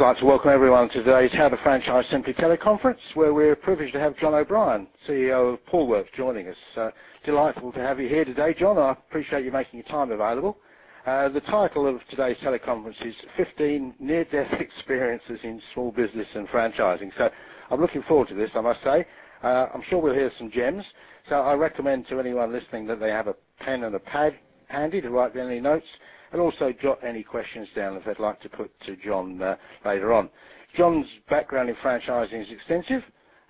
I'd 0.00 0.06
like 0.06 0.16
to 0.20 0.24
welcome 0.24 0.48
everyone 0.48 0.88
to 0.88 1.02
today's 1.02 1.30
How 1.34 1.50
to 1.50 1.58
Franchise 1.58 2.06
Simply 2.10 2.32
teleconference, 2.32 3.00
where 3.12 3.34
we're 3.34 3.54
privileged 3.54 3.92
to 3.92 4.00
have 4.00 4.16
John 4.16 4.32
O'Brien, 4.32 4.86
CEO 5.06 5.52
of 5.52 5.66
Poolworks, 5.66 6.10
joining 6.16 6.48
us. 6.48 6.56
Uh, 6.74 6.88
delightful 7.22 7.70
to 7.72 7.80
have 7.80 8.00
you 8.00 8.08
here 8.08 8.24
today, 8.24 8.54
John. 8.54 8.78
I 8.78 8.92
appreciate 8.92 9.44
you 9.44 9.52
making 9.52 9.80
your 9.80 9.88
time 9.88 10.10
available. 10.10 10.56
Uh, 11.04 11.28
the 11.28 11.42
title 11.42 11.86
of 11.86 12.00
today's 12.08 12.38
teleconference 12.38 13.04
is 13.04 13.14
15 13.36 13.96
Near-Death 14.00 14.52
Experiences 14.58 15.40
in 15.42 15.60
Small 15.74 15.92
Business 15.92 16.28
and 16.34 16.48
Franchising. 16.48 17.12
So 17.18 17.28
I'm 17.68 17.80
looking 17.82 18.02
forward 18.04 18.28
to 18.28 18.34
this, 18.34 18.52
I 18.54 18.62
must 18.62 18.82
say. 18.82 19.04
Uh, 19.42 19.66
I'm 19.74 19.82
sure 19.82 20.00
we'll 20.00 20.14
hear 20.14 20.32
some 20.38 20.50
gems. 20.50 20.86
So 21.28 21.42
I 21.42 21.52
recommend 21.52 22.08
to 22.08 22.18
anyone 22.20 22.52
listening 22.52 22.86
that 22.86 23.00
they 23.00 23.10
have 23.10 23.26
a 23.26 23.34
pen 23.58 23.84
and 23.84 23.94
a 23.94 24.00
pad 24.00 24.34
handy 24.68 25.02
to 25.02 25.10
write 25.10 25.34
down 25.34 25.48
any 25.48 25.60
notes 25.60 25.86
and 26.32 26.40
also 26.40 26.72
jot 26.72 26.98
any 27.02 27.22
questions 27.22 27.68
down 27.74 27.96
if 27.96 28.04
they'd 28.04 28.18
like 28.18 28.40
to 28.40 28.48
put 28.48 28.70
to 28.80 28.96
John 28.96 29.40
uh, 29.42 29.56
later 29.84 30.12
on. 30.12 30.30
John's 30.74 31.06
background 31.28 31.68
in 31.68 31.76
franchising 31.76 32.40
is 32.40 32.50
extensive. 32.50 33.02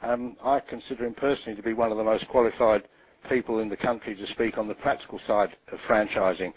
Um, 0.02 0.36
I 0.42 0.60
consider 0.60 1.04
him 1.04 1.14
personally 1.14 1.56
to 1.56 1.62
be 1.62 1.74
one 1.74 1.90
of 1.90 1.98
the 1.98 2.04
most 2.04 2.26
qualified 2.28 2.84
people 3.28 3.60
in 3.60 3.68
the 3.68 3.76
country 3.76 4.14
to 4.14 4.26
speak 4.28 4.56
on 4.56 4.66
the 4.66 4.74
practical 4.74 5.20
side 5.26 5.56
of 5.72 5.78
franchising. 5.80 6.52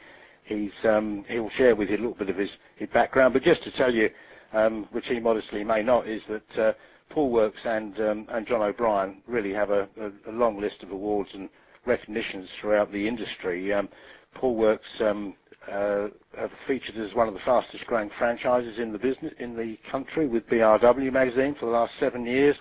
He's, 0.45 0.71
um, 0.83 1.25
he'll 1.27 1.49
share 1.49 1.75
with 1.75 1.89
you 1.89 1.97
a 1.97 1.99
little 1.99 2.15
bit 2.15 2.29
of 2.29 2.37
his, 2.37 2.51
his 2.75 2.89
background, 2.89 3.33
but 3.33 3.43
just 3.43 3.63
to 3.63 3.71
tell 3.71 3.93
you, 3.93 4.09
um, 4.53 4.87
which 4.91 5.07
he 5.07 5.19
modestly 5.19 5.63
may 5.63 5.83
not, 5.83 6.07
is 6.07 6.21
that 6.29 6.59
uh, 6.59 6.73
Poolworks 7.13 7.65
and, 7.65 7.99
um, 7.99 8.27
and 8.29 8.47
John 8.47 8.61
O'Brien 8.61 9.21
really 9.27 9.53
have 9.53 9.69
a, 9.69 9.87
a, 9.99 10.31
a, 10.31 10.31
long 10.31 10.59
list 10.59 10.83
of 10.83 10.91
awards 10.91 11.29
and 11.33 11.49
recognitions 11.85 12.49
throughout 12.59 12.91
the 12.91 13.07
industry. 13.07 13.73
Um, 13.73 13.89
Poolworks 14.35 15.01
um, 15.01 15.35
uh, 15.42 15.42
have 15.42 15.42
featured 16.67 16.97
as 16.97 17.13
one 17.13 17.27
of 17.27 17.33
the 17.33 17.39
fastest 17.41 17.85
growing 17.85 18.09
franchises 18.17 18.79
in 18.79 18.91
the 18.91 18.97
business 18.99 19.33
in 19.39 19.55
the 19.55 19.77
country 19.89 20.27
with 20.27 20.47
BRW 20.47 21.11
magazine 21.11 21.55
for 21.59 21.65
the 21.67 21.71
last 21.71 21.93
seven 21.99 22.25
years. 22.25 22.57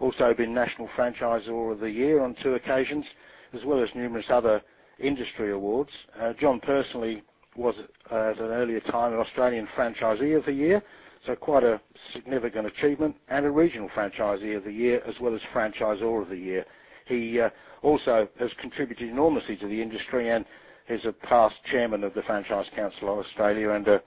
Also 0.00 0.34
been 0.34 0.52
National 0.52 0.88
Franchisor 0.88 1.72
of 1.72 1.80
the 1.80 1.90
Year 1.90 2.20
on 2.20 2.34
two 2.42 2.54
occasions, 2.54 3.06
as 3.52 3.64
well 3.64 3.82
as 3.82 3.94
numerous 3.94 4.26
other 4.28 4.60
industry 4.98 5.52
awards. 5.52 5.90
Uh, 6.18 6.32
John 6.32 6.60
personally 6.60 7.22
was 7.56 7.76
uh, 8.10 8.30
at 8.30 8.38
an 8.38 8.50
earlier 8.50 8.80
time 8.80 9.12
an 9.12 9.20
Australian 9.20 9.68
Franchisee 9.76 10.36
of 10.36 10.44
the 10.44 10.52
Year, 10.52 10.82
so 11.24 11.36
quite 11.36 11.62
a 11.62 11.80
significant 12.12 12.66
achievement, 12.66 13.16
and 13.28 13.46
a 13.46 13.50
Regional 13.50 13.88
Franchisee 13.88 14.56
of 14.56 14.64
the 14.64 14.72
Year 14.72 15.00
as 15.06 15.20
well 15.20 15.34
as 15.34 15.40
Franchisor 15.52 16.22
of 16.22 16.28
the 16.28 16.36
Year. 16.36 16.64
He 17.06 17.40
uh, 17.40 17.50
also 17.82 18.28
has 18.38 18.52
contributed 18.54 19.08
enormously 19.08 19.56
to 19.58 19.66
the 19.66 19.80
industry 19.80 20.30
and 20.30 20.44
is 20.88 21.04
a 21.06 21.12
past 21.12 21.56
chairman 21.64 22.04
of 22.04 22.14
the 22.14 22.22
Franchise 22.22 22.66
Council 22.74 23.12
of 23.12 23.18
Australia 23.24 23.70
and 23.70 23.88
a 23.88 24.02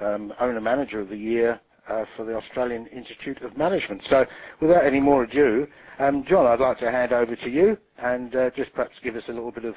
um, 0.00 0.32
owner 0.40 0.60
manager 0.60 1.00
of 1.00 1.08
the 1.08 1.16
year 1.16 1.60
uh, 1.88 2.04
for 2.16 2.24
the 2.24 2.34
Australian 2.34 2.86
Institute 2.86 3.42
of 3.42 3.56
Management. 3.56 4.02
So, 4.08 4.24
without 4.60 4.84
any 4.84 5.00
more 5.00 5.24
ado, 5.24 5.66
um, 5.98 6.24
John, 6.24 6.46
I'd 6.46 6.60
like 6.60 6.78
to 6.78 6.90
hand 6.90 7.12
over 7.12 7.36
to 7.36 7.50
you 7.50 7.76
and 7.98 8.34
uh, 8.34 8.50
just 8.50 8.72
perhaps 8.72 8.96
give 9.02 9.16
us 9.16 9.24
a 9.28 9.32
little 9.32 9.52
bit 9.52 9.64
of 9.64 9.74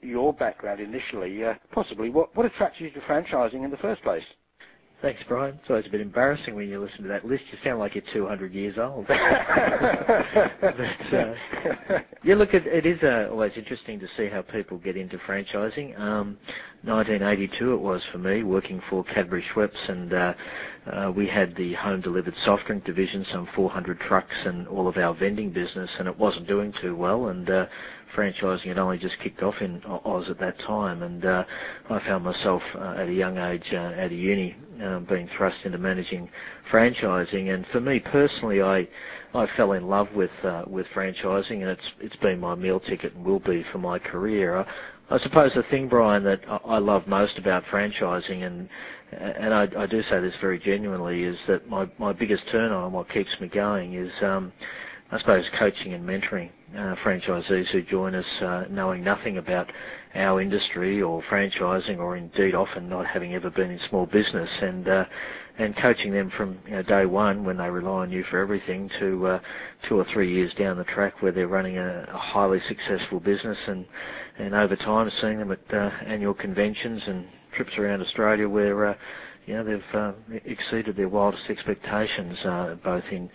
your 0.00 0.32
background 0.32 0.80
initially. 0.80 1.44
Uh, 1.44 1.54
possibly, 1.72 2.10
what, 2.10 2.34
what 2.36 2.46
attracted 2.46 2.84
you 2.84 2.90
to 2.90 3.00
franchising 3.00 3.64
in 3.64 3.70
the 3.70 3.76
first 3.78 4.02
place? 4.02 4.24
Thanks, 5.00 5.20
Brian. 5.28 5.56
It's 5.60 5.70
always 5.70 5.86
a 5.86 5.90
bit 5.90 6.00
embarrassing 6.00 6.56
when 6.56 6.68
you 6.68 6.80
listen 6.80 7.02
to 7.02 7.08
that 7.08 7.24
list. 7.24 7.44
You 7.52 7.58
sound 7.62 7.78
like 7.78 7.94
you're 7.94 8.02
200 8.12 8.52
years 8.52 8.78
old. 8.78 9.06
but, 9.06 9.20
uh, 9.20 11.34
yeah, 12.24 12.34
look, 12.34 12.52
it, 12.52 12.66
it 12.66 12.84
is 12.84 13.00
uh, 13.04 13.28
always 13.30 13.52
interesting 13.54 14.00
to 14.00 14.08
see 14.16 14.26
how 14.26 14.42
people 14.42 14.76
get 14.76 14.96
into 14.96 15.16
franchising. 15.18 15.96
Um, 16.00 16.36
1982 16.82 17.74
it 17.74 17.80
was 17.80 18.02
for 18.10 18.18
me, 18.18 18.42
working 18.42 18.82
for 18.90 19.04
Cadbury 19.04 19.44
Schweppes, 19.54 19.88
and 19.88 20.12
uh, 20.12 20.34
uh, 20.90 21.12
we 21.14 21.28
had 21.28 21.54
the 21.54 21.74
home-delivered 21.74 22.34
soft 22.44 22.66
drink 22.66 22.84
division, 22.84 23.24
some 23.30 23.46
400 23.54 24.00
trucks, 24.00 24.34
and 24.46 24.66
all 24.66 24.88
of 24.88 24.96
our 24.96 25.14
vending 25.14 25.52
business, 25.52 25.90
and 26.00 26.08
it 26.08 26.18
wasn't 26.18 26.48
doing 26.48 26.74
too 26.82 26.96
well. 26.96 27.28
And 27.28 27.48
uh, 27.48 27.66
franchising 28.14 28.66
had 28.66 28.78
only 28.78 28.98
just 28.98 29.18
kicked 29.20 29.42
off 29.42 29.56
in 29.60 29.82
Oz 29.84 30.28
at 30.30 30.38
that 30.38 30.58
time, 30.60 31.02
and 31.02 31.24
uh, 31.24 31.44
I 31.88 31.98
found 32.00 32.24
myself 32.24 32.62
uh, 32.74 32.96
at 32.98 33.08
a 33.08 33.12
young 33.12 33.38
age 33.38 33.68
uh, 33.72 33.94
out 33.98 34.12
uni 34.12 34.56
um, 34.82 35.06
being 35.08 35.28
thrust 35.36 35.58
into 35.64 35.78
managing 35.78 36.28
franchising. 36.70 37.52
And 37.54 37.66
for 37.68 37.80
me 37.80 38.00
personally, 38.00 38.62
I 38.62 38.88
I 39.34 39.46
fell 39.56 39.72
in 39.72 39.88
love 39.88 40.08
with 40.14 40.30
uh, 40.42 40.64
with 40.66 40.86
franchising, 40.94 41.62
and 41.62 41.70
it's 41.70 41.92
it's 42.00 42.16
been 42.16 42.40
my 42.40 42.54
meal 42.54 42.80
ticket 42.80 43.14
and 43.14 43.24
will 43.24 43.40
be 43.40 43.64
for 43.72 43.78
my 43.78 43.98
career. 43.98 44.56
I, 44.56 44.66
I 45.10 45.18
suppose 45.18 45.54
the 45.54 45.62
thing, 45.64 45.88
Brian, 45.88 46.22
that 46.24 46.40
I 46.64 46.78
love 46.78 47.06
most 47.06 47.38
about 47.38 47.64
franchising, 47.64 48.42
and 48.42 48.68
and 49.10 49.54
I, 49.54 49.68
I 49.76 49.86
do 49.86 50.02
say 50.02 50.20
this 50.20 50.34
very 50.40 50.58
genuinely, 50.58 51.22
is 51.22 51.38
that 51.46 51.68
my 51.68 51.88
my 51.98 52.12
biggest 52.12 52.44
turn 52.50 52.72
on, 52.72 52.92
what 52.92 53.08
keeps 53.08 53.34
me 53.40 53.48
going, 53.48 53.94
is 53.94 54.12
um, 54.22 54.52
I 55.10 55.18
suppose 55.18 55.48
coaching 55.58 55.94
and 55.94 56.06
mentoring 56.06 56.50
uh, 56.76 56.94
franchisees 57.04 57.70
who 57.70 57.82
join 57.82 58.14
us 58.14 58.42
uh, 58.42 58.64
knowing 58.68 59.02
nothing 59.02 59.38
about 59.38 59.70
our 60.14 60.40
industry 60.40 61.00
or 61.00 61.22
franchising 61.22 61.98
or 61.98 62.16
indeed 62.16 62.54
often 62.54 62.88
not 62.88 63.06
having 63.06 63.34
ever 63.34 63.50
been 63.50 63.70
in 63.70 63.80
small 63.88 64.06
business 64.06 64.50
and 64.60 64.88
uh, 64.88 65.04
and 65.58 65.76
coaching 65.76 66.12
them 66.12 66.30
from 66.36 66.58
you 66.66 66.72
know, 66.72 66.82
day 66.82 67.04
one 67.04 67.44
when 67.44 67.56
they 67.56 67.68
rely 67.68 68.02
on 68.02 68.12
you 68.12 68.22
for 68.24 68.38
everything 68.38 68.88
to 69.00 69.26
uh, 69.26 69.40
two 69.88 69.98
or 69.98 70.04
three 70.12 70.32
years 70.32 70.54
down 70.54 70.76
the 70.76 70.84
track 70.84 71.20
where 71.20 71.32
they're 71.32 71.48
running 71.48 71.78
a, 71.78 72.06
a 72.12 72.18
highly 72.18 72.60
successful 72.68 73.18
business 73.18 73.58
and 73.66 73.86
and 74.38 74.54
over 74.54 74.76
time 74.76 75.10
seeing 75.20 75.38
them 75.38 75.50
at 75.50 75.74
uh, 75.74 75.90
annual 76.06 76.34
conventions 76.34 77.02
and 77.06 77.26
trips 77.52 77.76
around 77.78 78.00
Australia 78.00 78.48
where 78.48 78.96
know, 79.54 79.64
they've 79.64 79.94
uh, 79.94 80.12
exceeded 80.44 80.96
their 80.96 81.08
wildest 81.08 81.48
expectations, 81.48 82.38
uh, 82.44 82.76
both 82.82 83.04
in 83.10 83.30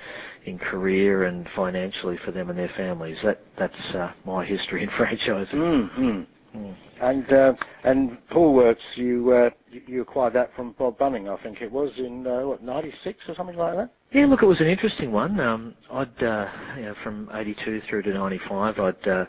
in 0.46 0.60
career 0.60 1.24
and 1.24 1.48
financially 1.56 2.18
for 2.24 2.32
them 2.32 2.50
and 2.50 2.58
their 2.58 2.72
families. 2.76 3.20
That 3.24 3.40
that's 3.58 3.96
uh, 3.96 4.14
my 4.26 4.46
history 4.46 4.84
in 4.84 4.90
franchising. 5.00 5.54
Mm-hmm. 5.54 6.24
Mm. 6.56 6.76
And 7.02 7.34
uh, 7.34 7.54
and 7.84 8.18
Poolworks, 8.30 8.96
you 8.96 9.32
uh, 9.32 9.50
you 9.72 10.02
acquired 10.02 10.34
that 10.34 10.54
from 10.56 10.74
Bob 10.74 10.98
Bunning, 11.00 11.28
I 11.28 11.42
think 11.42 11.62
it 11.62 11.72
was 11.72 11.92
in 11.98 12.28
uh, 12.28 12.42
what 12.42 12.64
'96 12.64 13.28
or 13.28 13.36
something 13.36 13.58
like 13.58 13.76
that. 13.76 13.90
Yeah, 14.12 14.28
look, 14.28 14.44
it 14.44 14.46
was 14.46 14.62
an 14.62 14.68
interesting 14.68 15.12
one. 15.12 15.40
Um, 15.40 15.74
I'd 15.92 16.24
uh, 16.24 16.48
you 16.78 16.84
know, 16.84 16.96
from 17.04 17.30
'82 17.34 17.82
through 17.90 18.04
to 18.04 18.14
'95, 18.14 18.80
I'd 18.80 19.08
uh, 19.08 19.26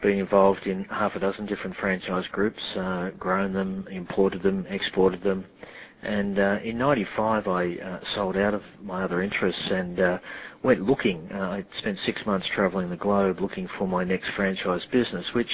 been 0.00 0.18
involved 0.18 0.68
in 0.68 0.84
half 0.84 1.16
a 1.16 1.18
dozen 1.18 1.46
different 1.46 1.76
franchise 1.76 2.28
groups, 2.30 2.62
uh, 2.76 3.10
grown 3.18 3.52
them, 3.52 3.88
imported 3.90 4.42
them, 4.42 4.64
exported 4.68 5.22
them, 5.24 5.44
and 6.02 6.38
uh, 6.38 6.58
in 6.62 6.78
'95, 6.78 7.48
I 7.48 7.74
uh, 7.76 8.00
sold 8.14 8.36
out 8.36 8.54
of 8.54 8.62
my 8.82 9.02
other 9.02 9.20
interests 9.20 9.68
and 9.70 9.98
uh, 9.98 10.18
went 10.62 10.82
looking. 10.82 11.28
Uh, 11.32 11.38
I 11.38 11.64
spent 11.78 11.98
six 12.04 12.24
months 12.24 12.48
travelling 12.54 12.88
the 12.88 12.96
globe 12.96 13.40
looking 13.40 13.68
for 13.78 13.88
my 13.88 14.04
next 14.04 14.30
franchise 14.36 14.86
business, 14.92 15.28
which 15.34 15.50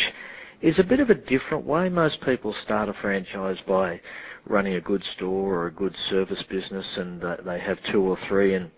is 0.61 0.79
a 0.79 0.85
bit 0.85 1.01
of 1.01 1.09
a 1.09 1.15
different 1.15 1.65
way. 1.65 1.89
Most 1.89 2.21
people 2.23 2.55
start 2.63 2.91
a 2.91 2.95
franchise 2.95 3.59
by 3.67 4.01
running 4.47 4.75
a 4.75 4.81
good 4.81 5.03
store 5.17 5.55
or 5.55 5.67
a 5.69 5.73
good 5.73 5.97
service 6.11 6.43
business, 6.51 6.87
and 6.97 7.25
uh, 7.25 7.37
they 7.45 7.59
have 7.59 7.79
two 7.91 8.03
or 8.03 8.19
three 8.29 8.55
and 8.55 8.71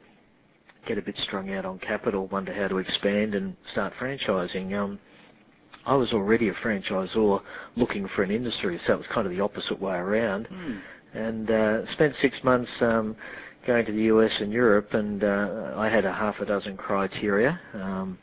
get 0.87 0.99
a 0.99 1.03
bit 1.03 1.17
strung 1.19 1.53
out 1.53 1.65
on 1.65 1.81
capital, 1.81 2.29
wonder 2.29 2.55
how 2.55 2.69
to 2.69 2.79
expand 2.79 3.35
and 3.35 3.57
start 3.73 3.93
franchising. 3.99 4.73
Um, 4.73 5.01
I 5.85 5.97
was 5.97 6.13
already 6.13 6.49
a 6.49 6.55
franchisor 6.55 7.43
looking 7.75 8.07
for 8.15 8.23
an 8.23 8.31
industry, 8.31 8.81
so 8.87 8.95
it 8.95 8.99
was 8.99 9.07
kind 9.13 9.27
of 9.27 9.33
the 9.33 9.41
opposite 9.41 9.81
way 9.81 9.97
around. 9.97 10.47
Mm 10.49 10.81
and 11.17 11.51
uh, 11.51 11.93
spent 11.93 12.15
six 12.21 12.39
months 12.45 12.71
um, 12.81 13.17
going 13.67 13.87
to 13.87 13.93
the 13.93 14.03
US 14.05 14.33
and 14.41 14.53
Europe, 14.53 14.93
and 14.93 15.25
uh, 15.25 15.73
I 15.77 15.89
had 15.89 16.05
a 16.05 16.13
half 16.13 16.41
a 16.41 16.47
dozen 16.47 16.77
criteria. 16.77 17.59
Um, 17.75 18.19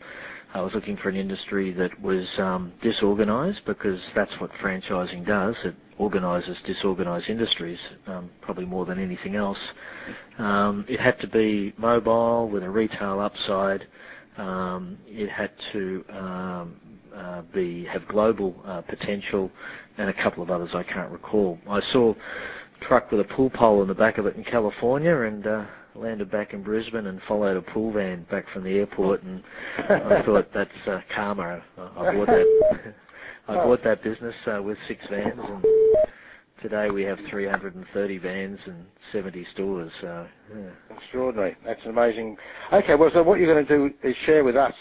I 0.53 0.61
was 0.61 0.73
looking 0.75 0.97
for 0.97 1.09
an 1.09 1.15
industry 1.15 1.71
that 1.73 1.99
was 1.99 2.27
um, 2.37 2.71
disorganised 2.83 3.61
because 3.65 3.99
that's 4.15 4.39
what 4.39 4.51
franchising 4.61 5.25
does. 5.25 5.55
It 5.65 5.75
organises 5.97 6.57
disorganised 6.65 7.27
industries, 7.29 7.79
um, 8.05 8.29
probably 8.41 8.65
more 8.65 8.85
than 8.85 8.99
anything 8.99 9.35
else. 9.35 9.57
Um, 10.37 10.85
it 10.87 10.99
had 10.99 11.19
to 11.21 11.27
be 11.27 11.73
mobile 11.77 12.49
with 12.49 12.63
a 12.63 12.69
retail 12.69 13.19
upside. 13.19 13.87
Um, 14.37 14.97
it 15.07 15.29
had 15.29 15.51
to 15.73 16.05
um, 16.09 16.75
uh, 17.15 17.41
be 17.53 17.85
have 17.85 18.07
global 18.07 18.55
uh, 18.65 18.81
potential, 18.81 19.51
and 19.97 20.09
a 20.09 20.13
couple 20.13 20.43
of 20.43 20.49
others 20.49 20.71
I 20.73 20.83
can't 20.83 21.11
recall. 21.11 21.57
I 21.67 21.81
saw 21.91 22.13
truck 22.87 23.11
with 23.11 23.19
a 23.19 23.23
pool 23.23 23.49
pole 23.49 23.81
in 23.81 23.87
the 23.87 23.95
back 23.95 24.17
of 24.17 24.25
it 24.25 24.35
in 24.35 24.43
California 24.43 25.15
and 25.21 25.47
uh, 25.47 25.65
landed 25.95 26.29
back 26.31 26.53
in 26.53 26.63
Brisbane 26.63 27.07
and 27.07 27.21
followed 27.27 27.57
a 27.57 27.61
pool 27.61 27.91
van 27.91 28.23
back 28.29 28.45
from 28.49 28.63
the 28.63 28.77
airport 28.77 29.23
and 29.23 29.43
I 29.89 30.21
thought 30.25 30.49
that's 30.53 30.71
uh, 30.87 31.01
karma. 31.13 31.63
I, 31.77 31.81
I 31.81 32.15
bought 32.15 32.27
that. 32.27 32.95
I 33.47 33.55
bought 33.55 33.83
that 33.83 34.03
business 34.03 34.35
uh, 34.47 34.61
with 34.61 34.77
six 34.87 35.05
vans 35.09 35.39
and 35.39 35.65
today 36.61 36.89
we 36.89 37.03
have 37.03 37.19
330 37.29 38.17
vans 38.17 38.59
and 38.65 38.85
70 39.11 39.45
stores. 39.53 39.91
So, 39.99 40.27
yeah. 40.55 40.95
Extraordinary. 40.95 41.57
That's 41.65 41.85
amazing. 41.85 42.37
Okay, 42.71 42.95
well, 42.95 43.11
so 43.13 43.21
what 43.21 43.39
you're 43.39 43.53
going 43.53 43.65
to 43.65 43.77
do 43.77 43.93
is 44.01 44.15
share 44.25 44.43
with 44.43 44.55
us 44.55 44.73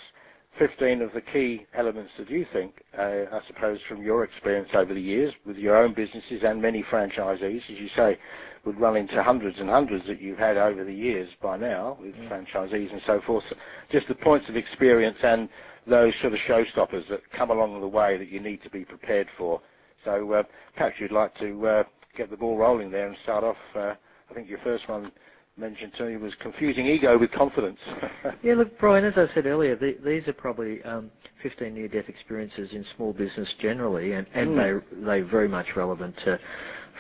15 0.59 1.01
of 1.01 1.13
the 1.13 1.21
key 1.21 1.67
elements 1.75 2.13
that 2.19 2.29
you 2.31 2.47
think, 2.53 2.83
uh, 2.97 3.25
I 3.33 3.41
suppose, 3.47 3.81
from 3.89 4.03
your 4.03 4.23
experience 4.23 4.69
over 4.75 4.93
the 4.93 5.01
years 5.01 5.33
with 5.47 5.57
your 5.57 5.77
own 5.77 5.95
businesses 5.95 6.43
and 6.45 6.61
many 6.61 6.83
franchisees, 6.83 7.71
as 7.71 7.81
you 7.81 7.89
say, 7.97 8.19
would 8.65 8.79
run 8.79 8.97
into 8.97 9.23
hundreds 9.23 9.59
and 9.61 9.69
hundreds 9.69 10.07
that 10.07 10.21
you've 10.21 10.39
had 10.39 10.57
over 10.57 10.85
the 10.85 10.93
years 10.93 11.31
by 11.41 11.57
now 11.57 11.97
with 12.01 12.15
mm. 12.15 12.29
franchisees 12.29 12.93
and 12.93 13.01
so 13.07 13.21
forth. 13.27 13.45
So 13.49 13.57
just 13.91 14.09
the 14.09 14.15
points 14.15 14.49
of 14.49 14.57
experience 14.57 15.19
and 15.23 15.49
those 15.87 16.15
sort 16.21 16.35
of 16.35 16.39
showstoppers 16.41 17.09
that 17.09 17.23
come 17.33 17.51
along 17.51 17.81
the 17.81 17.89
way 17.89 18.19
that 18.19 18.29
you 18.29 18.39
need 18.39 18.63
to 18.63 18.71
be 18.71 18.85
prepared 18.85 19.29
for. 19.39 19.61
So 20.05 20.33
uh, 20.33 20.43
perhaps 20.77 20.97
you'd 21.01 21.13
like 21.13 21.35
to 21.37 21.67
uh, 21.67 21.85
get 22.17 22.31
the 22.31 22.37
ball 22.37 22.59
rolling 22.59 22.91
there 22.91 23.09
and 23.09 23.17
start 23.23 23.43
off. 23.43 23.57
Uh, 23.75 23.95
I 24.31 24.35
think 24.35 24.49
your 24.49 24.61
first 24.61 24.89
one 24.89 25.11
mentioned 25.57 25.93
to 25.99 26.05
me 26.05 26.17
was 26.17 26.35
confusing 26.37 26.87
ego 26.87 27.19
with 27.19 27.31
confidence. 27.31 27.79
yeah, 28.43 28.55
look, 28.55 28.79
Brian, 28.79 29.05
as 29.05 29.15
I 29.17 29.33
said 29.35 29.47
earlier, 29.47 29.77
the, 29.77 29.99
these 30.05 30.27
are 30.27 30.33
probably 30.33 30.83
um, 30.85 31.11
15 31.43 31.75
near-death 31.75 32.09
experiences 32.09 32.73
in 32.73 32.85
small 32.97 33.13
business 33.13 33.53
generally, 33.59 34.13
and, 34.13 34.27
and 34.33 34.51
mm. 34.51 34.83
they 34.97 35.05
they 35.05 35.21
very 35.21 35.49
much 35.49 35.77
relevant 35.77 36.17
to 36.25 36.39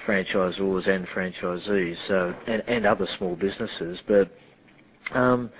franchisors 0.06 0.88
and 0.88 1.06
franchisees, 1.08 1.96
so 2.08 2.34
and, 2.46 2.62
and 2.66 2.86
other 2.86 3.06
small 3.16 3.36
businesses. 3.36 4.00
But 4.06 4.30
um, 5.12 5.50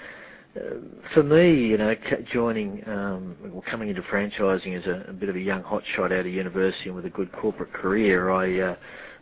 for 1.14 1.22
me, 1.22 1.66
you 1.68 1.78
know, 1.78 1.94
joining 2.30 2.86
um, 2.86 3.62
coming 3.70 3.88
into 3.88 4.02
franchising 4.02 4.78
as 4.78 4.86
a, 4.86 5.06
a, 5.08 5.12
bit 5.12 5.30
of 5.30 5.36
a 5.36 5.40
young 5.40 5.62
hotshot 5.62 6.12
out 6.12 6.12
of 6.12 6.26
university 6.26 6.88
and 6.88 6.96
with 6.96 7.06
a 7.06 7.10
good 7.10 7.32
corporate 7.32 7.72
career, 7.72 8.30
I 8.30 8.60
uh, 8.60 8.76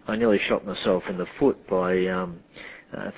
I 0.08 0.16
nearly 0.16 0.40
shot 0.40 0.66
myself 0.66 1.04
in 1.08 1.18
the 1.18 1.26
foot 1.38 1.68
by 1.68 2.06
um, 2.06 2.40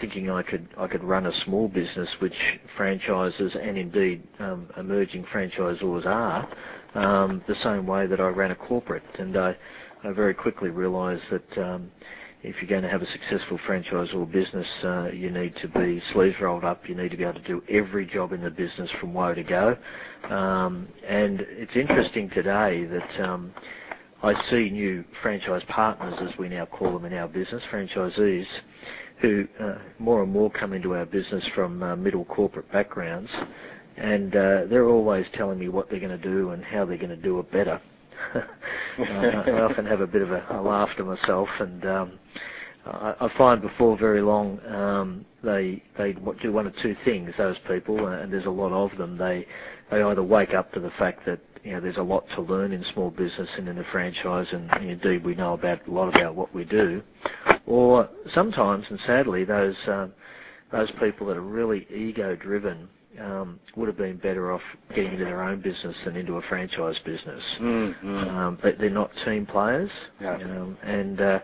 thinking 0.01 0.31
I 0.31 0.43
could 0.43 0.69
I 0.77 0.87
could 0.87 1.03
run 1.03 1.27
a 1.27 1.33
small 1.45 1.69
business, 1.69 2.09
which 2.19 2.37
franchises 2.77 3.57
and 3.61 3.79
indeed 3.79 4.23
um, 4.39 4.69
emerging 4.77 5.25
franchisors 5.25 6.07
are, 6.07 6.49
um, 6.95 7.43
the 7.49 7.55
same 7.57 7.87
way 7.87 8.07
that 8.07 8.21
I 8.21 8.29
ran 8.29 8.51
a 8.51 8.57
corporate, 8.57 9.03
and 9.19 9.37
I, 9.37 9.57
I 10.05 10.13
very 10.13 10.35
quickly 10.35 10.71
realised 10.71 11.25
that 11.31 11.59
um, 11.59 11.91
if 12.43 12.57
you're 12.61 12.69
going 12.69 12.83
to 12.83 12.89
have 12.89 13.03
a 13.03 13.07
successful 13.07 13.59
franchisor 13.67 14.31
business, 14.31 14.67
uh, 14.83 15.11
you 15.13 15.31
need 15.31 15.55
to 15.57 15.69
be 15.69 16.03
sleeves 16.13 16.41
rolled 16.41 16.65
up. 16.65 16.89
You 16.89 16.97
need 16.97 17.13
to 17.13 17.17
be 17.17 17.23
able 17.23 17.41
to 17.41 17.47
do 17.47 17.63
every 17.69 18.05
job 18.05 18.33
in 18.33 18.43
the 18.43 18.51
business 18.51 18.91
from 19.01 19.15
woe 19.15 19.33
to 19.33 19.45
go. 19.45 19.77
Um, 20.29 20.89
and 21.07 21.41
it's 21.49 21.77
interesting 21.77 22.29
today 22.31 22.85
that 22.85 23.21
um, 23.25 23.55
I 24.25 24.35
see 24.51 24.71
new 24.71 25.05
franchise 25.23 25.63
partners, 25.69 26.15
as 26.21 26.37
we 26.37 26.49
now 26.49 26.67
call 26.67 26.93
them 26.93 27.05
in 27.05 27.13
our 27.15 27.29
business, 27.29 27.63
franchisees, 27.71 28.47
who 29.23 29.47
uh, 29.61 29.79
more 29.99 30.23
and 30.23 30.33
more 30.33 30.51
come 30.51 30.73
into 30.73 30.95
our 30.95 31.07
business 31.07 31.49
from 31.55 31.83
uh, 31.83 31.97
middle 31.97 32.25
corporate 32.25 32.71
backgrounds, 32.73 33.31
and 33.97 34.35
uh, 34.35 34.67
they're 34.67 34.89
always 34.89 35.27
telling 35.33 35.59
me 35.59 35.69
what 35.69 35.89
they're 35.89 36.01
going 36.01 36.21
to 36.21 36.23
do 36.23 36.51
and 36.51 36.65
how 36.65 36.85
they're 36.85 36.99
going 36.99 37.09
to 37.09 37.17
do 37.17 37.39
it 37.39 37.51
better. 37.53 37.81
I 38.99 39.51
often 39.61 39.87
have 39.87 40.01
a 40.01 40.07
bit 40.07 40.23
of 40.23 40.33
a, 40.33 40.45
a 40.51 40.61
laugh 40.61 40.91
to 40.97 41.05
myself, 41.05 41.49
and 41.61 41.87
um, 41.87 42.19
I, 42.85 43.15
I 43.21 43.39
find 43.39 43.63
before 43.63 43.97
very 43.97 44.21
long 44.21 44.61
um, 44.67 45.25
they 45.43 45.83
they 45.97 46.15
do 46.43 46.53
one 46.53 46.67
of 46.67 46.75
two 46.83 46.97
things. 47.05 47.33
Those 47.39 47.59
people, 47.69 48.07
and 48.09 48.33
there's 48.33 48.47
a 48.47 48.51
lot 48.51 48.73
of 48.73 48.97
them. 48.99 49.17
They 49.17 49.47
they 49.91 50.03
either 50.03 50.23
wake 50.23 50.53
up 50.53 50.73
to 50.73 50.81
the 50.81 50.91
fact 50.91 51.25
that 51.27 51.41
you 51.63 51.73
know, 51.73 51.81
there's 51.81 51.97
a 51.97 52.03
lot 52.03 52.25
to 52.35 52.41
learn 52.41 52.73
in 52.73 52.85
small 52.93 53.11
business 53.11 53.49
and 53.57 53.69
in 53.69 53.79
a 53.79 53.85
franchise, 53.93 54.49
and 54.53 54.71
indeed 54.85 55.25
we 55.25 55.35
know 55.35 55.55
about 55.55 55.87
a 55.87 55.91
lot 55.91 56.09
about 56.09 56.35
what 56.35 56.53
we 56.55 56.65
do. 56.65 57.03
Or 57.67 58.09
sometimes, 58.35 58.87
and 58.91 58.99
sadly, 59.01 59.45
those 59.45 59.77
um, 59.87 60.13
those 60.73 60.91
people 60.99 61.27
that 61.29 61.37
are 61.37 61.43
really 61.43 61.87
ego-driven 61.95 62.89
um, 63.21 63.61
would 63.77 63.87
have 63.87 63.97
been 63.97 64.17
better 64.17 64.53
off 64.53 64.63
getting 64.95 65.13
into 65.13 65.25
their 65.25 65.43
own 65.43 65.61
business 65.61 65.95
than 66.05 66.17
into 66.17 66.35
a 66.35 66.43
franchise 66.43 66.99
business. 67.05 67.43
Mm, 67.61 68.01
mm. 68.03 68.29
Um, 68.31 68.59
but 68.61 68.79
they're 68.79 68.91
not 68.91 69.11
team 69.25 69.47
players, 69.47 69.91
yeah. 70.21 70.37
um, 70.37 70.77
and 70.83 71.21
uh, 71.21 71.39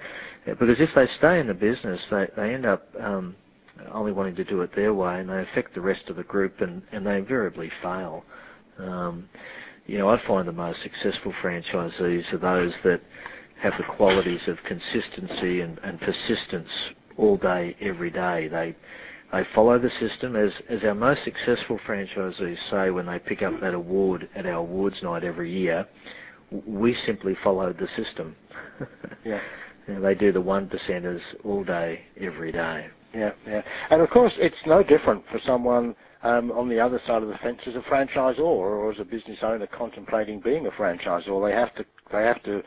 because 0.46 0.80
if 0.80 0.90
they 0.94 1.06
stay 1.18 1.40
in 1.40 1.46
the 1.46 1.54
business, 1.54 2.00
they 2.10 2.28
they 2.36 2.54
end 2.54 2.66
up 2.66 2.88
um, 2.98 3.36
only 3.92 4.12
wanting 4.12 4.34
to 4.36 4.44
do 4.44 4.62
it 4.62 4.74
their 4.74 4.94
way, 4.94 5.20
and 5.20 5.28
they 5.28 5.42
affect 5.42 5.74
the 5.74 5.80
rest 5.80 6.08
of 6.08 6.16
the 6.16 6.24
group, 6.24 6.60
and, 6.60 6.82
and 6.92 7.06
they 7.06 7.18
invariably 7.18 7.70
fail. 7.82 8.24
Um, 8.78 9.28
you 9.88 9.96
know, 9.96 10.10
I 10.10 10.20
find 10.26 10.46
the 10.46 10.52
most 10.52 10.82
successful 10.82 11.32
franchisees 11.42 12.30
are 12.32 12.38
those 12.38 12.74
that 12.84 13.00
have 13.58 13.72
the 13.78 13.84
qualities 13.84 14.46
of 14.46 14.58
consistency 14.64 15.62
and, 15.62 15.78
and 15.82 15.98
persistence 15.98 16.68
all 17.16 17.38
day, 17.38 17.74
every 17.80 18.10
day. 18.10 18.48
They 18.48 18.76
they 19.32 19.44
follow 19.54 19.78
the 19.78 19.90
system 19.98 20.36
as 20.36 20.52
as 20.68 20.84
our 20.84 20.94
most 20.94 21.24
successful 21.24 21.80
franchisees 21.86 22.58
say 22.70 22.90
when 22.90 23.06
they 23.06 23.18
pick 23.18 23.42
up 23.42 23.60
that 23.60 23.74
award 23.74 24.28
at 24.34 24.44
our 24.44 24.60
awards 24.60 25.02
night 25.02 25.24
every 25.24 25.50
year. 25.50 25.88
We 26.66 26.94
simply 27.06 27.34
followed 27.42 27.78
the 27.78 27.88
system. 27.88 28.36
yeah. 29.24 29.40
You 29.86 29.94
know, 29.94 30.00
they 30.02 30.14
do 30.14 30.32
the 30.32 30.40
one 30.40 30.68
percenters 30.68 31.22
all 31.44 31.64
day, 31.64 32.02
every 32.20 32.52
day. 32.52 32.88
Yeah, 33.14 33.32
yeah. 33.46 33.62
And 33.88 34.02
of 34.02 34.10
course, 34.10 34.34
it's 34.36 34.66
no 34.66 34.82
different 34.82 35.24
for 35.30 35.38
someone 35.38 35.96
um, 36.22 36.50
on 36.52 36.68
the 36.68 36.80
other 36.80 37.00
side 37.06 37.22
of 37.22 37.28
the 37.28 37.38
fence 37.38 37.60
as 37.66 37.76
a 37.76 37.80
franchisor 37.80 38.40
or 38.40 38.90
as 38.90 38.98
a 38.98 39.04
business 39.04 39.38
owner 39.42 39.66
contemplating 39.66 40.40
being 40.40 40.66
a 40.66 40.70
franchisor. 40.70 41.46
They 41.48 41.54
have 41.54 41.74
to 41.76 41.84
they 42.10 42.22
have 42.24 42.42
to 42.44 42.62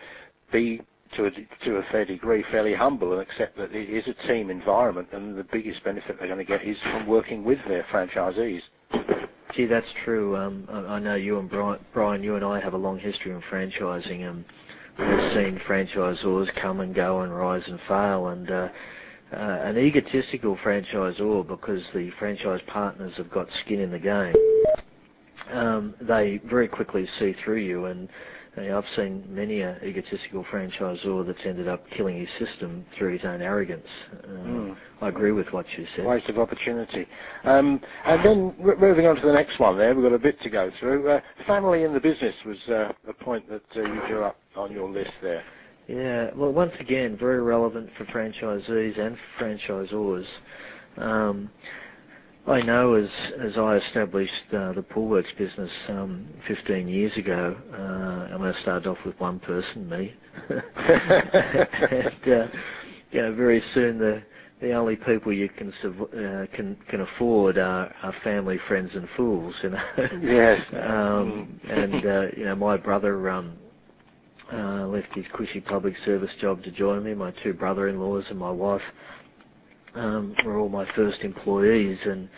be 0.52 0.82
to 1.16 1.26
a, 1.26 1.32
to 1.66 1.76
a 1.78 1.84
fair 1.92 2.06
degree 2.06 2.44
fairly 2.52 2.74
humble 2.74 3.14
and 3.14 3.22
accept 3.22 3.58
that 3.58 3.74
it 3.74 3.90
is 3.90 4.08
a 4.08 4.28
team 4.28 4.50
environment 4.50 5.10
and 5.12 5.38
the 5.38 5.44
biggest 5.44 5.84
benefit 5.84 6.18
they're 6.18 6.28
going 6.28 6.40
to 6.40 6.46
get 6.46 6.64
is 6.64 6.78
from 6.82 7.08
working 7.08 7.44
with 7.44 7.60
their 7.68 7.84
franchisees. 7.84 8.62
Gee, 9.54 9.66
that's 9.66 9.94
true. 10.06 10.38
Um, 10.38 10.68
I, 10.72 10.96
I 10.96 11.00
know 11.00 11.16
you 11.16 11.38
and 11.40 11.50
Brian, 11.50 11.84
Brian, 11.94 12.24
you 12.24 12.36
and 12.36 12.46
I 12.46 12.62
have 12.62 12.74
a 12.74 12.78
long 12.78 12.98
history 12.98 13.32
in 13.32 13.42
franchising 13.42 14.22
and 14.22 14.46
we've 14.98 15.34
seen 15.34 15.60
franchisors 15.68 16.50
come 16.62 16.80
and 16.80 16.96
go 16.96 17.22
and 17.22 17.36
rise 17.36 17.64
and 17.68 17.80
fail 17.88 18.28
and 18.28 18.50
uh, 18.50 18.70
uh, 19.32 19.36
an 19.64 19.78
egotistical 19.78 20.58
franchisor 20.58 21.48
because 21.48 21.84
the 21.94 22.12
franchise 22.20 22.62
partners 22.68 23.14
have 23.18 23.30
got 23.30 23.48
skin 23.64 23.80
in 23.80 23.92
the 23.92 24.00
game. 24.00 24.36
Um, 25.50 25.96
they 26.02 26.40
very 26.46 26.68
quickly 26.68 27.08
see 27.20 27.34
through 27.34 27.60
you 27.60 27.86
and 27.86 28.10
I've 28.58 28.86
seen 28.98 29.24
many 29.30 29.62
a 29.62 29.78
egotistical 29.82 30.44
franchisor 30.44 31.26
that's 31.26 31.46
ended 31.46 31.70
up 31.70 31.90
killing 31.90 32.18
his 32.18 32.30
system 32.38 32.86
through 32.98 33.14
his 33.14 33.24
own 33.24 33.42
arrogance. 33.42 33.88
mm. 34.28 34.76
I 35.00 35.08
agree 35.08 35.32
with 35.32 35.52
what 35.54 35.66
you 35.78 35.88
said. 35.96 36.06
Waste 36.06 36.30
of 36.30 36.38
opportunity. 36.38 37.08
Um, 37.46 37.80
and 38.06 38.26
then 38.26 38.56
r- 38.64 38.76
moving 38.76 39.08
on 39.08 39.16
to 39.16 39.22
the 39.22 39.32
next 39.32 39.58
one 39.58 39.78
there, 39.78 39.96
we've 39.96 40.04
got 40.04 40.14
a 40.14 40.20
bit 40.20 40.40
to 40.42 40.50
go 40.50 40.70
through. 40.80 41.08
Uh, 41.10 41.22
family 41.48 41.84
in 41.84 41.94
the 41.94 42.00
business 42.00 42.36
was 42.46 42.58
uh, 42.68 42.92
a 43.08 43.14
point 43.14 43.48
that 43.50 43.64
uh, 43.78 43.82
you 43.82 44.02
drew 44.08 44.24
up 44.24 44.38
on 44.56 44.72
your 44.72 44.90
list 44.90 45.14
there. 45.22 45.44
Yeah, 45.92 46.30
well, 46.36 46.54
once 46.54 46.72
again, 46.80 47.18
very 47.18 47.42
relevant 47.42 47.90
for 47.98 48.06
franchisees 48.06 48.98
and 48.98 49.18
franchisors. 49.38 50.26
Um, 50.96 51.52
I 52.48 52.62
know 52.62 52.94
as 52.94 53.10
as 53.40 53.58
I 53.58 53.76
established 53.76 54.32
uh, 54.54 54.72
the 54.72 54.84
Poolworks 54.84 55.38
business 55.38 55.70
um, 55.90 56.28
15 56.48 56.88
years 56.88 57.16
ago, 57.18 57.58
uh, 57.74 58.34
and 58.34 58.42
I 58.42 58.54
started 58.62 58.88
off 58.90 59.00
with 59.06 59.20
one 59.20 59.40
person, 59.42 59.90
me, 59.90 60.16
and 60.50 60.62
uh, 62.26 62.48
you 63.12 63.22
know, 63.22 63.36
very 63.36 63.62
soon 63.74 63.98
the 63.98 64.24
the 64.62 64.72
only 64.72 64.96
people 64.96 65.34
you 65.34 65.50
can 65.50 65.74
uh, 65.84 66.46
can 66.56 66.78
can 66.88 67.02
afford 67.02 67.58
are, 67.58 67.94
are 68.02 68.14
family, 68.24 68.60
friends, 68.66 68.92
and 68.96 69.10
fools. 69.18 69.56
You 69.62 69.72
know. 69.72 69.84
Yes. 70.22 70.62
um, 70.74 71.60
and 71.70 72.06
uh, 72.06 72.28
you 72.38 72.46
know, 72.46 72.56
my 72.56 72.78
brother 72.78 73.30
um, 73.30 73.58
uh, 74.52 74.88
left 74.88 75.14
his 75.16 75.26
cushy 75.34 75.62
public 75.62 75.96
service 76.06 76.32
job 76.40 76.64
to 76.64 76.72
join 76.72 77.04
me. 77.04 77.14
My 77.14 77.34
two 77.44 77.54
brother-in-laws 77.54 78.26
and 78.30 78.40
my 78.40 78.52
wife 78.52 78.82
um, 79.96 80.36
were 80.46 80.58
all 80.58 80.70
my 80.70 80.86
first 80.96 81.22
employees, 81.22 82.00
and 82.06 82.30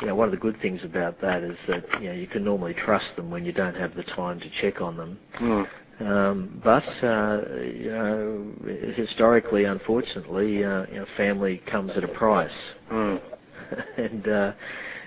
you 0.00 0.06
know, 0.06 0.14
one 0.14 0.28
of 0.28 0.32
the 0.32 0.38
good 0.38 0.60
things 0.60 0.84
about 0.84 1.20
that 1.20 1.42
is 1.42 1.56
that 1.66 1.84
you 2.00 2.08
know 2.08 2.14
you 2.14 2.26
can 2.26 2.44
normally 2.44 2.74
trust 2.74 3.14
them 3.16 3.30
when 3.30 3.44
you 3.44 3.52
don't 3.52 3.74
have 3.74 3.94
the 3.94 4.04
time 4.04 4.40
to 4.40 4.50
check 4.60 4.80
on 4.80 4.96
them. 4.96 5.18
Mm. 5.40 5.68
Um, 6.00 6.60
but 6.62 6.84
uh, 7.04 7.42
you 7.60 7.90
know, 7.90 8.52
historically, 8.94 9.64
unfortunately, 9.64 10.64
uh, 10.64 10.86
you 10.86 11.00
know, 11.00 11.06
family 11.16 11.60
comes 11.70 11.90
at 11.96 12.04
a 12.04 12.08
price, 12.08 12.50
mm. 12.90 13.20
and 13.96 14.28
uh, 14.28 14.52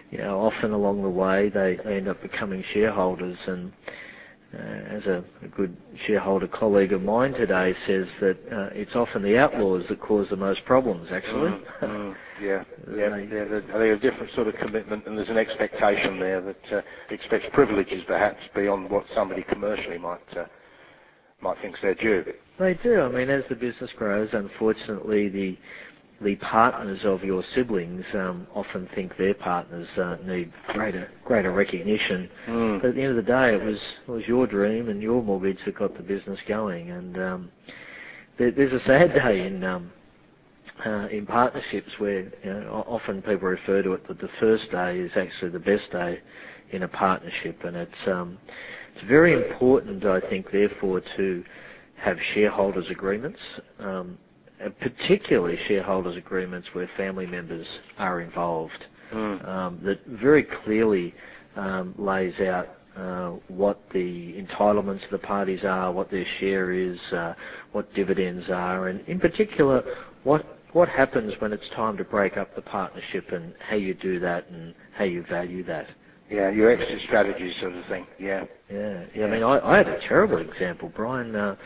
you 0.10 0.18
know, 0.18 0.40
often 0.40 0.72
along 0.72 1.02
the 1.02 1.10
way 1.10 1.50
they, 1.50 1.80
they 1.86 1.98
end 1.98 2.10
up 2.10 2.22
becoming 2.22 2.64
shareholders 2.74 3.38
and 3.48 3.72
as 4.54 5.06
a, 5.06 5.24
a, 5.44 5.48
good 5.48 5.76
shareholder 6.06 6.48
colleague 6.48 6.92
of 6.92 7.02
mine 7.02 7.34
today 7.34 7.74
says 7.88 8.08
that 8.20 8.38
uh, 8.52 8.70
it's 8.74 8.96
often 8.96 9.24
the 9.24 9.38
outlaws 9.38 9.86
that 9.88 10.02
cause 10.02 10.28
the 10.30 10.36
most 10.36 10.66
problems, 10.66 11.10
actually. 11.12 11.52
Mm, 11.52 11.66
mm, 11.82 12.16
yeah, 12.42 12.64
yeah, 12.94 13.16
yeah. 13.16 13.46
There's 13.46 13.98
a 13.98 14.02
different 14.02 14.32
sort 14.34 14.48
of 14.48 14.56
commitment, 14.56 15.08
and 15.08 15.18
there's 15.18 15.30
an 15.30 15.38
expectation 15.38 16.20
there 16.20 16.42
that 16.42 16.74
uh, 16.74 16.82
expects 17.10 17.46
privileges, 17.54 18.04
perhaps 18.06 18.42
beyond 18.54 18.90
what 18.90 19.06
somebody 19.16 19.44
commercially 19.44 19.98
might 19.98 20.20
uh, 20.38 20.46
might 21.42 21.58
think's 21.62 21.82
their 21.82 21.96
due. 21.96 22.26
They 22.60 22.76
do. 22.76 23.02
I 23.02 23.10
mean, 23.10 23.30
as 23.30 23.44
the 23.50 23.56
business 23.56 23.92
grows, 23.96 24.30
unfortunately, 24.34 25.30
the 25.30 25.58
the 26.24 26.36
partners 26.38 27.02
of 27.04 27.24
your 27.24 27.44
siblings 27.56 28.06
um, 28.14 28.46
often 28.54 28.88
think 28.94 29.18
their 29.18 29.34
partners 29.34 29.88
uh, 29.98 30.18
need 30.24 30.52
greater 30.70 31.10
greater 31.26 31.52
recognition. 31.52 32.30
Mm. 32.48 32.82
But 32.82 32.90
at 32.90 32.96
the 32.96 33.02
end 33.02 33.18
of 33.18 33.26
the 33.26 33.32
day, 33.32 33.54
it 33.56 33.64
was 33.64 33.80
it 34.08 34.12
was 34.12 34.28
your 34.28 34.48
dream 34.48 34.90
and 34.90 35.02
your 35.02 35.24
mortgage 35.24 35.60
that 35.66 35.76
got 35.76 35.96
the 35.96 36.04
business 36.04 36.40
going. 36.48 36.92
And 36.92 37.18
um, 37.18 37.52
there, 38.38 38.52
there's 38.52 38.74
a 38.74 38.86
sad 38.86 39.14
day 39.14 39.48
in 39.48 39.64
um, 39.64 39.92
uh, 40.86 41.08
in 41.12 41.26
partnerships 41.26 41.92
where 41.98 42.22
you 42.44 42.54
know, 42.54 42.84
often 42.88 43.22
people 43.22 43.48
refer 43.48 43.82
to 43.82 43.94
it 43.94 44.08
that 44.08 44.20
the 44.20 44.30
first 44.40 44.70
day 44.72 45.00
is 45.00 45.12
actually 45.16 45.52
the 45.52 45.60
best 45.60 45.92
day 45.92 46.20
in 46.72 46.84
a 46.84 46.88
partnership, 46.88 47.64
and 47.64 47.76
it's 47.76 48.08
um, 48.08 48.38
it's 48.96 49.04
very 49.08 49.34
important, 49.34 50.06
I 50.06 50.20
think, 50.22 50.52
therefore, 50.52 51.02
to 51.18 51.44
have 51.96 52.18
shareholders 52.34 52.90
agreements, 52.90 53.40
um, 53.80 54.18
particularly 54.80 55.58
shareholders 55.68 56.18
agreements 56.18 56.70
where 56.74 56.90
family 56.98 57.26
members 57.26 57.68
are 57.98 58.22
involved, 58.22 58.86
mm. 59.14 59.48
um, 59.48 59.80
that 59.84 60.06
very 60.06 60.44
clearly 60.44 61.14
um, 61.56 61.96
lays 61.98 62.40
out 62.40 62.68
uh, 62.96 63.32
what 63.48 63.80
the 63.94 64.34
entitlements 64.34 65.04
of 65.06 65.12
the 65.12 65.18
parties 65.18 65.64
are, 65.64 65.92
what 65.92 66.12
their 66.12 66.26
share 66.40 66.72
is, 66.72 67.00
uh, 67.14 67.34
what 67.72 67.92
dividends 67.94 68.50
are, 68.50 68.90
and 68.90 69.00
in 69.08 69.20
particular, 69.20 69.84
what 70.24 70.46
what 70.74 70.88
happens 70.88 71.34
when 71.40 71.52
it's 71.52 71.68
time 71.76 71.98
to 71.98 72.04
break 72.04 72.38
up 72.38 72.56
the 72.56 72.62
partnership 72.62 73.32
and 73.32 73.54
how 73.60 73.76
you 73.76 73.94
do 73.94 74.20
that 74.20 74.48
and 74.50 74.74
how 74.94 75.04
you 75.04 75.24
value 75.24 75.64
that. 75.64 75.88
Yeah, 76.30 76.50
your 76.50 76.70
exit 76.72 77.02
strategy 77.02 77.54
sort 77.60 77.74
of 77.74 77.86
thing. 77.88 78.08
Yeah. 78.18 78.46
Yeah. 78.72 79.04
Yeah. 79.14 79.26
I 79.26 79.30
mean, 79.30 79.44
I, 79.44 79.60
I 79.60 79.78
had 79.78 79.88
a 79.90 80.00
terrible 80.08 80.38
example, 80.38 80.90
Brian. 80.96 81.36
Uh, 81.36 81.58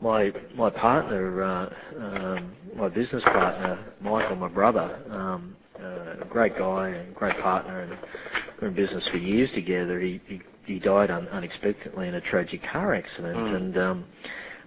my 0.00 0.32
my 0.54 0.70
partner, 0.70 1.42
uh, 1.42 1.70
um, 1.98 2.52
my 2.76 2.88
business 2.88 3.22
partner, 3.24 3.78
Michael, 4.00 4.36
my 4.36 4.48
brother, 4.48 4.98
um, 5.10 5.56
uh, 5.80 6.22
a 6.22 6.26
great 6.28 6.56
guy 6.56 6.90
and 6.90 7.14
great 7.14 7.38
partner, 7.38 7.80
and 7.80 7.98
we're 8.60 8.68
in 8.68 8.74
business 8.74 9.08
for 9.10 9.16
years 9.16 9.50
together. 9.52 10.00
He 10.00 10.20
he, 10.26 10.40
he 10.64 10.78
died 10.78 11.10
un, 11.10 11.28
unexpectedly 11.28 12.08
in 12.08 12.14
a 12.14 12.20
tragic 12.20 12.62
car 12.62 12.94
accident, 12.94 13.36
mm. 13.36 13.56
and 13.56 13.78
um, 13.78 14.04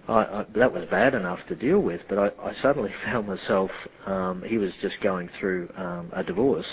I, 0.08 0.12
I, 0.12 0.46
that 0.54 0.72
was 0.72 0.84
bad 0.90 1.14
enough 1.14 1.40
to 1.48 1.54
deal 1.56 1.80
with. 1.80 2.02
But 2.08 2.18
I, 2.18 2.50
I 2.50 2.54
suddenly 2.60 2.92
found 3.04 3.26
myself. 3.26 3.70
Um, 4.06 4.42
he 4.46 4.58
was 4.58 4.72
just 4.82 5.00
going 5.02 5.30
through 5.40 5.70
um, 5.76 6.10
a 6.12 6.22
divorce, 6.22 6.68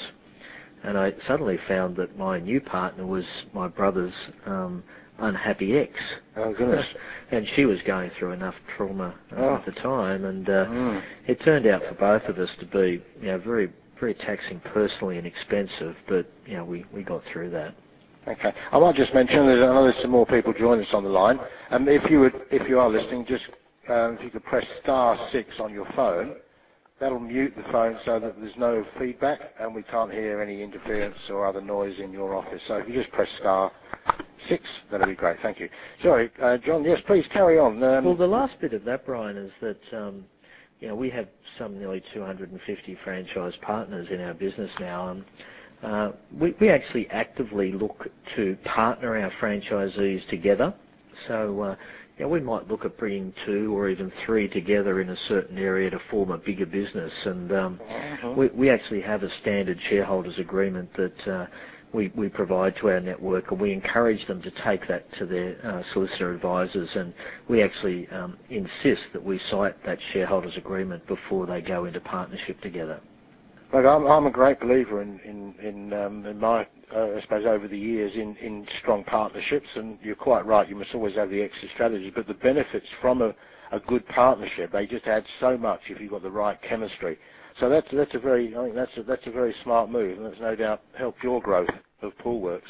and 0.83 0.98
I 0.98 1.13
suddenly 1.27 1.57
found 1.67 1.95
that 1.98 2.17
my 2.17 2.39
new 2.39 2.62
partner 2.62 3.05
was 3.05 3.25
my 3.53 3.67
brother's 3.67 4.13
um, 4.45 4.83
unhappy 5.19 5.77
ex. 5.77 5.93
Oh 6.36 6.53
goodness! 6.53 6.86
and 7.31 7.45
she 7.55 7.65
was 7.65 7.81
going 7.83 8.12
through 8.17 8.31
enough 8.31 8.55
trauma 8.75 9.15
uh, 9.31 9.36
oh. 9.38 9.55
at 9.55 9.65
the 9.65 9.71
time, 9.74 10.25
and 10.25 10.50
uh, 10.50 10.65
mm. 10.65 11.03
it 11.27 11.41
turned 11.43 11.67
out 11.67 11.81
for 11.88 11.95
both 11.95 12.24
of 12.24 12.38
us 12.38 12.50
to 12.59 12.65
be, 12.65 13.03
you 13.21 13.27
know, 13.27 13.39
very 13.39 13.71
very 14.00 14.13
taxing 14.13 14.59
personally 14.62 15.17
and 15.17 15.27
expensive. 15.27 15.95
But 16.07 16.27
you 16.45 16.55
know, 16.55 16.65
we 16.65 16.86
we 16.93 17.03
got 17.03 17.24
through 17.31 17.50
that. 17.51 17.75
Okay. 18.27 18.53
I 18.71 18.79
might 18.79 18.95
just 18.95 19.13
mention 19.13 19.48
there's, 19.48 19.63
I 19.63 19.67
know 19.67 19.83
there's 19.83 20.01
some 20.01 20.12
more 20.12 20.25
people 20.25 20.53
joining 20.53 20.86
us 20.86 20.93
on 20.93 21.03
the 21.03 21.09
line. 21.09 21.39
Um, 21.71 21.88
if 21.88 22.09
you 22.12 22.19
would, 22.19 22.33
if 22.51 22.67
you 22.69 22.79
are 22.79 22.89
listening, 22.89 23.25
just 23.25 23.45
um, 23.89 24.17
if 24.17 24.24
you 24.24 24.29
could 24.29 24.43
press 24.43 24.65
star 24.83 25.17
six 25.31 25.59
on 25.59 25.74
your 25.74 25.88
phone 25.95 26.36
That'll 27.00 27.20
mute 27.20 27.53
the 27.56 27.63
phone 27.72 27.98
so 28.06 28.20
that 28.20 28.36
there's 28.39 28.58
no 28.58 28.86
feedback 29.00 29.39
and 29.60 29.74
we 29.74 29.84
can't 29.84 30.12
hear 30.12 30.41
any 30.41 30.62
interference 30.62 31.15
or 31.29 31.46
other 31.46 31.62
noise 31.62 31.98
in 32.00 32.12
your 32.12 32.36
office. 32.36 32.62
So 32.68 32.75
if 32.75 32.89
you 32.89 32.94
just 32.94 33.12
press 33.12 33.29
star 33.39 33.72
six, 34.50 34.63
that'll 34.91 35.08
be 35.08 35.15
great. 35.15 35.38
Thank 35.41 35.60
you. 35.60 35.70
Sorry, 36.03 36.29
uh, 36.41 36.58
John. 36.58 36.84
Yes, 36.84 37.00
please 37.08 37.25
carry 37.32 37.58
on. 37.58 37.82
Um, 37.84 38.03
well, 38.03 38.18
the 38.18 38.27
last 38.27 38.60
bit 38.60 38.74
of 38.74 38.84
that, 38.84 39.06
Brian, 39.06 39.38
is 39.38 39.51
that 39.62 39.98
um, 39.98 40.25
you 40.82 40.89
know 40.89 40.96
we 40.96 41.10
have 41.10 41.27
some 41.58 41.79
nearly 41.79 42.03
250 42.13 42.98
franchise 43.03 43.53
partners 43.62 44.08
in 44.12 44.20
our 44.22 44.34
business 44.34 44.72
now. 44.79 45.10
And, 45.10 45.25
uh, 45.82 46.12
we, 46.38 46.53
we 46.60 46.70
actually 46.70 47.10
actively 47.10 47.72
look 47.72 48.08
to 48.36 48.58
partner 48.65 49.18
our 49.18 49.32
franchisees 49.41 50.27
together. 50.29 50.74
So 52.19 52.23
you 52.23 52.27
know, 52.27 52.33
we 52.33 52.41
might 52.41 52.67
look 52.67 52.83
at 52.83 52.97
bringing 52.97 53.33
two 53.45 53.73
or 53.73 53.88
even 53.88 54.11
three 54.25 54.49
together 54.49 54.99
in 54.99 55.07
a 55.07 55.15
certain 55.29 55.57
area 55.57 55.89
to 55.89 55.99
form 56.11 56.31
a 56.31 56.38
bigger 56.38 56.65
business. 56.65 57.13
And 57.23 57.49
um, 57.53 57.79
uh-huh. 57.89 58.33
we, 58.35 58.47
we 58.49 58.69
actually 58.69 58.99
have 58.99 59.23
a 59.23 59.29
standard 59.39 59.79
shareholders 59.88 60.38
agreement 60.38 60.89
that 60.95 61.27
uh, 61.27 61.47
we, 61.93 62.11
we 62.15 62.27
provide 62.27 62.75
to 62.81 62.89
our 62.89 62.99
network, 62.99 63.51
and 63.51 63.61
we 63.61 63.71
encourage 63.71 64.27
them 64.27 64.41
to 64.41 64.51
take 64.65 64.85
that 64.89 65.05
to 65.13 65.25
their 65.25 65.65
uh, 65.65 65.81
solicitor 65.93 66.33
advisors. 66.33 66.89
And 66.93 67.13
we 67.47 67.63
actually 67.63 68.09
um, 68.09 68.38
insist 68.49 69.03
that 69.13 69.23
we 69.23 69.39
sight 69.49 69.81
that 69.85 69.99
shareholders 70.11 70.57
agreement 70.57 71.07
before 71.07 71.45
they 71.45 71.61
go 71.61 71.85
into 71.85 72.01
partnership 72.01 72.59
together. 72.59 72.99
Look, 73.73 73.85
I'm, 73.85 74.05
I'm 74.07 74.27
a 74.27 74.31
great 74.31 74.59
believer 74.59 75.01
in 75.01 75.19
in 75.21 75.55
in, 75.65 75.93
um, 75.93 76.25
in 76.25 76.39
my 76.39 76.67
uh, 76.95 77.17
I 77.17 77.21
suppose 77.21 77.45
over 77.45 77.67
the 77.67 77.77
years 77.79 78.13
in 78.15 78.35
in 78.38 78.67
strong 78.81 79.03
partnerships, 79.05 79.67
and 79.75 79.99
you're 80.03 80.15
quite 80.15 80.45
right. 80.45 80.69
You 80.69 80.75
must 80.75 80.95
always 80.95 81.15
have 81.15 81.31
the 81.31 81.41
exit 81.41 81.69
strategy, 81.73 82.11
but 82.15 82.27
the 82.27 82.35
benefits 82.35 82.88
from 83.01 83.21
a 83.23 83.35
a 83.71 83.81
good 83.81 84.07
partnership 84.09 84.71
they 84.71 84.88
just 84.88 85.07
add 85.07 85.25
so 85.41 85.57
much 85.57 85.81
if 85.89 85.99
you've 85.99 86.11
got 86.11 86.23
the 86.23 86.31
right 86.31 86.61
chemistry. 86.61 87.17
So 87.59 87.69
that's 87.69 87.88
that's 87.91 88.15
a 88.15 88.19
very 88.19 88.55
I 88.55 88.63
think 88.65 88.75
that's 88.75 88.97
a, 88.97 89.03
that's 89.03 89.27
a 89.27 89.31
very 89.31 89.55
smart 89.63 89.89
move, 89.91 90.17
and 90.19 90.27
that's 90.27 90.41
no 90.41 90.55
doubt 90.55 90.83
helped 90.97 91.23
your 91.23 91.41
growth 91.41 91.69
of 92.03 92.13
Poolworks. 92.19 92.61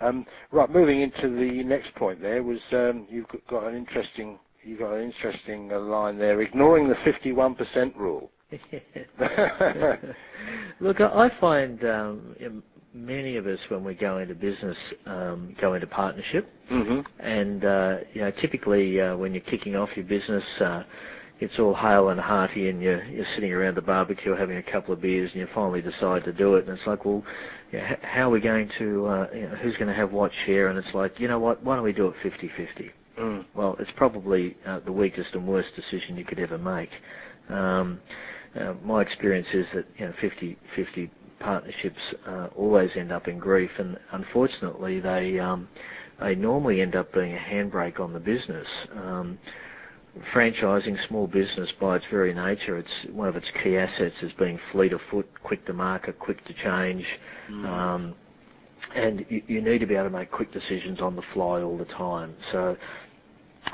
Um, 0.00 0.26
right, 0.52 0.70
moving 0.70 1.02
into 1.02 1.30
the 1.30 1.64
next 1.64 1.94
point. 1.96 2.22
There 2.22 2.42
was 2.42 2.60
um, 2.72 3.06
you've 3.10 3.26
got 3.50 3.66
an 3.66 3.76
interesting 3.76 4.40
you've 4.68 4.78
got 4.78 4.94
an 4.94 5.02
interesting 5.02 5.72
uh, 5.72 5.80
line 5.80 6.18
there, 6.18 6.40
ignoring 6.42 6.88
the 6.88 6.94
51% 6.96 7.96
rule. 7.96 8.30
Look, 10.80 11.00
I 11.00 11.30
find 11.40 11.82
um, 11.84 12.62
many 12.92 13.36
of 13.36 13.46
us, 13.46 13.58
when 13.68 13.82
we 13.82 13.94
go 13.94 14.18
into 14.18 14.34
business, 14.34 14.76
um, 15.06 15.56
go 15.60 15.74
into 15.74 15.86
partnership, 15.86 16.48
mm-hmm. 16.70 17.00
and 17.20 17.64
uh, 17.64 17.98
you 18.12 18.20
know, 18.20 18.30
typically 18.40 19.00
uh, 19.00 19.16
when 19.16 19.32
you're 19.32 19.42
kicking 19.42 19.74
off 19.74 19.88
your 19.96 20.04
business, 20.04 20.44
uh, 20.60 20.84
it's 21.40 21.58
all 21.58 21.74
hale 21.74 22.10
and 22.10 22.20
hearty, 22.20 22.68
and 22.68 22.82
you're, 22.82 23.04
you're 23.04 23.26
sitting 23.34 23.52
around 23.52 23.76
the 23.76 23.82
barbecue 23.82 24.34
having 24.34 24.56
a 24.56 24.62
couple 24.62 24.92
of 24.92 25.00
beers, 25.00 25.30
and 25.32 25.40
you 25.40 25.48
finally 25.54 25.80
decide 25.80 26.24
to 26.24 26.32
do 26.32 26.56
it, 26.56 26.66
and 26.66 26.76
it's 26.76 26.86
like, 26.86 27.04
well, 27.04 27.24
you 27.72 27.78
know, 27.78 27.96
how 28.02 28.28
are 28.28 28.30
we 28.30 28.40
going 28.40 28.68
to, 28.78 29.06
uh, 29.06 29.28
you 29.32 29.42
know, 29.42 29.54
who's 29.56 29.76
going 29.76 29.88
to 29.88 29.94
have 29.94 30.10
what 30.10 30.32
share? 30.46 30.68
And 30.68 30.78
it's 30.78 30.92
like, 30.94 31.20
you 31.20 31.28
know 31.28 31.38
what, 31.38 31.62
why 31.62 31.76
don't 31.76 31.84
we 31.84 31.92
do 31.92 32.08
it 32.08 32.14
50-50? 32.24 32.90
Mm. 33.18 33.44
Well, 33.54 33.76
it's 33.78 33.90
probably 33.96 34.56
uh, 34.66 34.80
the 34.80 34.92
weakest 34.92 35.34
and 35.34 35.46
worst 35.46 35.74
decision 35.74 36.16
you 36.16 36.24
could 36.24 36.38
ever 36.38 36.58
make. 36.58 36.90
Um, 37.48 38.00
uh, 38.58 38.74
my 38.84 39.02
experience 39.02 39.48
is 39.52 39.66
that 39.74 39.86
you 39.96 40.06
know 40.06 40.12
50-50 40.22 41.10
partnerships 41.40 42.14
uh, 42.26 42.48
always 42.56 42.90
end 42.96 43.12
up 43.12 43.28
in 43.28 43.38
grief, 43.38 43.70
and 43.78 43.98
unfortunately 44.12 45.00
they 45.00 45.38
um, 45.38 45.68
they 46.20 46.34
normally 46.34 46.80
end 46.80 46.96
up 46.96 47.12
being 47.12 47.34
a 47.34 47.38
handbrake 47.38 48.00
on 48.00 48.12
the 48.12 48.20
business. 48.20 48.66
Um, 48.94 49.38
franchising 50.32 51.06
small 51.06 51.26
business 51.26 51.72
by 51.80 51.96
its 51.96 52.06
very 52.10 52.34
nature, 52.34 52.76
it's 52.76 53.06
one 53.12 53.28
of 53.28 53.36
its 53.36 53.50
key 53.62 53.76
assets 53.76 54.16
is 54.22 54.32
being 54.32 54.58
fleet 54.72 54.92
of 54.92 55.00
foot, 55.10 55.28
quick 55.42 55.64
to 55.66 55.72
market, 55.72 56.18
quick 56.18 56.44
to 56.46 56.54
change. 56.54 57.06
Mm. 57.50 57.64
Um, 57.64 58.14
and 58.94 59.26
you, 59.28 59.42
you, 59.46 59.60
need 59.60 59.78
to 59.78 59.86
be 59.86 59.94
able 59.94 60.04
to 60.04 60.10
make 60.10 60.30
quick 60.30 60.52
decisions 60.52 61.00
on 61.00 61.14
the 61.14 61.22
fly 61.34 61.60
all 61.60 61.76
the 61.76 61.84
time. 61.84 62.34
So 62.52 62.76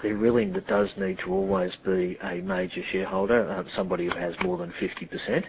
there 0.02 0.16
really 0.16 0.46
does 0.46 0.92
need 0.96 1.18
to 1.18 1.32
always 1.32 1.74
be 1.84 2.18
a 2.22 2.40
major 2.40 2.82
shareholder, 2.90 3.48
uh, 3.48 3.64
somebody 3.74 4.06
who 4.06 4.16
has 4.16 4.34
more 4.42 4.58
than 4.58 4.72
50%, 4.72 5.44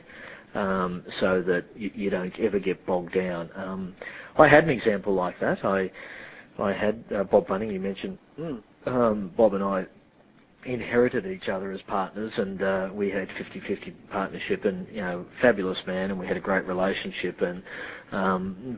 um, 0.56 1.04
so 1.20 1.42
that 1.42 1.66
you, 1.76 2.10
don't 2.10 2.38
ever 2.40 2.60
get 2.60 2.86
bogged 2.86 3.14
down. 3.14 3.50
Um, 3.56 3.96
I 4.38 4.48
had 4.48 4.64
an 4.64 4.70
example 4.70 5.14
like 5.14 5.40
that. 5.40 5.64
I 5.66 5.92
I 6.58 6.72
had 6.72 7.04
uh, 7.14 7.24
Bob 7.26 7.48
Bunning, 7.48 7.72
you 7.72 7.80
mentioned. 7.80 8.18
Mm. 8.40 8.64
Um, 8.86 9.32
Bob 9.36 9.56
and 9.56 9.64
I 9.64 9.86
inherited 10.66 11.26
each 11.28 11.48
other 11.48 11.72
as 11.72 11.82
partners, 11.84 12.34
and 12.38 12.62
uh, 12.62 12.90
we 12.94 13.10
had 13.10 13.28
50-50 13.30 13.94
partnership, 14.10 14.66
and 14.66 14.88
you 14.88 15.02
know, 15.02 15.26
fabulous 15.42 15.82
man, 15.86 16.12
and 16.12 16.20
we 16.20 16.28
had 16.28 16.38
a 16.38 16.42
great 16.42 16.66
relationship. 16.66 17.42
And 17.42 17.62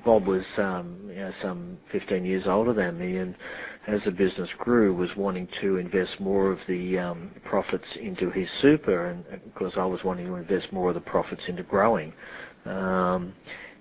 Bob 0.04 0.28
was 0.28 0.44
you 0.58 0.64
know, 1.16 1.32
some 1.42 1.78
15 1.92 2.26
years 2.26 2.48
older 2.48 2.74
than 2.74 3.00
me, 3.00 3.18
and 3.18 3.36
as 3.88 4.04
the 4.04 4.12
business 4.12 4.50
grew, 4.58 4.94
was 4.94 5.16
wanting 5.16 5.48
to 5.62 5.78
invest 5.78 6.20
more 6.20 6.52
of 6.52 6.60
the 6.68 7.00
um, 7.00 7.32
profits 7.46 7.88
into 8.00 8.30
his 8.30 8.50
super, 8.62 9.08
and 9.08 9.26
of 9.28 9.56
course, 9.56 9.74
I 9.78 9.86
was 9.86 10.04
wanting 10.04 10.28
to 10.28 10.36
invest 10.36 10.74
more 10.74 10.90
of 10.90 10.96
the 10.96 11.02
profits 11.02 11.44
into 11.48 11.64
growing. 11.64 12.14
Um, 12.66 13.34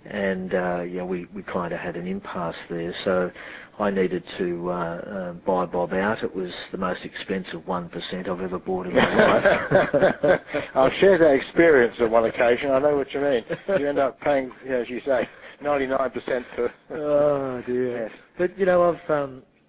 and 0.04 0.54
uh, 0.54 0.84
yeah, 0.88 1.02
we, 1.02 1.26
we 1.34 1.42
kind 1.42 1.74
of 1.74 1.80
had 1.80 1.96
an 1.96 2.06
impasse 2.06 2.54
there. 2.70 2.94
So 3.04 3.32
I 3.80 3.90
needed 3.90 4.22
to 4.38 4.70
uh, 4.70 4.72
uh, 4.72 5.32
buy 5.32 5.66
Bob 5.66 5.92
out. 5.92 6.22
It 6.22 6.32
was 6.32 6.52
the 6.70 6.78
most 6.78 7.04
expensive 7.04 7.62
1% 7.62 8.28
I've 8.28 8.40
ever 8.40 8.58
bought 8.60 8.86
in 8.86 8.94
my 8.94 9.14
life. 10.22 10.40
I've 10.76 10.92
shared 11.00 11.20
that 11.22 11.34
experience 11.34 11.96
on 12.00 12.12
one 12.12 12.26
occasion. 12.26 12.70
I 12.70 12.78
know 12.78 12.96
what 12.96 13.12
you 13.12 13.20
mean. 13.20 13.44
You 13.80 13.88
end 13.88 13.98
up 13.98 14.20
paying, 14.20 14.52
as 14.68 14.88
you 14.88 15.00
say, 15.00 15.28
99% 15.60 16.44
for... 16.54 16.72
oh, 16.90 17.62
dear. 17.66 18.04
Yes. 18.04 18.12
But, 18.38 18.56
you 18.56 18.66
know, 18.66 18.96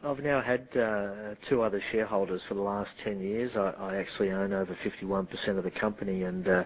I've... 0.08 0.24
Now 0.24 0.42
had 0.42 0.68
uh, 0.76 1.36
two 1.48 1.62
other 1.62 1.82
shareholders 1.92 2.42
for 2.48 2.54
the 2.54 2.62
last 2.62 2.92
10 3.04 3.22
years. 3.22 3.56
I, 3.56 3.74
I 3.80 3.96
actually 3.96 4.32
own 4.32 4.54
over 4.54 4.76
51% 4.84 5.58
of 5.58 5.64
the 5.64 5.72
company, 5.72 6.24
and 6.24 6.48
uh, 6.48 6.64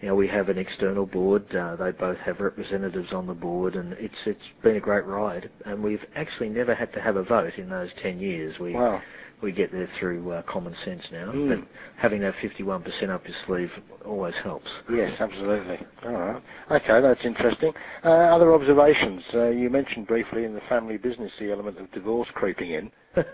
you 0.00 0.08
know, 0.08 0.14
we 0.14 0.28
have 0.28 0.48
an 0.48 0.58
external 0.58 1.06
board. 1.06 1.54
Uh, 1.54 1.76
they 1.76 1.92
both 1.92 2.18
have 2.18 2.40
representatives 2.40 3.12
on 3.12 3.26
the 3.26 3.34
board, 3.34 3.76
and 3.76 3.92
it's 3.94 4.16
it's 4.26 4.50
been 4.62 4.76
a 4.76 4.80
great 4.80 5.04
ride. 5.04 5.50
And 5.66 5.82
we've 5.82 6.04
actually 6.14 6.48
never 6.48 6.74
had 6.74 6.92
to 6.94 7.00
have 7.00 7.16
a 7.16 7.22
vote 7.22 7.54
in 7.58 7.68
those 7.68 7.90
ten 8.02 8.18
years. 8.18 8.58
We 8.58 8.74
wow. 8.74 9.02
We 9.42 9.52
get 9.52 9.72
there 9.72 9.88
through 9.98 10.30
uh, 10.30 10.42
common 10.42 10.74
sense 10.84 11.06
now. 11.10 11.32
Mm. 11.32 11.48
But 11.48 11.68
having 11.96 12.20
that 12.22 12.34
51% 12.42 13.08
up 13.08 13.26
your 13.26 13.36
sleeve 13.46 13.70
always 14.04 14.34
helps. 14.42 14.68
Yes, 14.90 15.20
absolutely. 15.20 15.78
All 16.04 16.12
right. 16.12 16.42
Okay, 16.70 17.00
that's 17.00 17.24
interesting. 17.24 17.72
Uh, 18.04 18.08
other 18.08 18.54
observations? 18.54 19.22
Uh, 19.34 19.48
you 19.48 19.70
mentioned 19.70 20.06
briefly 20.06 20.44
in 20.44 20.54
the 20.54 20.60
family 20.68 20.96
business 20.96 21.32
the 21.38 21.50
element 21.50 21.78
of 21.78 21.90
divorce 21.92 22.28
creeping 22.34 22.70
in. 22.70 22.92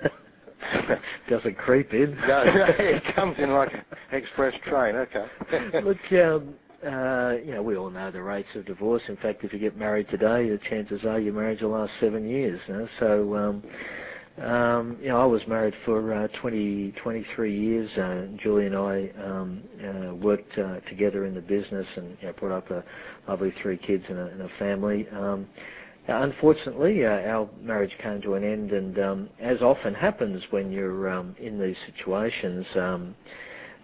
Doesn't 1.29 1.59
creep 1.59 1.93
in. 1.93 2.17
no, 2.29 2.43
it 2.47 3.03
comes 3.15 3.39
in 3.39 3.53
like 3.53 3.73
an 3.73 3.85
express 4.13 4.55
train. 4.65 4.97
Okay. 4.97 5.27
Look, 5.83 5.99
um, 6.13 6.55
uh, 6.85 7.37
you 7.45 7.53
know, 7.53 7.63
we 7.63 7.77
all 7.77 7.91
know 7.91 8.11
the 8.11 8.23
rates 8.23 8.49
of 8.55 8.65
divorce. 8.65 9.03
In 9.09 9.17
fact, 9.17 9.45
if 9.45 9.53
you 9.53 9.59
get 9.59 9.77
married 9.77 10.09
today, 10.09 10.49
the 10.49 10.59
chances 10.59 11.05
are 11.05 11.19
your 11.19 11.35
marriage 11.35 11.63
will 11.63 11.71
last 11.71 11.93
seven 12.01 12.29
years. 12.29 12.61
You 12.69 12.75
know? 12.75 12.89
So, 12.99 13.37
um, 13.37 13.63
um, 14.39 14.99
you 15.01 15.09
know, 15.09 15.19
I 15.21 15.25
was 15.25 15.47
married 15.47 15.75
for 15.85 16.13
uh, 16.13 16.29
20, 16.41 16.93
23 17.03 17.55
years. 17.59 17.91
Uh, 17.97 18.27
Julie 18.37 18.67
and 18.67 18.77
I 18.77 19.11
um, 19.23 19.63
uh, 19.83 20.15
worked 20.15 20.59
uh, 20.59 20.81
together 20.89 21.25
in 21.25 21.35
the 21.35 21.41
business 21.41 21.87
and 21.97 22.17
you 22.21 22.27
know, 22.29 22.33
brought 22.35 22.53
up 22.53 22.71
a 22.71 22.85
lovely 23.29 23.53
three 23.63 23.79
kids 23.79 24.05
and 24.09 24.19
a, 24.19 24.27
and 24.27 24.43
a 24.43 24.49
family. 24.59 25.09
Um, 25.11 25.47
unfortunately, 26.09 27.05
uh, 27.05 27.11
our 27.11 27.49
marriage 27.63 27.97
came 28.03 28.21
to 28.23 28.35
an 28.35 28.45
end, 28.45 28.73
and 28.73 28.99
um, 28.99 29.31
as 29.41 29.63
often 29.63 29.95
happens 29.95 30.45
when 30.51 30.71
you're 30.71 31.09
um, 31.09 31.35
in 31.39 31.59
these 31.61 31.77
situations, 31.87 32.67
um, 32.77 33.15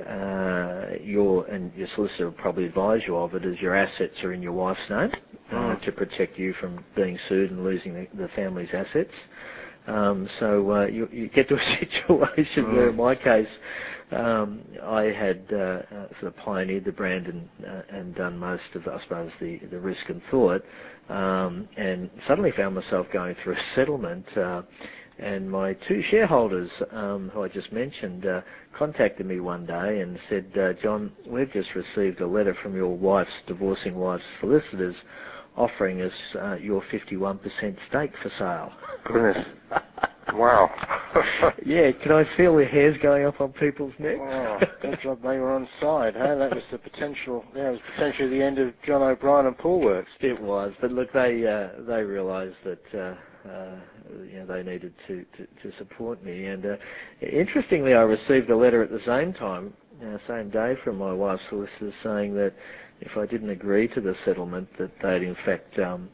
uh, 0.07 0.87
your 1.03 1.47
and 1.47 1.73
your 1.75 1.89
solicitor 1.95 2.27
will 2.27 2.33
probably 2.33 2.67
advise 2.67 3.03
you 3.07 3.17
of 3.17 3.35
it, 3.35 3.45
is 3.45 3.61
your 3.61 3.75
assets 3.75 4.23
are 4.25 4.33
in 4.33 4.43
your 4.43 4.53
wife's 4.53 4.81
name 4.91 5.11
uh, 5.51 5.55
Mm. 5.55 5.83
to 5.85 5.93
protect 5.93 6.39
you 6.39 6.53
from 6.55 6.85
being 6.97 7.19
sued 7.29 7.51
and 7.51 7.63
losing 7.63 7.95
the, 7.95 8.09
the 8.17 8.29
family's 8.29 8.71
assets. 8.73 9.13
Um, 9.87 10.29
so 10.39 10.71
uh, 10.71 10.87
you, 10.87 11.09
you 11.13 11.29
get 11.29 11.49
to 11.49 11.57
a 11.57 11.77
situation 11.81 12.75
where, 12.75 12.91
in 12.91 12.97
my 12.97 13.15
case, 13.15 13.49
um, 14.13 14.61
I 14.83 15.05
had 15.05 15.45
uh, 15.53 15.57
uh, 15.57 16.09
sort 16.21 16.25
of 16.25 16.37
pioneered 16.37 16.85
the 16.85 16.93
brand 16.93 17.27
and, 17.27 17.49
uh, 17.67 17.83
and 17.91 18.15
done 18.15 18.39
most 18.39 18.63
of, 18.75 18.87
I 18.87 19.01
suppose, 19.03 19.31
the, 19.41 19.59
the 19.71 19.81
risk 19.81 20.09
and 20.09 20.23
thought, 20.31 20.63
um, 21.09 21.69
and 21.77 22.11
suddenly 22.29 22.53
found 22.53 22.75
myself 22.75 23.07
going 23.13 23.37
through 23.43 23.55
a 23.55 23.63
settlement. 23.75 24.27
Uh, 24.37 24.63
and 25.19 25.51
my 25.51 25.75
two 25.89 26.03
shareholders, 26.03 26.71
um, 26.91 27.31
who 27.33 27.43
I 27.43 27.49
just 27.49 27.71
mentioned, 27.73 28.27
contacted 28.77 29.27
me 29.27 29.41
one 29.41 29.67
day 29.67 30.01
and 30.01 30.19
said, 30.29 30.79
John, 30.83 31.13
we've 31.27 31.51
just 31.53 31.75
received 31.75 32.21
a 32.21 32.27
letter 32.27 32.57
from 32.63 32.75
your 32.75 32.97
wife's 32.97 33.31
divorcing 33.47 33.95
wife's 33.95 34.25
solicitors 34.41 34.97
offering 35.57 36.01
us 36.03 36.13
uh, 36.35 36.55
your 36.55 36.83
51% 36.83 37.77
stake 37.89 38.13
for 38.23 38.31
sale. 38.39 38.73
Goodness. 39.05 39.47
Wow. 40.35 40.71
yeah, 41.67 41.93
can 41.93 42.13
I 42.13 42.25
feel 42.37 42.57
the 42.57 42.65
hairs 42.65 42.97
going 43.03 43.27
up 43.27 43.41
on 43.41 43.53
people's 43.53 43.93
necks? 43.99 44.21
Oh, 44.23 44.61
job 45.03 45.23
they 45.23 45.39
were 45.39 45.53
on 45.53 45.69
side, 45.81 46.15
huh? 46.17 46.37
That 46.37 46.55
was 46.55 46.63
the 46.71 46.79
potential. 46.79 47.45
Yeah, 47.55 47.69
it 47.69 47.73
was 47.73 47.81
potentially 47.95 48.29
the 48.29 48.43
end 48.43 48.59
of 48.59 48.73
John 48.83 49.03
O'Brien 49.03 49.47
and 49.47 49.59
Poolworks. 49.59 50.07
It 50.21 50.41
was, 50.41 50.73
but 50.81 50.93
look, 50.93 51.13
they 51.13 51.47
uh, 51.47 51.83
they 51.87 52.03
realised 52.03 52.57
that 52.65 52.95
uh, 52.95 53.49
uh, 53.49 53.77
you 54.25 54.39
know 54.39 54.47
they 54.47 54.63
needed 54.63 54.95
to, 55.09 55.27
to, 55.37 55.47
to 55.63 55.77
support 55.77 56.23
me, 56.25 56.47
and 56.47 56.65
uh, 56.65 56.77
interestingly, 57.21 57.95
I 57.95 58.03
received 58.03 58.49
a 58.51 58.57
letter 58.57 58.83
at 58.83 58.91
the 58.91 59.03
same 59.05 59.35
time, 59.35 59.75
uh, 60.03 60.19
same 60.27 60.49
day, 60.51 60.77
from 60.83 60.97
my 60.97 61.13
wife's 61.13 61.43
solicitors 61.49 61.95
saying 62.03 62.35
that 62.37 62.55
if 63.03 63.17
I 63.17 63.27
didn't 63.27 63.51
agree 63.51 63.89
to 63.89 64.01
the 64.01 64.15
settlement, 64.25 64.69
that 64.79 64.91
they'd 65.03 65.23
in 65.23 65.35
fact 65.45 65.79
um, 65.79 66.09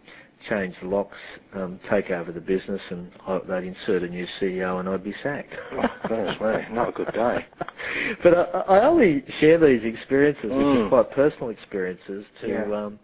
change 0.48 0.74
the 0.80 0.88
locks, 0.88 1.16
um, 1.54 1.78
take 1.90 2.10
over 2.10 2.32
the 2.32 2.40
business, 2.40 2.80
and 2.90 3.10
I, 3.26 3.38
they'd 3.46 3.66
insert 3.68 4.02
a 4.02 4.08
new 4.08 4.26
CEO, 4.40 4.80
and 4.80 4.88
I'd 4.88 5.04
be 5.04 5.14
sacked. 5.22 5.54
Oh, 5.72 5.90
goodness 6.08 6.40
me, 6.40 6.74
not 6.74 6.88
a 6.88 6.92
good 6.92 7.12
day. 7.12 7.46
but 8.22 8.34
I, 8.54 8.60
I 8.78 8.86
only 8.86 9.24
share 9.40 9.58
these 9.58 9.84
experiences, 9.84 10.44
which 10.44 10.52
Mm. 10.52 10.86
are 10.86 10.88
quite 10.88 11.10
personal 11.12 11.50
experiences, 11.50 12.24
to 12.40 12.48
Yeah. 12.48 12.72
um, 12.72 12.98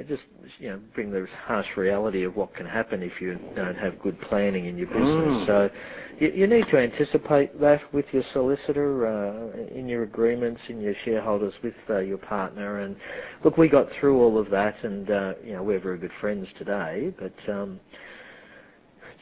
just 0.00 0.22
you 0.58 0.70
know 0.70 0.80
bring 0.94 1.10
the 1.10 1.26
harsh 1.44 1.76
reality 1.76 2.24
of 2.24 2.34
what 2.34 2.54
can 2.54 2.64
happen 2.64 3.02
if 3.02 3.20
you 3.20 3.38
don't 3.54 3.76
have 3.76 4.00
good 4.00 4.18
planning 4.22 4.64
in 4.64 4.78
your 4.78 4.86
business. 4.86 5.06
Mm. 5.06 5.46
So 5.46 5.70
you, 6.18 6.32
you 6.34 6.46
need 6.46 6.66
to 6.68 6.78
anticipate 6.78 7.60
that 7.60 7.80
with 7.92 8.06
your 8.12 8.22
solicitor, 8.32 9.06
uh, 9.06 9.74
in 9.74 9.88
your 9.88 10.04
agreements, 10.04 10.62
in 10.68 10.80
your 10.80 10.94
shareholders, 11.04 11.52
with 11.62 11.74
uh, 11.90 11.98
your 11.98 12.18
partner. 12.18 12.80
And 12.80 12.96
look, 13.44 13.58
we 13.58 13.68
got 13.68 13.88
through 14.00 14.18
all 14.18 14.38
of 14.38 14.48
that, 14.50 14.82
and 14.82 15.10
uh, 15.10 15.34
you 15.44 15.52
know 15.52 15.62
we're 15.62 15.80
very 15.80 15.98
good 15.98 16.12
friends 16.20 16.48
today. 16.56 17.12
But 17.18 17.52
um, 17.52 17.78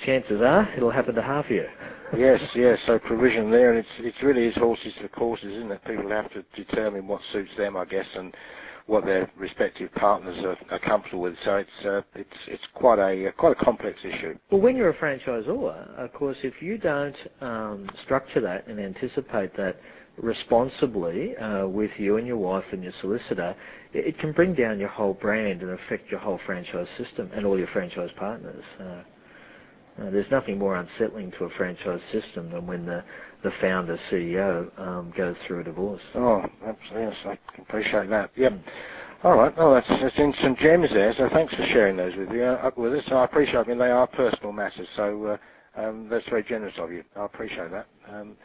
chances 0.05 0.41
are 0.41 0.73
it'll 0.77 0.91
happen 0.91 1.15
to 1.17 1.23
half 1.23 1.47
of 1.47 1.51
you. 1.51 1.67
Yes, 2.17 2.41
yes. 2.55 2.79
So 2.87 2.99
provision 2.99 3.51
there, 3.51 3.71
and 3.71 3.79
it's 3.79 3.89
it's 3.99 4.23
really 4.23 4.47
is 4.47 4.57
horses 4.57 4.95
for 5.01 5.09
courses, 5.09 5.57
isn't 5.57 5.71
it? 5.71 5.85
People 5.85 6.11
have 6.11 6.31
to 6.33 6.45
determine 6.55 7.07
what 7.07 7.21
suits 7.33 7.51
them, 7.57 7.77
I 7.77 7.85
guess, 7.85 8.07
and 8.15 8.35
what 8.87 9.05
their 9.05 9.31
respective 9.37 9.93
partners 9.95 10.45
are, 10.45 10.57
are 10.71 10.79
comfortable 10.79 11.23
with. 11.23 11.35
So 11.45 11.57
it's 11.57 11.85
uh, 11.85 12.03
it's 12.14 12.37
it's 12.47 12.66
quite 12.75 12.99
a 12.99 13.29
uh, 13.29 13.33
quite 13.33 13.53
a 13.53 13.64
complex 13.64 14.01
issue. 14.05 14.37
Well, 14.51 14.61
when 14.61 14.77
you're 14.77 14.90
a 14.90 14.97
franchisor, 14.97 15.99
of 15.99 16.12
course, 16.12 16.38
if 16.43 16.62
you 16.62 16.79
don't 16.79 17.16
um, 17.40 17.88
structure 18.05 18.40
that 18.40 18.66
and 18.66 18.81
anticipate 18.81 19.57
that 19.57 19.77
responsibly 20.16 21.37
uh, 21.37 21.66
with 21.66 21.90
you 21.97 22.16
and 22.16 22.27
your 22.27 22.37
wife 22.37 22.64
and 22.73 22.83
your 22.83 22.93
solicitor, 23.01 23.55
it, 23.93 24.07
it 24.07 24.19
can 24.19 24.33
bring 24.33 24.55
down 24.55 24.79
your 24.79 24.88
whole 24.88 25.14
brand 25.14 25.62
and 25.62 25.71
affect 25.71 26.11
your 26.11 26.21
whole 26.21 26.38
franchise 26.45 26.88
system 26.99 27.31
and 27.35 27.47
all 27.47 27.59
your 27.59 27.69
franchise 27.69 28.11
partners. 28.16 28.64
Uh, 28.79 29.03
uh, 30.01 30.09
there's 30.11 30.31
nothing 30.31 30.59
more 30.59 30.77
unsettling 30.77 31.31
to 31.33 31.45
a 31.45 31.51
franchise 31.51 32.01
system 32.11 32.51
than 32.51 32.66
when 32.66 32.87
the, 32.87 33.05
the 33.42 33.50
founder 33.61 33.98
CEO 34.11 34.79
um, 34.79 35.12
goes 35.16 35.37
through 35.46 35.61
a 35.61 35.64
divorce. 35.64 36.03
Oh, 36.14 36.42
absolutely. 36.66 37.03
Yes, 37.09 37.16
I 37.24 37.38
can 37.55 37.64
appreciate 37.64 38.11
that. 38.11 38.31
Yep. 38.37 38.53
All 39.22 39.37
right. 39.37 39.57
Well, 39.57 39.74
that's, 39.74 39.88
that's 39.88 40.18
in 40.18 40.35
some 40.42 40.57
gems 40.57 40.88
there. 40.92 41.12
So 41.16 41.29
thanks 41.33 41.55
for 41.55 41.64
sharing 41.72 41.96
those 41.96 42.16
with 42.16 42.31
you 42.31 42.42
uh, 42.44 42.70
with 42.76 42.94
us. 42.94 43.05
I 43.11 43.24
appreciate. 43.24 43.57
I 43.59 43.64
mean, 43.64 43.79
they 43.79 43.90
are 43.90 44.07
personal 44.07 44.53
matters, 44.53 44.88
so 44.96 45.38
uh, 45.76 45.81
um, 45.81 46.09
that's 46.09 46.29
very 46.29 46.42
generous 46.42 46.74
of 46.79 46.92
you. 46.92 47.05
I 47.16 47.24
appreciate 47.26 47.70
that. 47.70 47.87
Um, 48.09 48.37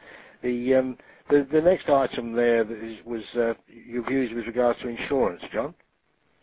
the, 0.44 0.76
um, 0.76 0.98
the 1.30 1.48
the 1.52 1.62
next 1.62 1.90
item 1.90 2.34
there 2.34 2.66
was 3.06 3.24
uh, 3.36 3.54
your 3.68 4.06
views 4.06 4.34
with 4.34 4.46
regards 4.48 4.80
to 4.82 4.90
insurance, 4.90 5.42
John. 5.54 5.74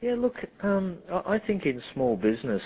Yeah, 0.00 0.14
look, 0.18 0.34
um, 0.62 0.98
I 1.26 1.38
think 1.38 1.64
in 1.64 1.80
small 1.94 2.16
business, 2.16 2.62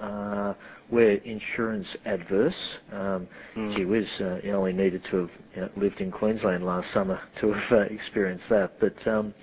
uh, 0.00 0.54
we're 0.90 1.16
insurance 1.24 1.86
adverse. 2.06 2.78
Um, 2.92 3.28
Mm. 3.56 3.76
Gee 3.76 3.84
whiz, 3.84 4.08
uh, 4.20 4.38
you 4.42 4.52
only 4.52 4.72
needed 4.72 5.02
to 5.10 5.16
have 5.18 5.30
you 5.54 5.60
know, 5.62 5.70
lived 5.76 6.00
in 6.00 6.10
Queensland 6.10 6.64
last 6.64 6.92
summer 6.94 7.20
to 7.40 7.52
have 7.52 7.72
uh, 7.72 7.80
experienced 7.82 8.44
that. 8.48 8.78
But 8.80 9.06
um, 9.06 9.34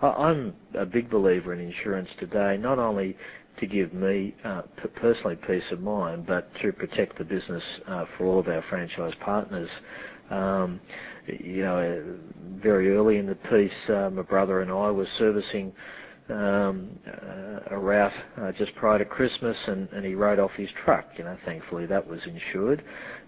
I, 0.00 0.08
I'm 0.08 0.54
a 0.74 0.86
big 0.86 1.10
believer 1.10 1.52
in 1.54 1.60
insurance 1.60 2.08
today, 2.18 2.56
not 2.58 2.78
only 2.78 3.16
to 3.58 3.66
give 3.66 3.92
me 3.92 4.34
uh, 4.44 4.62
p- 4.82 4.88
personally 4.96 5.36
peace 5.46 5.70
of 5.70 5.80
mind, 5.80 6.26
but 6.26 6.48
to 6.62 6.72
protect 6.72 7.18
the 7.18 7.24
business 7.24 7.62
uh, 7.86 8.06
for 8.16 8.26
all 8.26 8.38
of 8.40 8.48
our 8.48 8.62
franchise 8.68 9.14
partners. 9.20 9.68
Um, 10.30 10.80
you 11.26 11.62
know, 11.62 11.76
uh, 11.76 12.60
very 12.62 12.90
early 12.96 13.18
in 13.18 13.26
the 13.26 13.34
piece, 13.34 13.90
uh, 13.90 14.10
my 14.10 14.22
brother 14.22 14.60
and 14.62 14.70
I 14.70 14.90
were 14.90 15.06
servicing 15.18 15.72
um, 16.28 16.98
uh, 17.06 17.74
a 17.74 17.78
route 17.78 18.12
uh, 18.40 18.52
just 18.52 18.74
prior 18.76 18.98
to 18.98 19.04
Christmas, 19.04 19.56
and, 19.66 19.88
and 19.90 20.04
he 20.04 20.14
rode 20.14 20.38
off 20.38 20.52
his 20.52 20.70
truck. 20.84 21.06
You 21.16 21.24
know, 21.24 21.36
thankfully 21.44 21.86
that 21.86 22.06
was 22.06 22.26
insured. 22.26 22.84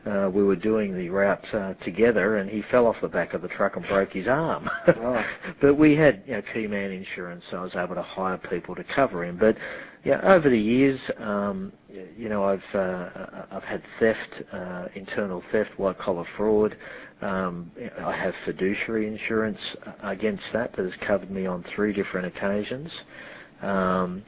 Uh, 0.06 0.30
we 0.32 0.44
were 0.44 0.56
doing 0.56 0.96
the 0.96 1.08
route 1.08 1.44
uh, 1.54 1.74
together, 1.82 2.36
and 2.36 2.50
he 2.50 2.62
fell 2.62 2.86
off 2.86 2.96
the 3.00 3.08
back 3.08 3.32
of 3.32 3.42
the 3.42 3.48
truck 3.48 3.76
and 3.76 3.86
broke 3.86 4.12
his 4.12 4.28
arm. 4.28 4.68
Right. 4.86 5.26
but 5.60 5.74
we 5.76 5.96
had, 5.96 6.22
you 6.26 6.32
know, 6.32 6.42
key 6.52 6.66
man 6.66 6.90
insurance, 6.90 7.44
so 7.50 7.58
I 7.58 7.62
was 7.62 7.74
able 7.74 7.94
to 7.94 8.02
hire 8.02 8.38
people 8.38 8.74
to 8.74 8.84
cover 8.84 9.24
him. 9.24 9.38
But 9.38 9.56
yeah, 10.04 10.20
over 10.22 10.50
the 10.50 10.60
years, 10.60 11.00
um, 11.18 11.72
you 12.16 12.28
know, 12.28 12.44
I've 12.44 12.74
uh, 12.74 13.46
I've 13.50 13.62
had 13.64 13.82
theft, 13.98 14.42
uh, 14.52 14.88
internal 14.94 15.42
theft, 15.50 15.70
white 15.78 15.98
collar 15.98 16.26
fraud. 16.36 16.76
Um, 17.24 17.70
I 18.00 18.14
have 18.14 18.34
fiduciary 18.44 19.06
insurance 19.06 19.58
against 20.02 20.44
that 20.52 20.76
that 20.76 20.84
has 20.84 20.94
covered 21.06 21.30
me 21.30 21.46
on 21.46 21.64
three 21.74 21.92
different 21.94 22.26
occasions. 22.26 22.92
Um, 23.62 24.22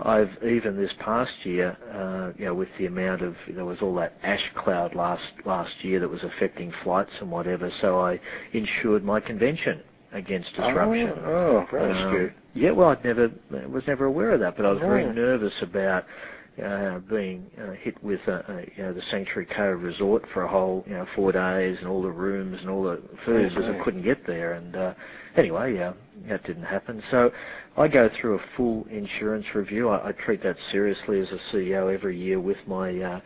I've 0.00 0.30
even 0.44 0.76
this 0.76 0.92
past 0.98 1.32
year, 1.44 1.76
uh, 1.92 2.32
you 2.38 2.44
know, 2.44 2.54
with 2.54 2.68
the 2.78 2.86
amount 2.86 3.22
of 3.22 3.36
there 3.48 3.64
was 3.64 3.80
all 3.80 3.94
that 3.94 4.14
ash 4.22 4.52
cloud 4.54 4.94
last 4.94 5.32
last 5.46 5.82
year 5.82 5.98
that 6.00 6.08
was 6.08 6.24
affecting 6.24 6.72
flights 6.82 7.12
and 7.20 7.30
whatever, 7.30 7.70
so 7.80 7.98
I 8.00 8.20
insured 8.52 9.02
my 9.02 9.20
convention 9.20 9.80
against 10.12 10.50
disruption. 10.54 11.12
Oh, 11.24 11.64
oh 11.64 11.66
very 11.70 11.90
Um, 11.90 11.96
astute. 11.96 12.32
yeah, 12.52 12.72
well, 12.72 12.90
I'd 12.90 13.04
never 13.04 13.30
was 13.68 13.86
never 13.86 14.04
aware 14.04 14.32
of 14.32 14.40
that, 14.40 14.56
but 14.56 14.66
I 14.66 14.72
was 14.72 14.80
very 14.80 15.06
nervous 15.06 15.54
about 15.62 16.04
uh, 16.62 16.98
being 16.98 17.50
uh, 17.58 17.72
hit 17.72 18.02
with 18.02 18.20
uh, 18.28 18.42
uh, 18.48 18.60
you 18.76 18.82
know 18.82 18.92
the 18.92 19.02
Sanctuary 19.02 19.46
Cove 19.46 19.82
Resort 19.82 20.24
for 20.32 20.42
a 20.42 20.48
whole 20.48 20.84
you 20.86 20.92
know 20.92 21.06
four 21.14 21.32
days 21.32 21.78
and 21.78 21.88
all 21.88 22.02
the 22.02 22.10
rooms 22.10 22.60
and 22.60 22.68
all 22.68 22.82
the 22.82 23.00
food 23.24 23.50
because 23.50 23.70
I 23.70 23.82
couldn't 23.82 24.02
get 24.02 24.26
there. 24.26 24.52
And 24.52 24.76
uh, 24.76 24.94
anyway, 25.36 25.74
yeah, 25.74 25.94
that 26.28 26.44
didn't 26.44 26.64
happen. 26.64 27.02
So 27.10 27.32
I 27.76 27.88
go 27.88 28.10
through 28.20 28.38
a 28.38 28.42
full 28.56 28.86
insurance 28.90 29.46
review. 29.54 29.88
I, 29.88 30.08
I 30.08 30.12
treat 30.12 30.42
that 30.42 30.56
seriously 30.70 31.20
as 31.20 31.28
a 31.32 31.38
CEO 31.54 31.92
every 31.92 32.18
year 32.18 32.38
with 32.38 32.58
my 32.66 32.98
uh, 33.00 33.20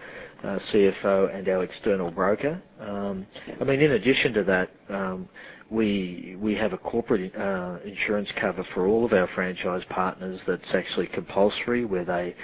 uh, 0.44 0.58
CFO 0.72 1.34
and 1.34 1.48
our 1.48 1.64
external 1.64 2.10
broker. 2.10 2.62
Um, 2.80 3.26
I 3.60 3.64
mean, 3.64 3.80
in 3.80 3.92
addition 3.92 4.32
to 4.34 4.44
that. 4.44 4.70
Um, 4.88 5.28
we 5.70 6.36
we 6.38 6.54
have 6.54 6.72
a 6.72 6.78
corporate 6.78 7.34
uh, 7.34 7.78
insurance 7.84 8.30
cover 8.40 8.64
for 8.72 8.86
all 8.86 9.04
of 9.04 9.12
our 9.12 9.26
franchise 9.34 9.82
partners 9.88 10.40
that's 10.46 10.72
actually 10.74 11.08
compulsory, 11.08 11.84
where 11.84 12.04
they 12.04 12.36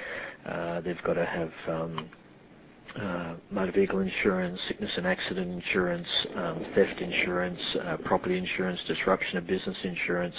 they've 0.81 1.03
got 1.05 1.15
to 1.15 1.25
have 1.25 1.53
um, 1.69 2.11
uh, 2.97 3.35
motor 3.51 3.73
vehicle 3.73 4.01
insurance, 4.01 4.61
sickness 4.69 4.93
and 4.97 5.07
accident 5.07 5.51
insurance, 5.51 6.09
um, 6.35 6.65
theft 6.75 7.01
insurance, 7.01 7.61
uh, 7.85 7.97
property 8.05 8.37
insurance, 8.37 8.83
disruption 8.87 9.39
of 9.39 9.47
business 9.47 9.77
insurance, 9.85 10.35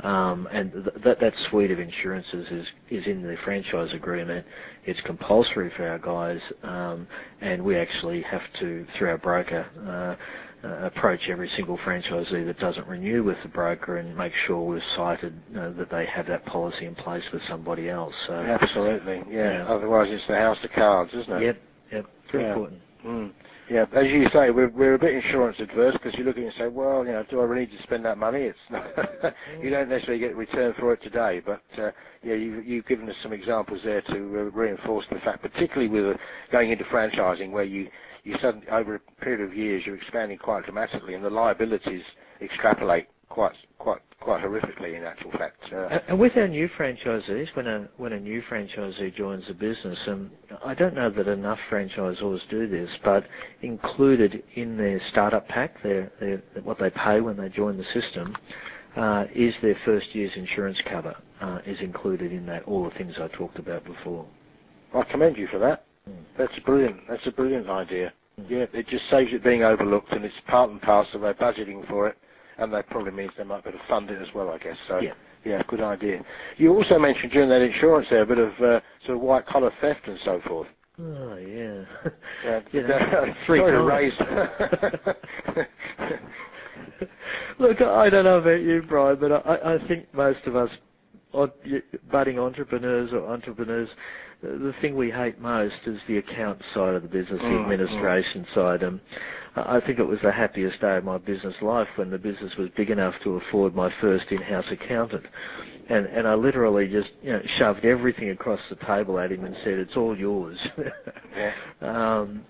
um, 0.00 0.48
and 0.52 0.72
th- 1.02 1.18
that 1.20 1.32
suite 1.50 1.70
of 1.70 1.80
insurances 1.80 2.46
is 2.50 2.66
is 2.90 3.06
in 3.06 3.22
the 3.22 3.36
franchise 3.44 3.92
agreement. 3.94 4.46
It's 4.84 5.00
compulsory 5.02 5.70
for 5.76 5.88
our 5.88 5.98
guys, 5.98 6.40
and 7.40 7.64
we 7.64 7.76
actually 7.76 8.22
have 8.22 8.42
to 8.60 8.86
through 8.96 9.10
our 9.10 9.18
broker. 9.18 9.66
Uh, 10.64 10.68
approach 10.84 11.28
every 11.28 11.48
single 11.48 11.76
franchisee 11.78 12.46
that 12.46 12.56
doesn't 12.60 12.86
renew 12.86 13.24
with 13.24 13.36
the 13.42 13.48
broker 13.48 13.96
and 13.96 14.16
make 14.16 14.32
sure 14.46 14.60
we've 14.64 14.80
sighted 14.94 15.34
uh, 15.56 15.70
that 15.70 15.90
they 15.90 16.06
have 16.06 16.24
that 16.28 16.44
policy 16.46 16.86
in 16.86 16.94
place 16.94 17.24
with 17.32 17.42
somebody 17.48 17.88
else. 17.88 18.14
So 18.28 18.34
absolutely, 18.34 19.24
yeah. 19.28 19.54
yeah. 19.54 19.64
Otherwise, 19.64 20.06
it's 20.10 20.24
the 20.28 20.36
house 20.36 20.58
of 20.62 20.70
cards, 20.70 21.12
isn't 21.14 21.32
it? 21.32 21.42
Yep, 21.42 21.62
yep. 21.90 22.06
Very 22.30 22.44
yeah. 22.44 22.50
important. 22.50 22.80
Mm. 23.04 23.32
Yeah, 23.72 23.86
as 23.94 24.08
you 24.08 24.28
say, 24.34 24.50
we're 24.50 24.68
we're 24.68 24.92
a 24.92 24.98
bit 24.98 25.14
insurance 25.14 25.58
adverse 25.58 25.94
because 25.94 26.14
you 26.18 26.24
look 26.24 26.36
at 26.36 26.42
it 26.42 26.46
and 26.48 26.54
say, 26.58 26.68
well, 26.68 27.06
you 27.06 27.12
know, 27.12 27.24
do 27.30 27.40
I 27.40 27.44
really 27.44 27.64
need 27.64 27.74
to 27.78 27.82
spend 27.82 28.04
that 28.04 28.18
money? 28.18 28.40
It's 28.40 28.58
not 28.68 28.84
you 29.62 29.70
don't 29.70 29.88
necessarily 29.88 30.20
get 30.20 30.32
a 30.32 30.34
return 30.34 30.74
for 30.78 30.92
it 30.92 31.00
today, 31.02 31.40
but 31.40 31.62
uh, 31.78 31.90
yeah, 32.22 32.34
you, 32.34 32.60
you've 32.60 32.84
given 32.84 33.08
us 33.08 33.16
some 33.22 33.32
examples 33.32 33.80
there 33.82 34.02
to 34.02 34.14
uh, 34.14 34.50
reinforce 34.52 35.06
the 35.10 35.18
fact, 35.20 35.40
particularly 35.40 35.88
with 35.88 36.16
uh, 36.16 36.18
going 36.50 36.70
into 36.70 36.84
franchising, 36.84 37.50
where 37.50 37.64
you 37.64 37.88
you 38.24 38.36
suddenly 38.42 38.68
over 38.68 38.96
a 38.96 39.24
period 39.24 39.40
of 39.40 39.56
years 39.56 39.84
you're 39.86 39.96
expanding 39.96 40.36
quite 40.36 40.64
dramatically, 40.64 41.14
and 41.14 41.24
the 41.24 41.30
liabilities 41.30 42.02
extrapolate 42.42 43.06
quite 43.32 43.56
quite 43.78 44.02
quite 44.20 44.44
horrifically 44.44 44.94
in 44.94 45.04
actual 45.04 45.32
fact. 45.32 45.72
Uh, 45.72 46.00
and 46.06 46.20
with 46.20 46.36
our 46.36 46.46
new 46.46 46.68
franchisees, 46.68 47.54
when 47.56 47.66
a 47.66 47.88
when 47.96 48.12
a 48.12 48.20
new 48.20 48.42
franchisee 48.42 49.12
joins 49.14 49.46
the 49.48 49.54
business, 49.54 49.98
and 50.06 50.30
I 50.62 50.74
don't 50.74 50.94
know 50.94 51.08
that 51.08 51.28
enough 51.28 51.58
franchisors 51.70 52.46
do 52.50 52.68
this, 52.68 52.90
but 53.02 53.24
included 53.62 54.44
in 54.54 54.76
their 54.76 55.00
startup 55.08 55.48
pack, 55.48 55.82
their, 55.82 56.12
their 56.20 56.42
what 56.62 56.78
they 56.78 56.90
pay 56.90 57.22
when 57.22 57.38
they 57.38 57.48
join 57.48 57.78
the 57.78 57.84
system, 57.84 58.36
uh, 58.96 59.24
is 59.34 59.54
their 59.62 59.76
first 59.84 60.14
year's 60.14 60.36
insurance 60.36 60.80
cover 60.84 61.16
uh, 61.40 61.60
is 61.64 61.80
included 61.80 62.32
in 62.32 62.44
that. 62.46 62.64
All 62.64 62.84
the 62.84 62.96
things 62.96 63.14
I 63.18 63.28
talked 63.28 63.58
about 63.58 63.84
before. 63.84 64.26
I 64.94 65.04
commend 65.04 65.38
you 65.38 65.46
for 65.46 65.58
that. 65.58 65.86
Mm. 66.08 66.16
That's 66.36 66.58
brilliant. 66.66 67.00
That's 67.08 67.26
a 67.26 67.32
brilliant 67.32 67.70
idea. 67.70 68.12
Mm. 68.38 68.50
Yeah, 68.50 68.66
it 68.78 68.88
just 68.88 69.08
saves 69.08 69.32
it 69.32 69.42
being 69.42 69.62
overlooked, 69.62 70.12
and 70.12 70.22
it's 70.22 70.34
part 70.48 70.68
and 70.68 70.82
parcel. 70.82 71.20
They're 71.20 71.32
budgeting 71.32 71.88
for 71.88 72.08
it 72.08 72.18
and 72.62 72.72
that 72.72 72.88
probably 72.88 73.12
means 73.12 73.32
they 73.36 73.44
might 73.44 73.64
be 73.64 73.70
able 73.70 73.78
to 73.78 73.84
fund 73.86 74.10
it 74.10 74.20
as 74.22 74.28
well, 74.34 74.50
I 74.50 74.58
guess. 74.58 74.76
So, 74.88 75.00
yeah, 75.00 75.14
yeah 75.44 75.62
good 75.68 75.80
idea. 75.80 76.24
You 76.56 76.74
also 76.74 76.98
mentioned 76.98 77.32
during 77.32 77.48
that 77.48 77.62
insurance 77.62 78.06
there 78.10 78.22
a 78.22 78.26
bit 78.26 78.38
of 78.38 78.52
uh, 78.60 78.80
sort 79.04 79.16
of 79.16 79.20
white 79.20 79.46
collar 79.46 79.72
theft 79.80 80.06
and 80.06 80.18
so 80.24 80.40
forth. 80.46 80.68
Oh 81.00 81.36
yeah. 81.36 81.84
yeah, 82.44 82.60
yeah 82.72 83.34
three 83.46 83.60
times. 83.60 84.12
Look, 87.58 87.80
I 87.80 88.10
don't 88.10 88.24
know 88.24 88.38
about 88.38 88.60
you, 88.60 88.82
Brian, 88.88 89.18
but 89.18 89.32
I, 89.32 89.74
I 89.74 89.88
think 89.88 90.12
most 90.14 90.46
of 90.46 90.54
us 90.56 90.70
budding 92.10 92.38
entrepreneurs 92.38 93.12
or 93.12 93.26
entrepreneurs, 93.26 93.88
the 94.42 94.74
thing 94.80 94.96
we 94.96 95.10
hate 95.10 95.38
most 95.38 95.76
is 95.86 96.00
the 96.08 96.18
account 96.18 96.60
side 96.74 96.94
of 96.94 97.02
the 97.02 97.08
business, 97.08 97.40
the 97.40 97.46
mm, 97.46 97.62
administration 97.62 98.44
mm. 98.44 98.54
side. 98.54 98.82
Um, 98.82 99.00
I 99.54 99.80
think 99.80 100.00
it 100.00 100.04
was 100.04 100.20
the 100.20 100.32
happiest 100.32 100.80
day 100.80 100.96
of 100.96 101.04
my 101.04 101.18
business 101.18 101.54
life 101.62 101.88
when 101.96 102.10
the 102.10 102.18
business 102.18 102.56
was 102.56 102.68
big 102.70 102.90
enough 102.90 103.14
to 103.22 103.36
afford 103.36 103.74
my 103.74 103.92
first 104.00 104.32
in-house 104.32 104.64
accountant. 104.70 105.26
And, 105.88 106.06
and 106.06 106.26
I 106.26 106.34
literally 106.34 106.88
just 106.88 107.10
you 107.22 107.32
know, 107.32 107.42
shoved 107.44 107.84
everything 107.84 108.30
across 108.30 108.60
the 108.68 108.76
table 108.76 109.18
at 109.20 109.30
him 109.30 109.44
and 109.44 109.54
said, 109.62 109.74
it's 109.78 109.96
all 109.96 110.18
yours. 110.18 110.58
yeah. 111.36 111.52
um, 111.80 112.44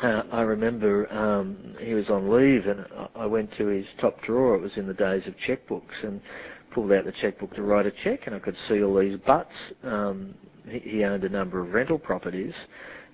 uh, 0.00 0.22
I 0.32 0.42
remember 0.42 1.12
um, 1.12 1.74
he 1.80 1.92
was 1.92 2.08
on 2.08 2.30
leave 2.30 2.66
and 2.66 2.86
I 3.14 3.26
went 3.26 3.52
to 3.58 3.66
his 3.66 3.86
top 4.00 4.22
drawer. 4.22 4.54
It 4.54 4.62
was 4.62 4.76
in 4.76 4.86
the 4.86 4.94
days 4.94 5.26
of 5.26 5.34
checkbooks 5.36 6.02
and 6.02 6.22
pulled 6.72 6.92
out 6.92 7.04
the 7.04 7.12
checkbook 7.12 7.54
to 7.56 7.62
write 7.62 7.84
a 7.84 7.90
check 7.90 8.20
and 8.26 8.34
I 8.34 8.38
could 8.38 8.56
see 8.68 8.82
all 8.82 8.98
these 8.98 9.18
butts. 9.18 9.52
Um, 9.82 10.34
he, 10.70 11.04
owned 11.04 11.24
a 11.24 11.28
number 11.28 11.60
of 11.60 11.72
rental 11.72 11.98
properties 11.98 12.54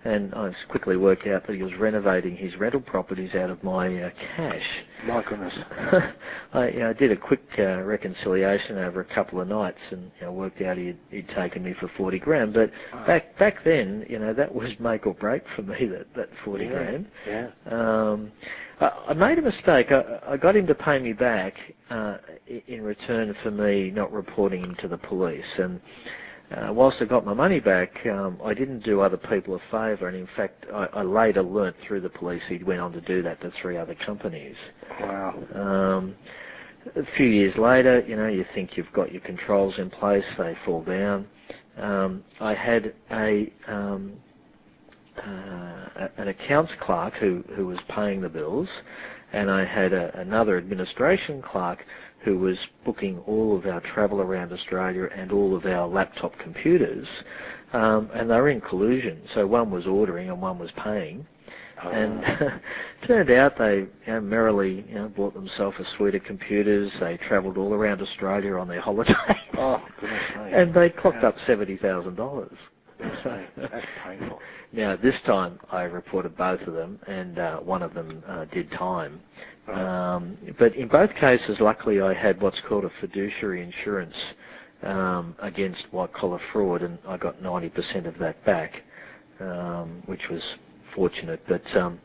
and 0.06 0.34
I 0.34 0.54
quickly 0.68 0.96
worked 0.96 1.26
out 1.26 1.46
that 1.46 1.56
he 1.56 1.62
was 1.62 1.74
renovating 1.74 2.36
his 2.36 2.56
rental 2.56 2.80
properties 2.80 3.34
out 3.34 3.50
of 3.50 3.62
my 3.64 4.02
uh, 4.02 4.10
cash. 4.36 4.84
My 5.04 5.22
goodness. 5.22 5.58
I 6.52 6.68
you 6.68 6.78
know, 6.78 6.92
did 6.92 7.10
a 7.10 7.16
quick 7.16 7.42
uh, 7.58 7.82
reconciliation 7.82 8.78
over 8.78 9.00
a 9.00 9.04
couple 9.04 9.40
of 9.40 9.48
nights 9.48 9.80
and 9.90 10.12
you 10.20 10.26
know, 10.26 10.32
worked 10.32 10.62
out 10.62 10.76
he'd, 10.76 10.98
he'd 11.10 11.28
taken 11.28 11.64
me 11.64 11.74
for 11.74 11.88
40 11.88 12.20
grand. 12.20 12.54
But 12.54 12.70
oh. 12.92 13.04
back 13.06 13.36
back 13.38 13.64
then, 13.64 14.06
you 14.08 14.18
know, 14.18 14.32
that 14.32 14.54
was 14.54 14.78
make 14.78 15.06
or 15.06 15.14
break 15.14 15.42
for 15.54 15.62
me, 15.62 15.86
that, 15.86 16.14
that 16.14 16.28
40 16.44 16.64
yeah. 16.64 16.70
grand. 16.70 17.06
Yeah. 17.26 17.50
Um, 17.66 18.32
I, 18.80 19.06
I 19.08 19.14
made 19.14 19.38
a 19.38 19.42
mistake. 19.42 19.90
I, 19.90 20.20
I 20.28 20.36
got 20.36 20.54
him 20.54 20.66
to 20.68 20.74
pay 20.74 21.00
me 21.00 21.14
back 21.14 21.54
uh, 21.90 22.18
in 22.68 22.82
return 22.82 23.34
for 23.42 23.50
me 23.50 23.90
not 23.90 24.12
reporting 24.12 24.62
him 24.62 24.76
to 24.76 24.88
the 24.88 24.98
police. 24.98 25.58
And 25.58 25.80
uh, 26.50 26.72
whilst 26.72 26.98
I 27.00 27.06
got 27.06 27.24
my 27.24 27.34
money 27.34 27.58
back, 27.58 28.06
um, 28.06 28.38
I 28.44 28.54
didn't 28.54 28.80
do 28.84 29.00
other 29.00 29.16
people 29.16 29.56
a 29.56 29.60
favour, 29.70 30.08
and 30.08 30.16
in 30.16 30.28
fact, 30.36 30.66
I, 30.72 30.86
I 30.92 31.02
later 31.02 31.42
learnt 31.42 31.76
through 31.86 32.02
the 32.02 32.08
police 32.08 32.42
he 32.48 32.62
went 32.62 32.80
on 32.80 32.92
to 32.92 33.00
do 33.00 33.22
that 33.22 33.40
to 33.40 33.50
three 33.60 33.76
other 33.76 33.94
companies. 33.94 34.56
Wow. 35.00 35.34
Um, 35.54 36.14
a 36.94 37.04
few 37.16 37.26
years 37.26 37.56
later, 37.56 38.04
you 38.06 38.14
know, 38.14 38.28
you 38.28 38.44
think 38.54 38.76
you've 38.76 38.92
got 38.92 39.10
your 39.10 39.22
controls 39.22 39.78
in 39.78 39.90
place, 39.90 40.24
they 40.38 40.56
fall 40.64 40.84
down. 40.84 41.26
Um, 41.76 42.24
I 42.40 42.54
had 42.54 42.94
a 43.10 43.52
um, 43.66 44.14
uh, 45.18 46.08
an 46.16 46.28
accounts 46.28 46.72
clerk 46.80 47.14
who 47.14 47.42
who 47.54 47.66
was 47.66 47.78
paying 47.88 48.20
the 48.20 48.28
bills, 48.28 48.68
and 49.32 49.50
I 49.50 49.64
had 49.64 49.92
a, 49.92 50.16
another 50.18 50.58
administration 50.58 51.42
clerk 51.42 51.84
who 52.26 52.36
was 52.36 52.58
booking 52.84 53.20
all 53.20 53.56
of 53.56 53.66
our 53.66 53.80
travel 53.80 54.20
around 54.20 54.52
Australia 54.52 55.08
and 55.14 55.30
all 55.30 55.54
of 55.54 55.64
our 55.64 55.86
laptop 55.86 56.36
computers, 56.40 57.06
um, 57.72 58.10
and 58.12 58.28
they 58.28 58.40
were 58.40 58.48
in 58.48 58.60
collusion. 58.60 59.22
So 59.32 59.46
one 59.46 59.70
was 59.70 59.86
ordering 59.86 60.28
and 60.28 60.42
one 60.42 60.58
was 60.58 60.72
paying. 60.72 61.24
Oh. 61.84 61.88
And 61.88 62.60
turned 63.06 63.30
out 63.30 63.56
they 63.56 63.76
you 63.76 63.88
know, 64.08 64.20
merrily 64.20 64.84
you 64.88 64.96
know, 64.96 65.08
bought 65.08 65.34
themselves 65.34 65.76
a 65.78 65.84
suite 65.96 66.16
of 66.16 66.24
computers. 66.24 66.90
They 66.98 67.16
travelled 67.16 67.58
all 67.58 67.72
around 67.72 68.02
Australia 68.02 68.56
on 68.56 68.68
their 68.68 68.80
holiday. 68.80 69.14
Oh, 69.58 69.82
goodness 70.00 70.22
And 70.52 70.74
they 70.74 70.90
clocked 70.90 71.22
yeah. 71.22 71.28
up 71.28 71.36
seventy 71.46 71.76
thousand 71.76 72.16
dollars. 72.16 72.58
That's 72.98 73.86
painful. 74.04 74.40
Now 74.72 74.96
this 74.96 75.14
time 75.24 75.60
I 75.70 75.82
reported 75.84 76.36
both 76.36 76.60
of 76.62 76.74
them, 76.74 76.98
and 77.06 77.38
uh, 77.38 77.60
one 77.60 77.82
of 77.82 77.94
them 77.94 78.22
uh, 78.26 78.46
did 78.46 78.70
time. 78.72 79.20
Um, 79.68 80.36
but 80.58 80.74
in 80.76 80.88
both 80.88 81.14
cases, 81.14 81.58
luckily, 81.60 82.00
I 82.00 82.14
had 82.14 82.40
what's 82.40 82.60
called 82.68 82.84
a 82.84 82.90
fiduciary 83.00 83.62
insurance 83.62 84.14
um, 84.82 85.34
against 85.40 85.86
white 85.90 86.12
collar 86.12 86.40
fraud, 86.52 86.82
and 86.82 86.98
I 87.06 87.16
got 87.16 87.40
90% 87.42 88.06
of 88.06 88.16
that 88.18 88.44
back, 88.44 88.82
um, 89.40 90.02
which 90.06 90.28
was 90.30 90.42
fortunate. 90.94 91.40
But 91.48 91.64
um, 91.76 92.00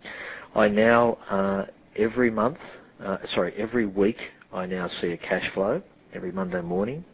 I 0.56 0.68
now 0.68 1.18
uh, 1.30 1.66
every 1.96 2.32
month, 2.32 2.58
uh, 3.04 3.18
sorry, 3.34 3.54
every 3.58 3.86
week, 3.86 4.18
I 4.52 4.66
now 4.66 4.90
see 5.00 5.12
a 5.12 5.18
cash 5.18 5.50
flow 5.54 5.82
every 6.14 6.32
Monday 6.32 6.62
morning. 6.62 7.06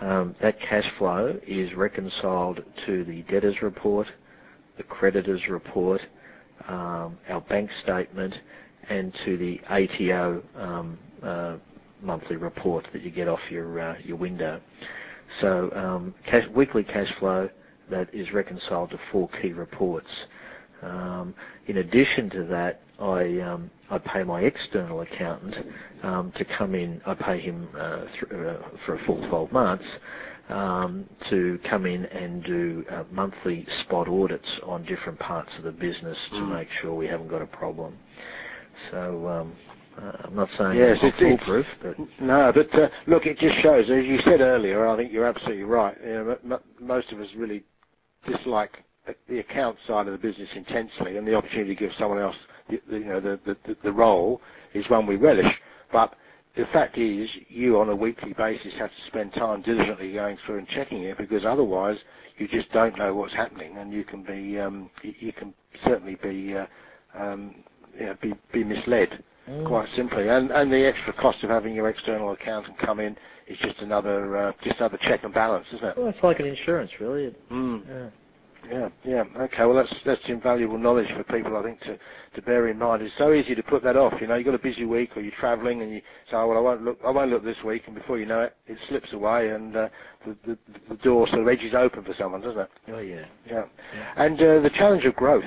Um, 0.00 0.36
that 0.40 0.60
cash 0.60 0.88
flow 0.96 1.40
is 1.46 1.74
reconciled 1.74 2.62
to 2.86 3.04
the 3.04 3.22
debtors 3.22 3.62
report, 3.62 4.06
the 4.76 4.84
creditors 4.84 5.48
report, 5.48 6.00
um, 6.68 7.18
our 7.28 7.40
bank 7.48 7.70
statement, 7.82 8.34
and 8.88 9.14
to 9.24 9.36
the 9.36 9.60
ATO 9.68 10.42
um, 10.56 10.98
uh, 11.22 11.56
monthly 12.02 12.36
report 12.36 12.86
that 12.92 13.02
you 13.02 13.10
get 13.10 13.28
off 13.28 13.40
your 13.50 13.80
uh, 13.80 13.96
your 14.02 14.16
window. 14.16 14.60
So 15.40 15.70
um, 15.74 16.14
cash, 16.26 16.44
weekly 16.54 16.84
cash 16.84 17.12
flow 17.18 17.48
that 17.90 18.12
is 18.14 18.32
reconciled 18.32 18.90
to 18.90 18.98
four 19.12 19.28
key 19.40 19.52
reports. 19.52 20.08
Um, 20.82 21.34
in 21.66 21.78
addition 21.78 22.30
to 22.30 22.44
that, 22.44 22.80
I 23.00 23.40
um, 23.40 23.70
I 23.90 23.98
pay 23.98 24.22
my 24.24 24.42
external 24.42 25.00
accountant 25.00 25.54
um, 26.02 26.32
to 26.36 26.44
come 26.44 26.74
in. 26.74 27.00
I 27.06 27.14
pay 27.14 27.40
him 27.40 27.68
uh, 27.76 28.04
th- 28.04 28.32
uh, 28.32 28.56
for 28.86 28.94
a 28.94 29.04
full 29.04 29.26
12 29.28 29.52
months 29.52 29.84
um, 30.48 31.08
to 31.30 31.58
come 31.68 31.84
in 31.86 32.04
and 32.06 32.42
do 32.44 32.84
uh, 32.90 33.04
monthly 33.10 33.66
spot 33.82 34.08
audits 34.08 34.60
on 34.64 34.84
different 34.84 35.18
parts 35.18 35.50
of 35.58 35.64
the 35.64 35.72
business 35.72 36.18
to 36.32 36.38
Mm. 36.42 36.48
make 36.58 36.68
sure 36.80 36.94
we 36.94 37.06
haven't 37.06 37.28
got 37.28 37.42
a 37.42 37.46
problem. 37.46 37.98
So 38.90 39.28
um, 39.28 39.52
uh, 40.00 40.12
I'm 40.24 40.34
not 40.36 40.48
saying 40.56 40.76
Yes, 40.78 40.98
it's- 41.02 41.18
foolproof, 41.20 41.66
but 41.82 41.96
No, 42.20 42.52
but 42.54 42.72
uh, 42.74 42.88
look, 43.06 43.26
it 43.26 43.38
just 43.38 43.56
shows, 43.58 43.90
as 43.90 44.04
you 44.06 44.18
said 44.18 44.40
earlier, 44.40 44.86
I 44.86 44.96
think 44.96 45.12
you're 45.12 45.26
absolutely 45.26 45.64
right. 45.64 45.96
You 46.02 46.12
know, 46.12 46.38
m- 46.44 46.52
m- 46.52 46.60
most 46.80 47.12
of 47.12 47.20
us 47.20 47.28
really 47.36 47.64
dislike 48.26 48.84
the- 49.28 49.38
account 49.38 49.78
side 49.86 50.06
of 50.06 50.12
the 50.12 50.18
business 50.18 50.48
intensely, 50.54 51.16
and 51.16 51.26
the 51.26 51.34
opportunity 51.34 51.74
to 51.74 51.78
give 51.80 51.92
someone 51.94 52.18
else, 52.18 52.36
the, 52.68 52.80
the, 52.90 52.98
you 52.98 53.04
know, 53.06 53.20
the, 53.20 53.38
the, 53.44 53.76
the 53.82 53.92
role 53.92 54.40
is 54.74 54.88
one 54.90 55.06
we 55.06 55.16
relish. 55.16 55.60
But 55.92 56.14
the 56.56 56.66
fact 56.66 56.98
is, 56.98 57.30
you 57.48 57.78
on 57.78 57.88
a 57.88 57.96
weekly 57.96 58.32
basis 58.34 58.74
have 58.78 58.90
to 58.90 59.02
spend 59.06 59.32
time 59.32 59.62
diligently 59.62 60.12
going 60.12 60.36
through 60.44 60.58
and 60.58 60.68
checking 60.68 61.04
it, 61.04 61.16
because 61.16 61.44
otherwise 61.44 61.98
you 62.36 62.46
just 62.48 62.70
don't 62.72 62.96
know 62.98 63.14
what's 63.14 63.34
happening, 63.34 63.78
and 63.78 63.92
you 63.92 64.04
can 64.04 64.22
be, 64.22 64.58
um, 64.58 64.90
you, 65.02 65.14
you 65.18 65.32
can 65.32 65.54
certainly 65.84 66.16
be, 66.22 66.54
uh, 66.54 66.66
um, 67.18 67.54
know, 68.06 68.16
be, 68.20 68.34
be 68.52 68.64
misled 68.64 69.22
Mm. 69.48 69.66
quite 69.66 69.88
simply. 69.96 70.28
And 70.28 70.50
and 70.50 70.70
the 70.70 70.86
extra 70.86 71.12
cost 71.14 71.42
of 71.42 71.48
having 71.48 71.74
your 71.74 71.88
external 71.88 72.32
accountant 72.32 72.76
come 72.78 73.00
in 73.00 73.16
is 73.46 73.56
just 73.58 73.80
another 73.80 74.36
uh, 74.36 74.52
just 74.62 74.78
another 74.78 74.98
check 75.00 75.24
and 75.24 75.32
balance, 75.32 75.66
isn't 75.72 75.86
it? 75.86 75.96
well, 75.96 76.08
it's 76.08 76.22
like 76.22 76.38
an 76.40 76.46
insurance, 76.46 76.90
really. 77.00 77.34
Mm. 77.50 77.86
yeah. 77.88 78.08
Yeah, 78.70 78.88
yeah. 79.04 79.24
Okay, 79.44 79.64
well 79.64 79.74
that's 79.74 79.94
that's 80.04 80.20
invaluable 80.28 80.76
knowledge 80.76 81.06
for 81.16 81.22
people 81.24 81.56
I 81.56 81.62
think 81.62 81.80
to, 81.82 81.98
to 82.34 82.42
bear 82.42 82.68
in 82.68 82.76
mind. 82.78 83.02
It's 83.02 83.16
so 83.16 83.32
easy 83.32 83.54
to 83.54 83.62
put 83.62 83.82
that 83.84 83.96
off. 83.96 84.20
You 84.20 84.26
know, 84.26 84.34
you've 84.34 84.44
got 84.44 84.54
a 84.54 84.58
busy 84.58 84.84
week 84.84 85.16
or 85.16 85.22
you're 85.22 85.32
travelling 85.32 85.80
and 85.80 85.90
you 85.90 86.00
say, 86.28 86.36
oh, 86.36 86.48
well, 86.48 86.58
I 86.58 86.60
won't 86.60 86.82
look, 86.82 86.98
I 87.06 87.10
won't 87.10 87.30
look 87.30 87.44
this 87.44 87.62
week, 87.64 87.84
and 87.86 87.94
before 87.94 88.18
you 88.18 88.26
know 88.26 88.40
it, 88.40 88.56
it 88.66 88.76
slips 88.88 89.12
away 89.14 89.50
and 89.50 89.76
uh, 89.76 89.88
the, 90.26 90.36
the 90.44 90.58
the 90.90 90.96
door 90.96 91.26
sort 91.28 91.40
of 91.40 91.48
edges 91.48 91.72
open 91.72 92.04
for 92.04 92.12
someone, 92.14 92.42
doesn't 92.42 92.60
it? 92.60 92.70
Oh 92.88 92.98
yeah. 92.98 93.24
Yeah. 93.46 93.64
Yeah. 93.94 94.12
And 94.16 94.38
uh, 94.42 94.60
the 94.60 94.70
challenge 94.74 95.06
of 95.06 95.14
growth, 95.14 95.44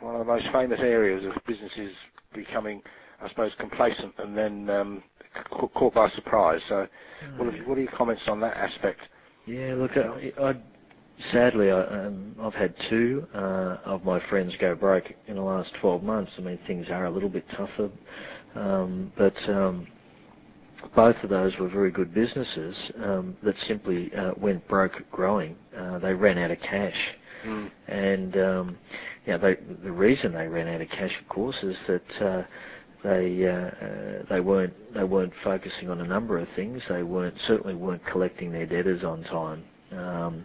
one 0.00 0.14
of 0.14 0.20
the 0.20 0.32
most 0.32 0.46
famous 0.52 0.80
areas 0.80 1.24
of 1.24 1.32
businesses 1.46 1.94
becoming, 2.34 2.82
I 3.20 3.28
suppose, 3.28 3.52
complacent 3.58 4.14
and 4.18 4.36
then 4.36 4.70
um, 4.70 5.02
ca- 5.34 5.66
caught 5.68 5.94
by 5.94 6.08
surprise. 6.10 6.60
So, 6.68 6.86
what, 7.36 7.52
have, 7.52 7.66
what 7.66 7.78
are 7.78 7.82
your 7.82 7.92
comments 7.92 8.22
on 8.26 8.40
that 8.40 8.56
aspect? 8.56 9.00
Yeah, 9.46 9.74
look, 9.76 9.92
I, 9.96 10.32
I 10.40 10.56
sadly, 11.32 11.70
I, 11.70 11.82
um, 12.06 12.34
I've 12.40 12.54
had 12.54 12.74
two 12.90 13.26
uh, 13.34 13.78
of 13.84 14.04
my 14.04 14.20
friends 14.28 14.54
go 14.60 14.74
broke 14.74 15.12
in 15.26 15.36
the 15.36 15.42
last 15.42 15.72
12 15.80 16.02
months. 16.02 16.32
I 16.38 16.42
mean, 16.42 16.58
things 16.66 16.86
are 16.90 17.06
a 17.06 17.10
little 17.10 17.28
bit 17.28 17.44
tougher, 17.56 17.90
um, 18.54 19.12
but 19.16 19.36
um, 19.48 19.86
both 20.94 21.16
of 21.22 21.30
those 21.30 21.56
were 21.58 21.68
very 21.68 21.90
good 21.90 22.14
businesses 22.14 22.76
um, 23.02 23.36
that 23.42 23.56
simply 23.66 24.12
uh, 24.14 24.32
went 24.36 24.66
broke 24.68 25.02
growing. 25.10 25.56
Uh, 25.76 25.98
they 25.98 26.14
ran 26.14 26.38
out 26.38 26.50
of 26.50 26.58
cash. 26.60 27.14
Mm. 27.44 27.70
And 27.86 28.36
um, 28.36 28.78
yeah, 29.26 29.36
they, 29.36 29.56
the 29.82 29.92
reason 29.92 30.32
they 30.32 30.48
ran 30.48 30.68
out 30.68 30.80
of 30.80 30.88
cash, 30.88 31.18
of 31.20 31.28
course, 31.28 31.62
is 31.62 31.76
that 31.86 32.22
uh, 32.22 32.42
they 33.04 33.46
uh, 33.46 33.52
uh, 33.52 34.22
they 34.28 34.40
weren't 34.40 34.74
they 34.94 35.04
weren't 35.04 35.32
focusing 35.44 35.88
on 35.88 36.00
a 36.00 36.06
number 36.06 36.38
of 36.38 36.48
things. 36.56 36.82
They 36.88 37.02
weren't 37.02 37.36
certainly 37.46 37.74
weren't 37.74 38.04
collecting 38.06 38.52
their 38.52 38.66
debtors 38.66 39.04
on 39.04 39.22
time. 39.24 39.64
Um, 39.92 40.44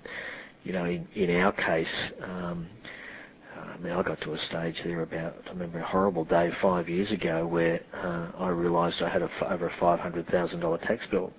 you 0.63 0.71
know, 0.71 0.86
in, 0.86 1.08
in 1.15 1.36
our 1.41 1.51
case, 1.51 1.93
um, 2.21 2.67
I 3.58 3.77
mean, 3.79 3.91
I 3.91 4.01
got 4.03 4.21
to 4.21 4.34
a 4.34 4.38
stage 4.38 4.79
there 4.84 5.01
about 5.01 5.36
I 5.47 5.49
remember 5.49 5.79
a 5.79 5.86
horrible 5.86 6.25
day 6.25 6.51
five 6.62 6.88
years 6.88 7.12
ago 7.12 7.45
where 7.47 7.82
uh, 7.93 8.32
I 8.38 8.49
realised 8.49 9.01
I 9.01 9.10
had 9.10 9.21
a 9.21 9.29
over 9.51 9.67
a 9.67 9.73
five 9.79 9.99
hundred 9.99 10.27
thousand 10.27 10.60
dollar 10.60 10.77
tax 10.77 11.06
bill. 11.10 11.34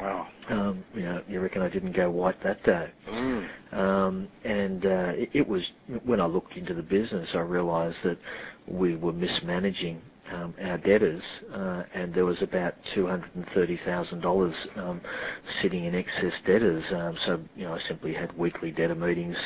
Wow. 0.00 0.26
Um, 0.48 0.84
you 0.94 1.02
know, 1.02 1.22
you 1.28 1.40
reckon 1.40 1.62
I 1.62 1.68
didn't 1.68 1.92
go 1.92 2.10
white 2.10 2.42
that 2.42 2.62
day? 2.64 2.90
Mm. 3.08 3.48
Um, 3.72 4.28
and 4.44 4.84
uh, 4.84 5.12
it, 5.14 5.30
it 5.32 5.48
was 5.48 5.66
when 6.04 6.20
I 6.20 6.26
looked 6.26 6.56
into 6.56 6.74
the 6.74 6.82
business, 6.82 7.30
I 7.34 7.38
realised 7.40 7.96
that 8.04 8.18
we 8.66 8.96
were 8.96 9.12
mismanaging 9.12 10.00
um, 10.32 10.54
our 10.62 10.78
debtors, 10.78 11.22
uh, 11.52 11.84
and 11.94 12.12
there 12.14 12.24
was 12.24 12.42
about 12.42 12.74
two 12.94 13.06
hundred 13.06 13.34
and 13.34 13.46
thirty 13.54 13.78
thousand 13.84 14.20
dollars 14.20 14.54
um, 14.76 15.00
sitting 15.62 15.84
in 15.84 15.94
excess 15.94 16.32
debtors. 16.46 16.84
Um, 16.92 17.16
so 17.24 17.40
you 17.54 17.64
know, 17.64 17.74
I 17.74 17.78
simply 17.80 18.14
had 18.14 18.36
weekly 18.36 18.70
debtor 18.70 18.94
meetings, 18.94 19.36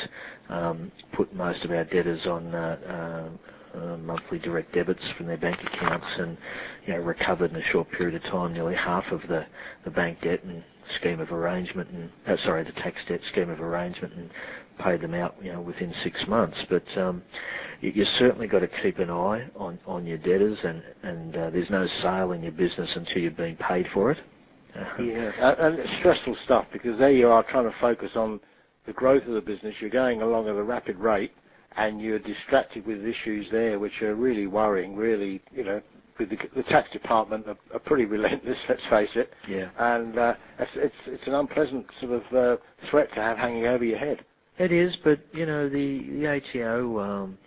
um, 0.49 0.91
put 1.13 1.33
most 1.33 1.63
of 1.65 1.71
our 1.71 1.83
debtors 1.83 2.25
on. 2.25 2.53
Uh, 2.55 3.29
uh, 3.37 3.49
uh, 3.75 3.97
monthly 3.97 4.39
direct 4.39 4.73
debits 4.73 5.03
from 5.17 5.27
their 5.27 5.37
bank 5.37 5.59
accounts 5.63 6.07
and 6.17 6.37
you 6.85 6.93
know 6.93 6.99
recovered 6.99 7.51
in 7.51 7.57
a 7.57 7.63
short 7.63 7.89
period 7.91 8.15
of 8.15 8.23
time 8.23 8.53
nearly 8.53 8.75
half 8.75 9.05
of 9.11 9.21
the, 9.27 9.45
the 9.85 9.91
bank 9.91 10.19
debt 10.21 10.43
and 10.43 10.63
scheme 10.95 11.19
of 11.19 11.31
arrangement 11.31 11.89
and 11.89 12.09
uh, 12.27 12.37
sorry 12.43 12.63
the 12.63 12.71
tax 12.73 12.97
debt 13.07 13.19
scheme 13.31 13.49
of 13.49 13.61
arrangement 13.61 14.13
and 14.13 14.29
paid 14.79 15.01
them 15.01 15.13
out 15.13 15.35
you 15.41 15.51
know 15.51 15.61
within 15.61 15.93
six 16.03 16.25
months. 16.27 16.57
But 16.69 16.85
um, 16.97 17.21
you, 17.81 17.91
you 17.91 18.05
certainly 18.17 18.47
got 18.47 18.59
to 18.59 18.69
keep 18.81 18.97
an 18.99 19.09
eye 19.09 19.47
on, 19.55 19.79
on 19.85 20.05
your 20.05 20.17
debtors 20.17 20.59
and 20.63 20.83
and 21.03 21.35
uh, 21.35 21.49
there's 21.49 21.69
no 21.69 21.87
sale 22.01 22.31
in 22.31 22.43
your 22.43 22.51
business 22.51 22.91
until 22.95 23.21
you've 23.21 23.37
been 23.37 23.57
paid 23.57 23.87
for 23.93 24.11
it. 24.11 24.17
Yeah, 24.99 25.55
and 25.59 25.79
it's 25.79 25.97
stressful 25.99 26.37
stuff 26.45 26.67
because 26.71 26.97
there 26.99 27.11
you 27.11 27.27
are 27.27 27.43
trying 27.43 27.65
to 27.65 27.75
focus 27.79 28.11
on 28.15 28.39
the 28.85 28.93
growth 28.93 29.23
of 29.23 29.33
the 29.33 29.41
business. 29.41 29.75
You're 29.79 29.89
going 29.89 30.21
along 30.21 30.47
at 30.47 30.55
a 30.55 30.63
rapid 30.63 30.97
rate, 30.97 31.31
and 31.77 32.01
you're 32.01 32.19
distracted 32.19 32.85
with 32.85 33.05
issues 33.05 33.47
there 33.51 33.79
which 33.79 34.01
are 34.01 34.15
really 34.15 34.47
worrying. 34.47 34.95
Really, 34.95 35.41
you 35.51 35.63
know, 35.63 35.81
with 36.19 36.29
the, 36.29 36.37
the 36.55 36.63
tax 36.63 36.89
department 36.91 37.47
are, 37.47 37.57
are 37.73 37.79
pretty 37.79 38.05
relentless. 38.17 38.57
Let's 38.67 38.85
face 38.89 39.11
it. 39.15 39.33
yeah 39.47 39.69
And 39.79 40.17
uh, 40.17 40.33
it's, 40.59 40.71
it's 40.75 40.95
it's 41.05 41.27
an 41.27 41.33
unpleasant 41.33 41.85
sort 41.99 42.23
of 42.23 42.33
uh, 42.35 42.61
threat 42.89 43.09
to 43.15 43.21
have 43.21 43.37
hanging 43.37 43.65
over 43.65 43.83
your 43.83 43.97
head. 43.97 44.25
It 44.57 44.71
is, 44.73 44.97
but 45.03 45.19
you 45.31 45.45
know 45.45 45.69
the 45.69 46.03
the 46.09 46.27
ATO. 46.27 46.99
Um, 46.99 47.37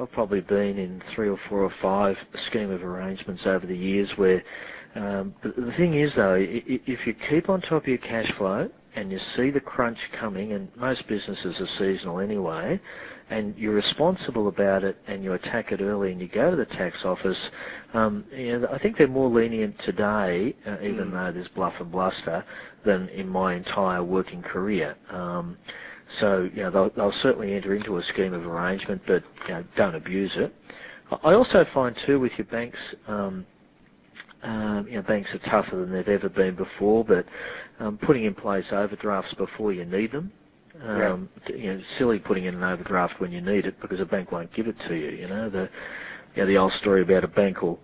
I've 0.00 0.10
probably 0.10 0.40
been 0.40 0.78
in 0.78 1.02
three 1.14 1.28
or 1.28 1.38
four 1.48 1.62
or 1.62 1.72
five 1.82 2.16
scheme 2.46 2.70
of 2.70 2.82
arrangements 2.82 3.42
over 3.46 3.66
the 3.66 3.76
years 3.76 4.12
where. 4.16 4.42
Um, 4.94 5.34
but 5.42 5.56
the 5.56 5.72
thing 5.72 5.94
is, 5.94 6.12
though, 6.14 6.36
if 6.38 7.06
you 7.06 7.14
keep 7.30 7.48
on 7.48 7.62
top 7.62 7.82
of 7.84 7.88
your 7.88 7.98
cash 7.98 8.30
flow 8.36 8.70
and 8.94 9.10
you 9.10 9.18
see 9.36 9.50
the 9.50 9.60
crunch 9.60 9.96
coming, 10.18 10.52
and 10.52 10.68
most 10.76 11.08
businesses 11.08 11.58
are 11.60 11.78
seasonal 11.78 12.20
anyway, 12.20 12.78
and 13.32 13.56
you're 13.56 13.74
responsible 13.74 14.48
about 14.48 14.84
it 14.84 14.98
and 15.06 15.24
you 15.24 15.32
attack 15.32 15.72
it 15.72 15.80
early 15.80 16.12
and 16.12 16.20
you 16.20 16.28
go 16.28 16.50
to 16.50 16.56
the 16.56 16.66
tax 16.66 17.02
office, 17.04 17.50
um, 17.94 18.26
you 18.30 18.58
know, 18.58 18.68
I 18.70 18.78
think 18.78 18.98
they're 18.98 19.08
more 19.08 19.30
lenient 19.30 19.78
today, 19.78 20.54
uh, 20.66 20.76
even 20.82 21.10
Mm. 21.10 21.12
though 21.12 21.32
there's 21.32 21.48
bluff 21.48 21.80
and 21.80 21.90
bluster, 21.90 22.44
than 22.84 23.08
in 23.08 23.26
my 23.26 23.54
entire 23.54 24.04
working 24.04 24.42
career. 24.42 24.96
Um, 25.10 25.56
so, 26.20 26.50
you 26.54 26.62
know, 26.62 26.70
they'll, 26.70 26.90
they'll 26.90 27.20
certainly 27.22 27.54
enter 27.54 27.74
into 27.74 27.96
a 27.96 28.02
scheme 28.02 28.34
of 28.34 28.46
arrangement, 28.46 29.00
but 29.06 29.22
you 29.48 29.54
know, 29.54 29.64
don't 29.76 29.94
abuse 29.94 30.36
it. 30.36 30.54
I 31.24 31.32
also 31.32 31.64
find 31.72 31.96
too 32.06 32.20
with 32.20 32.32
your 32.36 32.46
banks, 32.46 32.78
um, 33.06 33.46
um, 34.42 34.86
you 34.88 34.96
know, 34.96 35.02
banks 35.02 35.34
are 35.34 35.38
tougher 35.38 35.76
than 35.76 35.90
they've 35.90 36.08
ever 36.08 36.28
been 36.28 36.54
before, 36.54 37.02
but 37.04 37.24
um, 37.78 37.96
putting 37.96 38.24
in 38.24 38.34
place 38.34 38.66
overdrafts 38.72 39.32
before 39.34 39.72
you 39.72 39.86
need 39.86 40.12
them. 40.12 40.32
Um, 40.80 41.28
t- 41.46 41.58
You 41.58 41.74
know, 41.74 41.80
silly 41.98 42.18
putting 42.18 42.44
in 42.44 42.54
an 42.54 42.62
overdraft 42.62 43.20
when 43.20 43.32
you 43.32 43.40
need 43.40 43.66
it 43.66 43.80
because 43.80 44.00
a 44.00 44.06
bank 44.06 44.32
won't 44.32 44.52
give 44.52 44.66
it 44.66 44.76
to 44.88 44.94
you. 44.94 45.10
You 45.10 45.28
know, 45.28 45.50
the 45.50 45.68
you 46.34 46.42
know, 46.42 46.46
the 46.46 46.56
old 46.56 46.72
story 46.72 47.02
about 47.02 47.24
a 47.24 47.28
bank 47.28 47.62
will 47.62 47.78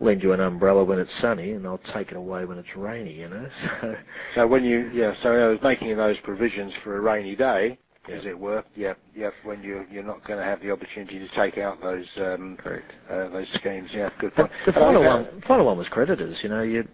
lend 0.00 0.22
you 0.22 0.32
an 0.32 0.40
umbrella 0.40 0.84
when 0.84 0.98
it's 0.98 1.10
sunny 1.20 1.52
and 1.52 1.64
they'll 1.64 1.80
take 1.94 2.10
it 2.10 2.16
away 2.16 2.44
when 2.44 2.58
it's 2.58 2.76
rainy. 2.76 3.14
You 3.14 3.28
know, 3.28 3.48
so 3.80 3.94
So 4.34 4.46
when 4.46 4.64
you 4.64 4.90
yeah, 4.92 5.14
so 5.22 5.32
I 5.32 5.48
was 5.48 5.58
making 5.62 5.96
those 5.96 6.18
provisions 6.20 6.74
for 6.84 6.96
a 6.96 7.00
rainy 7.00 7.34
day, 7.34 7.78
as 8.08 8.24
it 8.26 8.38
were. 8.38 8.62
Yeah, 8.74 8.94
yeah. 9.14 9.30
When 9.42 9.62
you 9.62 9.86
you're 9.90 10.04
not 10.04 10.24
going 10.24 10.38
to 10.38 10.44
have 10.44 10.60
the 10.60 10.70
opportunity 10.70 11.18
to 11.18 11.28
take 11.34 11.58
out 11.58 11.80
those 11.80 12.06
um, 12.18 12.56
correct. 12.62 12.92
uh, 13.10 13.28
those 13.30 13.48
schemes. 13.54 13.90
Yeah, 13.92 14.10
good 14.20 14.34
point. 14.34 14.50
the 14.66 14.72
I 14.72 14.74
final 14.74 15.02
one, 15.02 15.42
final 15.46 15.66
one 15.66 15.78
was 15.78 15.88
creditors. 15.88 16.38
You 16.42 16.50
know, 16.50 16.62
you, 16.62 16.86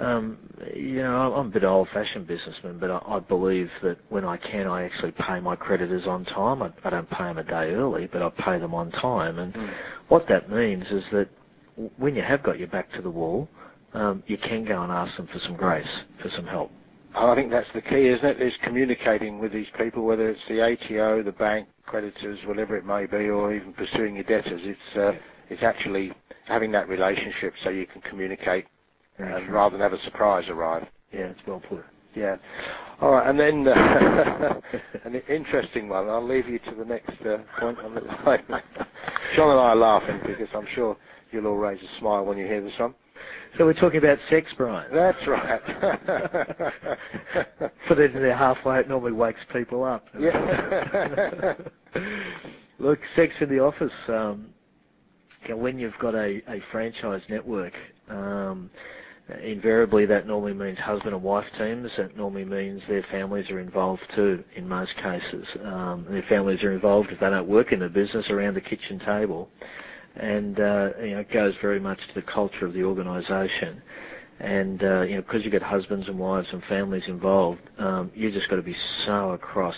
um, 0.00 0.38
you 0.74 0.96
know, 0.96 1.34
I'm 1.34 1.46
a 1.48 1.50
bit 1.50 1.64
old-fashioned 1.64 2.26
businessman, 2.26 2.78
but 2.78 2.90
I, 2.90 3.02
I 3.06 3.18
believe 3.20 3.70
that 3.82 3.98
when 4.08 4.24
I 4.24 4.36
can, 4.36 4.66
I 4.66 4.84
actually 4.84 5.12
pay 5.12 5.40
my 5.40 5.56
creditors 5.56 6.06
on 6.06 6.24
time. 6.24 6.62
I, 6.62 6.72
I 6.84 6.90
don't 6.90 7.08
pay 7.10 7.24
them 7.24 7.38
a 7.38 7.44
day 7.44 7.72
early, 7.74 8.08
but 8.12 8.22
I 8.22 8.30
pay 8.30 8.58
them 8.58 8.74
on 8.74 8.90
time. 8.90 9.38
And 9.38 9.54
Mm. 9.54 9.70
what 10.08 10.26
that 10.28 10.50
means 10.50 10.90
is 10.90 11.04
that 11.12 11.28
w- 11.76 11.90
when 11.98 12.14
you 12.16 12.22
have 12.22 12.42
got 12.42 12.58
your 12.58 12.68
back 12.68 12.90
to 12.92 13.02
the 13.02 13.10
wall, 13.10 13.48
um, 13.94 14.22
you 14.26 14.38
can 14.38 14.64
go 14.64 14.82
and 14.82 14.92
ask 14.92 15.16
them 15.16 15.26
for 15.26 15.38
some 15.40 15.56
grace, 15.56 16.04
for 16.22 16.28
some 16.30 16.46
help. 16.46 16.70
I 17.14 17.34
think 17.34 17.50
that's 17.50 17.70
the 17.74 17.82
key, 17.82 18.06
isn't 18.06 18.24
it? 18.24 18.40
Is 18.40 18.56
communicating 18.62 19.40
with 19.40 19.52
these 19.52 19.68
people, 19.76 20.04
whether 20.04 20.28
it's 20.30 20.46
the 20.48 20.60
ATO, 20.62 21.22
the 21.24 21.32
bank, 21.32 21.68
creditors, 21.84 22.38
whatever 22.46 22.76
it 22.76 22.84
may 22.86 23.06
be, 23.06 23.28
or 23.28 23.52
even 23.52 23.72
pursuing 23.72 24.14
your 24.14 24.24
debtors. 24.24 24.60
It's 24.64 24.96
uh, 24.96 25.12
it's 25.48 25.64
actually 25.64 26.12
having 26.46 26.70
that 26.72 26.88
relationship 26.88 27.54
so 27.64 27.70
you 27.70 27.86
can 27.86 28.00
communicate 28.02 28.66
True. 29.20 29.54
rather 29.54 29.76
than 29.76 29.80
have 29.80 29.92
a 29.92 30.02
surprise 30.02 30.48
arrive. 30.48 30.86
Yeah, 31.12 31.26
it's 31.28 31.40
well 31.46 31.60
put. 31.68 31.84
Yeah. 32.14 32.36
All 33.00 33.12
right, 33.12 33.28
and 33.28 33.38
then 33.38 33.66
uh, 33.68 34.60
an 35.04 35.14
interesting 35.28 35.88
one. 35.88 36.08
I'll 36.08 36.26
leave 36.26 36.48
you 36.48 36.58
to 36.60 36.74
the 36.74 36.84
next 36.84 37.20
uh, 37.22 37.38
point 37.58 37.78
on 37.78 37.94
the 37.94 38.00
line. 38.00 38.44
John 39.36 39.50
and 39.50 39.60
I 39.60 39.70
are 39.70 39.76
laughing 39.76 40.20
because 40.26 40.48
I'm 40.54 40.66
sure 40.74 40.96
you'll 41.30 41.46
all 41.46 41.56
raise 41.56 41.80
a 41.82 41.98
smile 41.98 42.24
when 42.24 42.36
you 42.36 42.46
hear 42.46 42.60
this 42.60 42.78
one. 42.78 42.94
So 43.58 43.66
we're 43.66 43.74
talking 43.74 43.98
about 43.98 44.18
sex, 44.28 44.52
Brian. 44.56 44.92
That's 44.92 45.26
right. 45.26 45.60
For 47.86 47.94
then 47.94 48.12
they're 48.14 48.36
halfway, 48.36 48.80
it 48.80 48.88
normally 48.88 49.12
wakes 49.12 49.40
people 49.52 49.84
up. 49.84 50.06
yeah. 50.18 51.54
Look, 52.78 53.00
sex 53.14 53.34
in 53.40 53.50
the 53.50 53.60
office. 53.60 53.92
Um, 54.08 54.54
when 55.48 55.78
you've 55.78 55.98
got 56.00 56.14
a, 56.14 56.42
a 56.48 56.60
franchise 56.70 57.22
network, 57.28 57.72
um, 58.08 58.70
invariably 59.42 60.06
that 60.06 60.26
normally 60.26 60.54
means 60.54 60.78
husband 60.78 61.14
and 61.14 61.22
wife 61.22 61.46
teams. 61.58 61.90
That 61.96 62.16
normally 62.16 62.44
means 62.44 62.82
their 62.88 63.02
families 63.10 63.50
are 63.50 63.60
involved 63.60 64.02
too 64.14 64.44
in 64.56 64.68
most 64.68 64.94
cases. 64.96 65.46
Um, 65.64 66.06
their 66.08 66.22
families 66.28 66.62
are 66.64 66.72
involved 66.72 67.10
if 67.10 67.20
they 67.20 67.30
don't 67.30 67.48
work 67.48 67.72
in 67.72 67.80
the 67.80 67.88
business 67.88 68.30
around 68.30 68.54
the 68.54 68.60
kitchen 68.60 68.98
table. 68.98 69.48
And 70.16 70.58
uh, 70.58 70.90
you 71.00 71.12
know, 71.12 71.20
it 71.20 71.32
goes 71.32 71.54
very 71.62 71.80
much 71.80 71.98
to 72.08 72.14
the 72.14 72.22
culture 72.22 72.66
of 72.66 72.72
the 72.72 72.82
organisation. 72.82 73.82
And 74.40 74.82
uh, 74.82 75.02
you 75.02 75.16
know, 75.16 75.22
because 75.22 75.44
you've 75.44 75.52
got 75.52 75.62
husbands 75.62 76.08
and 76.08 76.18
wives 76.18 76.48
and 76.52 76.62
families 76.64 77.04
involved, 77.06 77.60
um, 77.78 78.10
you 78.14 78.30
just 78.32 78.48
got 78.48 78.56
to 78.56 78.62
be 78.62 78.76
so 79.04 79.30
across 79.30 79.76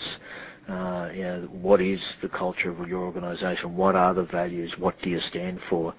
uh, 0.67 1.09
you 1.13 1.23
know, 1.23 1.47
what 1.51 1.81
is 1.81 2.01
the 2.21 2.29
culture 2.29 2.71
of 2.71 2.87
your 2.87 3.01
organisation? 3.01 3.75
What 3.75 3.95
are 3.95 4.13
the 4.13 4.23
values? 4.23 4.73
What 4.79 4.95
do 5.01 5.09
you 5.09 5.19
stand 5.19 5.59
for? 5.69 5.93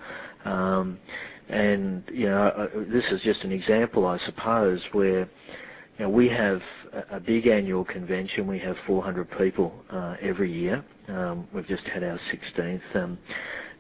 Um, 0.45 0.99
and 1.49 2.03
you 2.13 2.27
know, 2.27 2.45
uh, 2.45 2.69
this 2.89 3.11
is 3.11 3.23
just 3.23 3.45
an 3.45 3.53
example, 3.53 4.07
I 4.07 4.19
suppose, 4.19 4.87
where 4.93 5.29
you 5.99 6.05
know, 6.07 6.11
we 6.11 6.29
have 6.29 6.61
a, 7.11 7.21
big 7.21 7.47
annual 7.47 7.85
convention. 7.85 8.47
We 8.47 8.59
have 8.61 8.77
400 8.87 9.31
people 9.39 9.73
uh, 9.91 10.17
every 10.21 10.51
year. 10.51 10.85
Um, 11.09 11.47
we've 11.53 11.67
just 11.67 11.87
had 11.87 12.03
our 12.03 12.19
16th. 12.33 12.97
Um, 12.97 13.19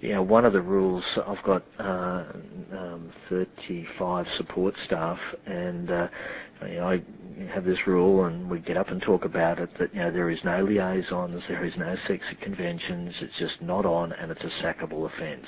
you 0.00 0.11
know, 0.11 0.22
one 0.22 0.44
of 0.44 0.53
the 0.53 0.61
rules, 0.61 1.05
I've 1.27 1.42
got 1.44 1.64
uh, 1.79 2.24
um, 2.72 3.11
35 3.31 4.27
support 4.37 4.74
staff, 4.85 5.18
and 5.46 5.90
uh, 5.90 6.09
you 6.62 6.74
know, 6.74 6.88
I 6.88 7.03
have 7.53 7.64
this 7.64 7.87
rule, 7.87 8.27
and 8.27 8.50
we 8.50 8.61
get 8.61 8.77
up 8.77 8.88
and 8.88 9.00
talk 9.00 9.24
about 9.24 9.59
it. 9.59 9.70
That 9.79 9.94
you 9.94 10.00
know, 10.00 10.11
there 10.11 10.31
is 10.31 10.44
no 10.44 10.62
liaisons, 10.62 11.42
there 11.48 11.64
is 11.64 11.77
no 11.77 11.96
sex 12.07 12.22
at 12.31 12.40
conventions. 12.40 13.14
It's 13.22 13.38
just 13.38 13.62
not 13.62 13.87
on, 13.87 14.12
and 14.12 14.31
it's 14.31 14.44
a 14.44 14.50
sackable 14.62 15.11
offence. 15.12 15.46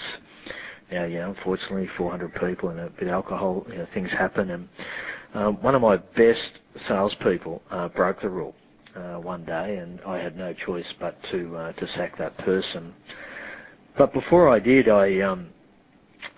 Now, 0.91 1.05
know, 1.07 1.35
unfortunately, 1.37 1.89
400 1.97 2.35
people 2.35 2.69
and 2.71 2.81
a 2.81 2.91
bit 2.91 3.05
of 3.05 3.09
alcohol, 3.09 3.67
you 3.69 3.79
know, 3.79 3.87
things 3.93 4.11
happen. 4.11 4.51
And 4.51 4.69
um, 5.35 5.63
one 5.63 5.75
of 5.75 5.83
my 5.83 5.97
best 5.97 6.61
salespeople 6.87 7.63
uh, 7.71 7.89
broke 7.89 8.21
the 8.21 8.31
rule 8.31 8.55
uh, 8.95 9.17
one 9.17 9.45
day, 9.45 9.77
and 9.79 10.01
I 10.03 10.19
had 10.19 10.37
no 10.37 10.53
choice 10.53 10.93
but 11.01 11.17
to 11.33 11.57
uh, 11.57 11.73
to 11.73 11.87
sack 11.89 12.17
that 12.19 12.39
person. 12.39 12.95
But 13.99 14.13
before 14.13 14.49
I 14.49 14.61
did, 14.61 14.89
I 14.89 15.21
um, 15.21 15.49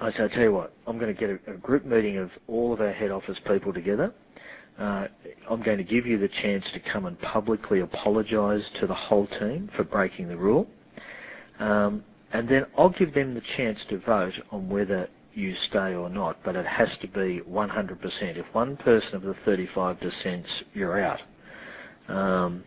I 0.01 0.13
said, 0.13 0.31
I 0.31 0.35
tell 0.35 0.43
you 0.45 0.53
what, 0.53 0.73
I'm 0.87 0.99
going 0.99 1.15
to 1.15 1.19
get 1.19 1.31
a, 1.31 1.55
a 1.55 1.57
group 1.57 1.85
meeting 1.85 2.19
of 2.19 2.31
all 2.47 2.73
of 2.73 2.81
our 2.81 2.93
head 2.93 3.11
office 3.11 3.39
people 3.47 3.73
together. 3.73 4.13
Uh, 4.79 5.09
I'm 5.51 5.63
going 5.63 5.79
to 5.79 5.85
give 5.85 6.07
you 6.07 6.19
the 6.19 6.29
chance 6.29 6.65
to 6.73 6.81
come 6.81 7.07
and 7.07 7.21
publicly 7.21 7.81
apologise 7.81 8.63
to 8.81 8.87
the 8.87 8.95
whole 8.95 9.27
team 9.27 9.69
for 9.77 9.83
breaking 9.83 10.29
the 10.29 10.37
rule. 10.37 10.69
Um, 11.59 12.05
and 12.33 12.49
then 12.49 12.67
I'll 12.77 12.91
give 12.91 13.15
them 13.15 13.35
the 13.35 13.43
chance 13.57 13.79
to 13.89 13.99
vote 13.99 14.35
on 14.51 14.69
whether 14.69 15.09
you 15.35 15.55
stay 15.69 15.95
or 15.95 16.11
not, 16.11 16.37
but 16.45 16.57
it 16.57 16.67
has 16.67 16.89
to 17.01 17.09
be 17.09 17.41
100%. 17.49 17.99
If 18.37 18.47
one 18.55 18.77
person 18.77 19.15
of 19.15 19.23
the 19.23 19.35
35 19.45 20.01
dissents, 20.01 20.49
you're 20.75 21.01
out. 21.01 21.21
Um, 22.09 22.65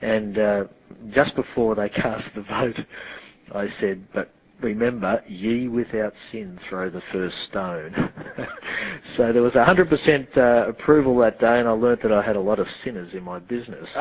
and 0.00 0.38
uh, 0.38 0.64
just 1.10 1.34
before 1.34 1.74
they 1.74 1.88
cast 2.02 2.34
the 2.34 2.42
vote, 2.42 2.78
I 3.54 3.68
said, 3.80 4.06
but 4.14 4.30
remember, 4.64 5.22
ye 5.28 5.68
without 5.68 6.12
sin 6.32 6.58
throw 6.68 6.90
the 6.90 7.02
first 7.12 7.36
stone. 7.48 7.94
so 9.16 9.32
there 9.32 9.42
was 9.42 9.52
100% 9.52 10.36
uh, 10.36 10.68
approval 10.68 11.16
that 11.18 11.38
day, 11.38 11.60
and 11.60 11.68
I 11.68 11.72
learnt 11.72 12.02
that 12.02 12.12
I 12.12 12.22
had 12.22 12.36
a 12.36 12.40
lot 12.40 12.58
of 12.58 12.66
sinners 12.82 13.14
in 13.14 13.22
my 13.22 13.38
business. 13.38 13.88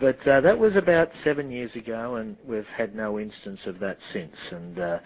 but 0.00 0.28
uh, 0.28 0.40
that 0.40 0.56
was 0.58 0.76
about 0.76 1.10
seven 1.24 1.50
years 1.50 1.74
ago, 1.74 2.16
and 2.16 2.36
we've 2.46 2.66
had 2.66 2.94
no 2.94 3.18
instance 3.18 3.60
of 3.66 3.78
that 3.80 3.98
since. 4.12 4.36
And 4.50 4.78
uh, 4.78 4.98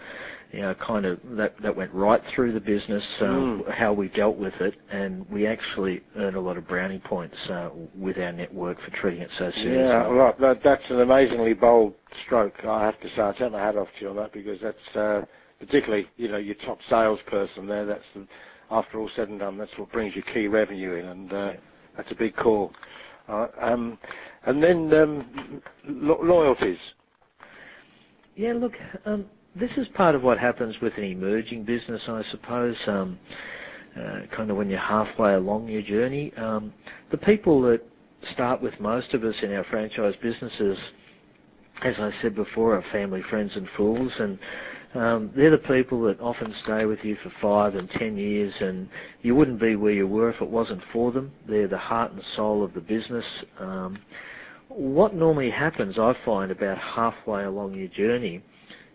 you 0.51 0.61
know, 0.61 0.75
kind 0.75 1.05
of 1.05 1.19
that 1.31 1.59
that 1.61 1.75
went 1.75 1.91
right 1.93 2.21
through 2.33 2.53
the 2.53 2.59
business, 2.59 3.03
um, 3.21 3.63
mm. 3.65 3.73
how 3.73 3.91
we 3.91 4.09
dealt 4.09 4.37
with 4.37 4.53
it, 4.61 4.75
and 4.91 5.27
we 5.29 5.47
actually 5.47 6.03
earned 6.15 6.35
a 6.35 6.39
lot 6.39 6.57
of 6.57 6.67
brownie 6.67 6.99
points 6.99 7.37
uh, 7.49 7.71
with 7.95 8.17
our 8.19 8.31
network 8.31 8.79
for 8.81 8.91
treating 8.91 9.21
it 9.21 9.31
so 9.37 9.49
seriously. 9.51 9.73
Yeah. 9.73 10.31
That, 10.39 10.61
that's 10.63 10.83
an 10.89 11.01
amazingly 11.01 11.53
bold 11.53 11.95
stroke. 12.25 12.65
I 12.65 12.83
have 12.83 12.99
to 13.01 13.09
say, 13.09 13.21
I 13.21 13.31
take 13.33 13.51
my 13.51 13.59
hat 13.59 13.77
off 13.77 13.87
to 13.97 14.01
you 14.05 14.09
on 14.09 14.15
that 14.17 14.33
because 14.33 14.59
that's 14.61 14.95
uh, 14.95 15.25
particularly, 15.59 16.07
you 16.17 16.27
know, 16.29 16.37
your 16.37 16.55
top 16.65 16.79
salesperson 16.89 17.67
there. 17.67 17.85
That's 17.85 18.03
the, 18.15 18.27
after 18.71 18.99
all 18.99 19.09
said 19.15 19.29
and 19.29 19.39
done, 19.39 19.57
that's 19.57 19.77
what 19.77 19.91
brings 19.91 20.15
your 20.15 20.25
key 20.33 20.47
revenue 20.47 20.93
in, 20.93 21.05
and 21.05 21.33
uh, 21.33 21.53
that's 21.95 22.11
a 22.11 22.15
big 22.15 22.35
call. 22.35 22.73
Uh, 23.27 23.47
um, 23.61 23.97
and 24.45 24.61
then 24.61 24.93
um, 24.93 25.61
lo- 25.85 26.19
loyalties. 26.21 26.79
Yeah, 28.35 28.53
look, 28.53 28.73
um, 29.05 29.25
this 29.55 29.71
is 29.77 29.87
part 29.89 30.15
of 30.15 30.23
what 30.23 30.39
happens 30.39 30.77
with 30.81 30.97
an 30.97 31.03
emerging 31.03 31.63
business, 31.65 32.03
I 32.07 32.23
suppose. 32.31 32.77
Um, 32.87 33.19
uh, 33.95 34.21
kind 34.35 34.49
of 34.49 34.57
when 34.57 34.69
you're 34.69 34.79
halfway 34.79 35.35
along 35.35 35.67
your 35.67 35.83
journey, 35.83 36.33
um, 36.33 36.73
the 37.11 37.17
people 37.17 37.61
that 37.61 37.81
start 38.31 38.61
with 38.61 38.79
most 38.79 39.13
of 39.13 39.23
us 39.23 39.35
in 39.43 39.53
our 39.53 39.63
franchise 39.65 40.15
businesses, 40.21 40.79
as 41.83 41.95
I 41.99 42.11
said 42.21 42.35
before, 42.35 42.75
are 42.77 42.83
family, 42.91 43.21
friends, 43.29 43.55
and 43.55 43.67
fools, 43.75 44.13
and 44.19 44.39
um, 44.93 45.31
they're 45.35 45.49
the 45.49 45.57
people 45.57 46.01
that 46.03 46.19
often 46.19 46.53
stay 46.63 46.85
with 46.85 47.03
you 47.03 47.15
for 47.17 47.31
five 47.41 47.75
and 47.75 47.89
ten 47.89 48.17
years, 48.17 48.53
and 48.59 48.87
you 49.21 49.35
wouldn't 49.35 49.59
be 49.59 49.75
where 49.75 49.91
you 49.93 50.07
were 50.07 50.29
if 50.29 50.41
it 50.41 50.49
wasn't 50.49 50.81
for 50.91 51.11
them. 51.11 51.31
They're 51.47 51.67
the 51.67 51.77
heart 51.77 52.11
and 52.11 52.23
soul 52.35 52.63
of 52.63 52.73
the 52.73 52.81
business. 52.81 53.25
Um, 53.59 53.99
what 54.69 55.13
normally 55.13 55.49
happens, 55.49 55.99
I 55.99 56.15
find, 56.25 56.51
about 56.51 56.77
halfway 56.77 57.43
along 57.43 57.75
your 57.75 57.89
journey 57.89 58.43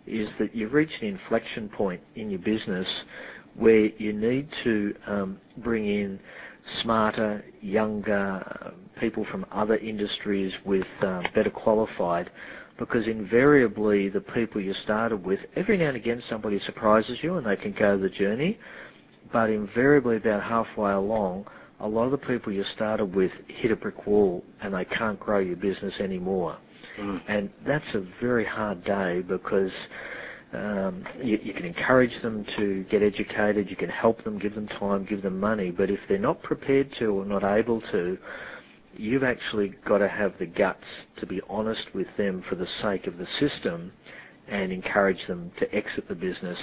is 0.06 0.28
that 0.38 0.54
you've 0.54 0.72
reached 0.72 1.02
an 1.02 1.08
inflection 1.08 1.68
point 1.68 2.00
in 2.14 2.30
your 2.30 2.40
business 2.40 2.88
where 3.54 3.86
you 3.98 4.12
need 4.12 4.48
to 4.64 4.94
um, 5.06 5.38
bring 5.58 5.84
in 5.84 6.18
smarter, 6.82 7.44
younger 7.60 8.42
uh, 8.62 8.70
people 9.00 9.24
from 9.30 9.44
other 9.50 9.76
industries 9.76 10.52
with 10.64 10.86
um, 11.02 11.24
better 11.34 11.50
qualified 11.50 12.30
because 12.78 13.08
invariably 13.08 14.08
the 14.08 14.20
people 14.20 14.60
you 14.60 14.72
started 14.72 15.24
with, 15.24 15.40
every 15.56 15.76
now 15.76 15.88
and 15.88 15.96
again 15.96 16.22
somebody 16.28 16.58
surprises 16.60 17.18
you 17.22 17.36
and 17.36 17.46
they 17.46 17.56
can 17.56 17.72
go 17.72 17.98
the 17.98 18.08
journey, 18.08 18.58
but 19.32 19.50
invariably 19.50 20.16
about 20.16 20.42
halfway 20.42 20.92
along, 20.92 21.46
a 21.80 21.88
lot 21.88 22.04
of 22.04 22.12
the 22.12 22.18
people 22.18 22.52
you 22.52 22.64
started 22.74 23.14
with 23.14 23.32
hit 23.48 23.70
a 23.70 23.76
brick 23.76 24.06
wall 24.06 24.44
and 24.62 24.74
they 24.74 24.84
can't 24.84 25.18
grow 25.18 25.38
your 25.38 25.56
business 25.56 25.94
anymore. 26.00 26.56
Mm. 26.98 27.22
And 27.28 27.50
that's 27.66 27.94
a 27.94 28.04
very 28.20 28.44
hard 28.44 28.84
day 28.84 29.22
because 29.22 29.72
um, 30.52 31.04
you, 31.22 31.38
you, 31.42 31.52
can 31.52 31.64
encourage 31.64 32.22
them 32.22 32.44
to 32.56 32.84
get 32.84 33.02
educated, 33.02 33.68
you 33.68 33.76
can 33.76 33.90
help 33.90 34.24
them, 34.24 34.38
give 34.38 34.54
them 34.54 34.66
time, 34.66 35.04
give 35.04 35.22
them 35.22 35.38
money, 35.38 35.70
but 35.70 35.90
if 35.90 36.00
they're 36.08 36.18
not 36.18 36.42
prepared 36.42 36.90
to 36.98 37.06
or 37.06 37.24
not 37.24 37.44
able 37.44 37.80
to, 37.92 38.16
you've 38.98 39.24
actually 39.24 39.74
got 39.86 39.98
to 39.98 40.08
have 40.08 40.34
the 40.38 40.46
guts 40.46 40.84
to 41.16 41.26
be 41.26 41.40
honest 41.48 41.86
with 41.94 42.08
them 42.16 42.42
for 42.48 42.54
the 42.54 42.66
sake 42.82 43.06
of 43.06 43.16
the 43.18 43.26
system 43.38 43.92
and 44.48 44.72
encourage 44.72 45.26
them 45.26 45.52
to 45.58 45.74
exit 45.74 46.08
the 46.08 46.14
business 46.14 46.58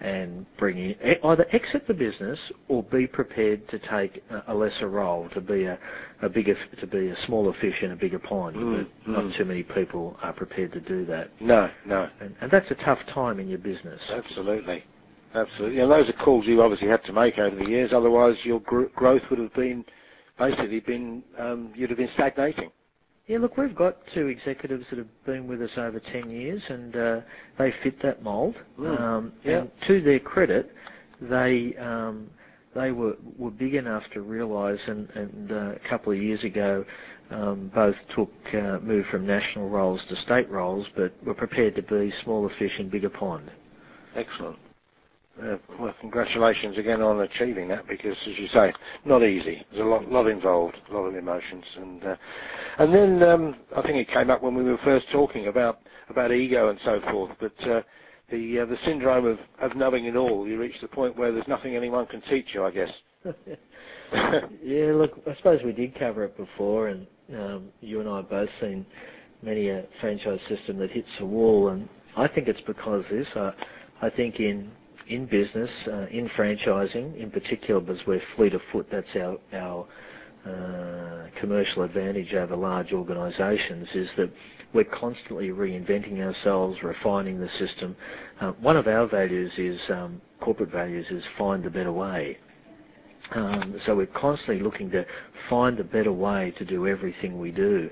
and 0.00 0.44
bring 0.58 0.76
in 0.76 1.18
either 1.22 1.46
exit 1.52 1.86
the 1.86 1.94
business 1.94 2.38
or 2.68 2.82
be 2.82 3.06
prepared 3.06 3.66
to 3.68 3.78
take 3.78 4.22
a, 4.48 4.54
lesser 4.54 4.88
role 4.88 5.28
to 5.30 5.40
be 5.40 5.64
a, 5.64 5.78
a 6.20 6.28
bigger 6.28 6.56
to 6.78 6.86
be 6.86 7.08
a 7.08 7.16
smaller 7.26 7.54
fish 7.60 7.82
in 7.82 7.92
a 7.92 7.96
bigger 7.96 8.18
pond. 8.18 8.56
Mm, 8.56 8.86
but 9.04 9.08
mm. 9.08 9.12
not 9.12 9.36
too 9.38 9.44
many 9.44 9.62
people 9.62 10.16
are 10.20 10.32
prepared 10.32 10.72
to 10.72 10.80
do 10.80 11.06
that. 11.06 11.30
No, 11.40 11.70
no. 11.86 12.08
And, 12.20 12.34
and 12.40 12.50
that's 12.50 12.70
a 12.70 12.74
tough 12.74 12.98
time 13.14 13.38
in 13.38 13.48
your 13.48 13.58
business. 13.58 14.00
Absolutely. 14.10 14.84
Absolutely. 15.32 15.80
And 15.80 15.90
those 15.90 16.08
are 16.08 16.24
calls 16.24 16.46
you 16.46 16.60
obviously 16.62 16.88
had 16.88 17.02
to 17.04 17.12
make 17.12 17.38
over 17.38 17.56
the 17.56 17.68
years. 17.68 17.92
Otherwise, 17.92 18.36
your 18.44 18.60
gr- 18.60 18.84
growth 18.94 19.22
would 19.30 19.38
have 19.38 19.54
been 19.54 19.84
basically 20.38 20.80
been 20.80 21.22
um, 21.38 21.72
you'd 21.74 21.90
have 21.90 21.98
been 21.98 22.10
stagnating. 22.14 22.70
Yeah, 23.26 23.38
look, 23.38 23.56
we've 23.56 23.74
got 23.74 23.96
two 24.12 24.26
executives 24.26 24.84
that 24.90 24.98
have 24.98 25.24
been 25.24 25.46
with 25.46 25.62
us 25.62 25.70
over 25.78 25.98
10 25.98 26.30
years 26.30 26.62
and 26.68 26.94
uh, 26.94 27.20
they 27.56 27.72
fit 27.82 28.02
that 28.02 28.22
mould. 28.22 28.54
Mm. 28.78 29.00
Um, 29.00 29.32
yeah. 29.42 29.60
And 29.60 29.70
to 29.86 30.02
their 30.02 30.20
credit, 30.20 30.70
they 31.22 31.74
um, 31.76 32.28
they 32.74 32.92
were, 32.92 33.16
were 33.38 33.50
big 33.50 33.74
enough 33.74 34.02
to 34.12 34.20
realise, 34.20 34.80
and, 34.86 35.08
and 35.10 35.52
uh, 35.52 35.74
a 35.76 35.88
couple 35.88 36.12
of 36.12 36.18
years 36.18 36.42
ago, 36.44 36.84
um, 37.30 37.70
both 37.74 37.94
took 38.14 38.32
uh, 38.52 38.78
moved 38.80 39.08
from 39.08 39.26
national 39.26 39.68
roles 39.68 40.04
to 40.08 40.16
state 40.16 40.50
roles, 40.50 40.86
but 40.96 41.12
were 41.24 41.34
prepared 41.34 41.74
to 41.76 41.82
be 41.82 42.12
smaller 42.22 42.50
fish 42.58 42.78
in 42.78 42.88
bigger 42.90 43.08
pond. 43.08 43.50
Excellent. 44.14 44.58
Uh, 45.42 45.56
well, 45.80 45.94
congratulations 46.00 46.78
again 46.78 47.02
on 47.02 47.20
achieving 47.22 47.66
that 47.66 47.88
because, 47.88 48.16
as 48.28 48.38
you 48.38 48.46
say, 48.48 48.72
not 49.04 49.22
easy. 49.24 49.66
There's 49.70 49.82
a 49.82 49.88
lot, 49.88 50.08
lot 50.08 50.28
involved, 50.28 50.80
a 50.88 50.94
lot 50.94 51.06
of 51.06 51.16
emotions, 51.16 51.64
and 51.76 52.04
uh, 52.04 52.16
and 52.78 52.94
then 52.94 53.22
um, 53.24 53.56
I 53.76 53.82
think 53.82 53.96
it 53.96 54.06
came 54.06 54.30
up 54.30 54.42
when 54.42 54.54
we 54.54 54.62
were 54.62 54.78
first 54.84 55.06
talking 55.10 55.48
about 55.48 55.80
about 56.08 56.30
ego 56.30 56.68
and 56.68 56.78
so 56.84 57.00
forth. 57.10 57.32
But 57.40 57.68
uh, 57.68 57.82
the 58.30 58.60
uh, 58.60 58.66
the 58.66 58.76
syndrome 58.84 59.26
of, 59.26 59.38
of 59.60 59.76
knowing 59.76 60.04
it 60.04 60.14
all. 60.14 60.46
You 60.46 60.58
reach 60.58 60.80
the 60.80 60.88
point 60.88 61.16
where 61.16 61.32
there's 61.32 61.48
nothing 61.48 61.74
anyone 61.74 62.06
can 62.06 62.20
teach 62.22 62.54
you, 62.54 62.64
I 62.64 62.70
guess. 62.70 62.92
yeah, 64.62 64.92
look, 64.92 65.20
I 65.28 65.34
suppose 65.34 65.62
we 65.64 65.72
did 65.72 65.98
cover 65.98 66.24
it 66.24 66.36
before, 66.36 66.88
and 66.88 67.06
um, 67.36 67.68
you 67.80 68.00
and 68.00 68.08
I 68.08 68.18
have 68.18 68.30
both 68.30 68.50
seen 68.60 68.86
many 69.42 69.68
a 69.68 69.84
franchise 70.00 70.40
system 70.48 70.78
that 70.78 70.90
hits 70.90 71.08
a 71.20 71.26
wall, 71.26 71.70
and 71.70 71.88
I 72.16 72.28
think 72.28 72.48
it's 72.48 72.60
because 72.60 73.04
of 73.04 73.10
this. 73.10 73.28
Uh, 73.34 73.52
I 74.00 74.10
think 74.10 74.40
in 74.40 74.70
in 75.08 75.26
business, 75.26 75.70
uh, 75.86 76.06
in 76.10 76.28
franchising, 76.30 77.16
in 77.16 77.30
particular, 77.30 77.80
because 77.80 78.06
we're 78.06 78.22
fleet 78.36 78.54
of 78.54 78.62
foot, 78.72 78.86
that's 78.90 79.14
our 79.16 79.38
our 79.52 79.86
uh, 80.46 81.28
commercial 81.40 81.82
advantage 81.82 82.34
over 82.34 82.54
large 82.54 82.92
organisations, 82.92 83.88
is 83.94 84.10
that 84.16 84.30
we're 84.74 84.84
constantly 84.84 85.50
reinventing 85.50 86.20
ourselves, 86.20 86.82
refining 86.82 87.38
the 87.38 87.48
system. 87.50 87.96
Uh, 88.40 88.52
one 88.60 88.76
of 88.76 88.86
our 88.86 89.06
values 89.06 89.52
is 89.56 89.80
um, 89.88 90.20
corporate 90.40 90.70
values 90.70 91.06
is 91.10 91.24
find 91.38 91.62
the 91.64 91.70
better 91.70 91.92
way. 91.92 92.36
Um, 93.30 93.80
so 93.86 93.96
we're 93.96 94.06
constantly 94.06 94.60
looking 94.60 94.90
to 94.90 95.06
find 95.48 95.80
a 95.80 95.84
better 95.84 96.12
way 96.12 96.52
to 96.58 96.64
do 96.64 96.86
everything 96.86 97.40
we 97.40 97.50
do. 97.50 97.88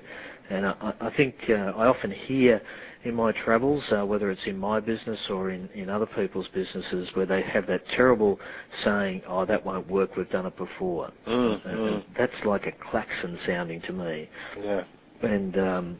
And 0.49 0.65
I, 0.67 0.93
I 0.99 1.09
think 1.15 1.35
I 1.47 1.71
often 1.71 2.11
hear 2.11 2.61
in 3.03 3.13
my 3.13 3.31
travels, 3.31 3.83
uh, 3.91 4.05
whether 4.05 4.31
it's 4.31 4.45
in 4.47 4.57
my 4.57 4.79
business 4.79 5.19
or 5.29 5.49
in, 5.49 5.69
in 5.69 5.89
other 5.89 6.05
people's 6.05 6.47
businesses, 6.53 7.09
where 7.15 7.25
they 7.25 7.41
have 7.41 7.67
that 7.67 7.85
terrible 7.95 8.39
saying, 8.83 9.21
"Oh, 9.27 9.45
that 9.45 9.65
won't 9.65 9.87
work. 9.89 10.15
We've 10.15 10.29
done 10.29 10.45
it 10.45 10.55
before." 10.55 11.11
Mm, 11.27 11.65
mm. 11.65 12.03
That's 12.17 12.45
like 12.45 12.65
a 12.65 12.71
klaxon 12.71 13.37
sounding 13.45 13.81
to 13.81 13.93
me. 13.93 14.29
Yeah. 14.61 14.83
And 15.21 15.57
um, 15.57 15.99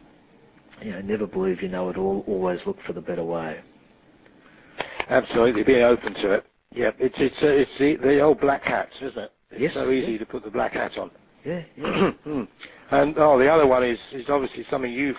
you 0.82 0.92
know, 0.92 1.02
never 1.02 1.28
believe 1.28 1.62
you 1.62 1.70
know 1.70 1.90
it 1.90 1.98
all. 1.98 2.24
Always 2.28 2.62
look 2.66 2.78
for 2.86 2.94
the 2.94 3.02
better 3.02 3.24
way. 3.24 3.62
Absolutely, 5.10 5.64
being 5.64 5.84
open 5.84 6.14
to 6.16 6.32
it. 6.32 6.46
Yeah, 6.72 6.92
it's 7.00 7.16
it's 7.18 7.44
uh, 7.44 7.48
it's 7.48 7.78
the, 7.78 7.96
the 7.98 8.22
old 8.22 8.40
black 8.40 8.64
hats, 8.64 8.96
isn't 9.02 9.18
it? 9.18 9.32
It's 9.52 9.62
yes, 9.62 9.74
so 9.74 9.92
easy 9.92 10.14
yeah. 10.14 10.18
to 10.20 10.26
put 10.26 10.44
the 10.44 10.50
black 10.50 10.74
hat 10.74 10.98
on. 10.98 11.12
Yeah, 11.46 11.64
yeah. 11.78 12.12
and 12.92 13.18
oh, 13.18 13.38
the 13.38 13.52
other 13.52 13.68
one 13.68 13.84
is 13.84 14.00
is 14.12 14.30
obviously 14.30 14.66
something 14.70 14.92
you've 14.92 15.18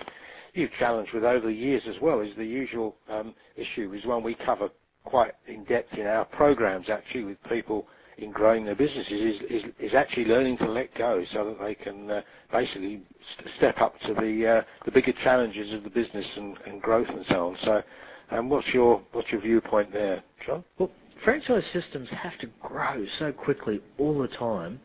you've 0.55 0.71
challenged 0.79 1.13
with 1.13 1.23
over 1.23 1.47
the 1.47 1.53
years 1.53 1.83
as 1.87 1.99
well. 2.01 2.21
Is 2.21 2.35
the 2.35 2.45
usual 2.45 2.95
um, 3.09 3.33
issue 3.55 3.93
is 3.93 4.05
one 4.05 4.23
we 4.23 4.35
cover 4.35 4.69
quite 5.03 5.33
in 5.47 5.63
depth 5.65 5.93
in 5.93 6.07
our 6.07 6.25
programs 6.25 6.89
actually 6.89 7.23
with 7.23 7.37
people 7.43 7.87
in 8.17 8.31
growing 8.31 8.65
their 8.65 8.75
businesses 8.75 9.11
is, 9.11 9.41
is, 9.49 9.63
is 9.79 9.93
actually 9.93 10.25
learning 10.25 10.57
to 10.57 10.65
let 10.65 10.93
go 10.95 11.23
so 11.31 11.45
that 11.45 11.59
they 11.59 11.75
can 11.75 12.09
uh, 12.09 12.21
basically 12.51 13.01
st- 13.37 13.55
step 13.57 13.79
up 13.81 13.99
to 13.99 14.13
the 14.13 14.47
uh, 14.47 14.63
the 14.85 14.91
bigger 14.91 15.11
challenges 15.23 15.73
of 15.73 15.83
the 15.83 15.89
business 15.89 16.25
and, 16.37 16.57
and 16.65 16.81
growth 16.81 17.09
and 17.09 17.25
so 17.27 17.47
on. 17.47 17.57
So, 17.61 17.83
um, 18.31 18.49
what's 18.49 18.73
your 18.73 19.01
what's 19.11 19.31
your 19.31 19.41
viewpoint 19.41 19.91
there, 19.91 20.23
John? 20.45 20.63
Well, 20.77 20.91
franchise 21.23 21.65
systems 21.73 22.09
have 22.09 22.37
to 22.39 22.47
grow 22.61 23.05
so 23.19 23.31
quickly 23.33 23.81
all 23.97 24.17
the 24.19 24.29
time. 24.29 24.79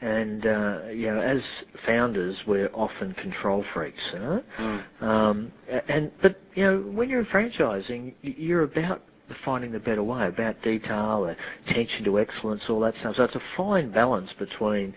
And 0.00 0.46
uh, 0.46 0.80
you 0.92 1.08
know, 1.08 1.20
as 1.20 1.42
founders, 1.84 2.36
we're 2.46 2.70
often 2.72 3.12
control 3.14 3.64
freaks. 3.74 4.00
You 4.12 4.18
know? 4.18 4.42
Mm. 4.58 5.02
Um, 5.02 5.52
and 5.88 6.10
but 6.22 6.40
you 6.54 6.64
know, 6.64 6.80
when 6.80 7.10
you're 7.10 7.24
franchising, 7.26 8.14
you're 8.22 8.62
about 8.62 9.02
finding 9.44 9.72
the 9.72 9.78
better 9.78 10.02
way, 10.02 10.26
about 10.26 10.60
detail, 10.62 11.34
attention 11.66 12.04
to 12.04 12.18
excellence, 12.18 12.62
all 12.68 12.80
that 12.80 12.94
stuff. 12.96 13.16
So 13.16 13.24
it's 13.24 13.34
a 13.34 13.42
fine 13.56 13.90
balance 13.90 14.32
between 14.38 14.94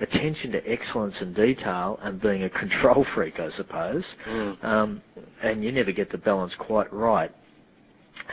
attention 0.00 0.52
to 0.52 0.70
excellence 0.70 1.14
and 1.20 1.34
detail 1.34 1.98
and 2.02 2.20
being 2.20 2.44
a 2.44 2.50
control 2.50 3.06
freak, 3.14 3.40
I 3.40 3.50
suppose. 3.56 4.04
Mm. 4.26 4.64
Um, 4.64 5.02
and 5.42 5.64
you 5.64 5.72
never 5.72 5.92
get 5.92 6.10
the 6.10 6.18
balance 6.18 6.54
quite 6.58 6.92
right. 6.92 7.30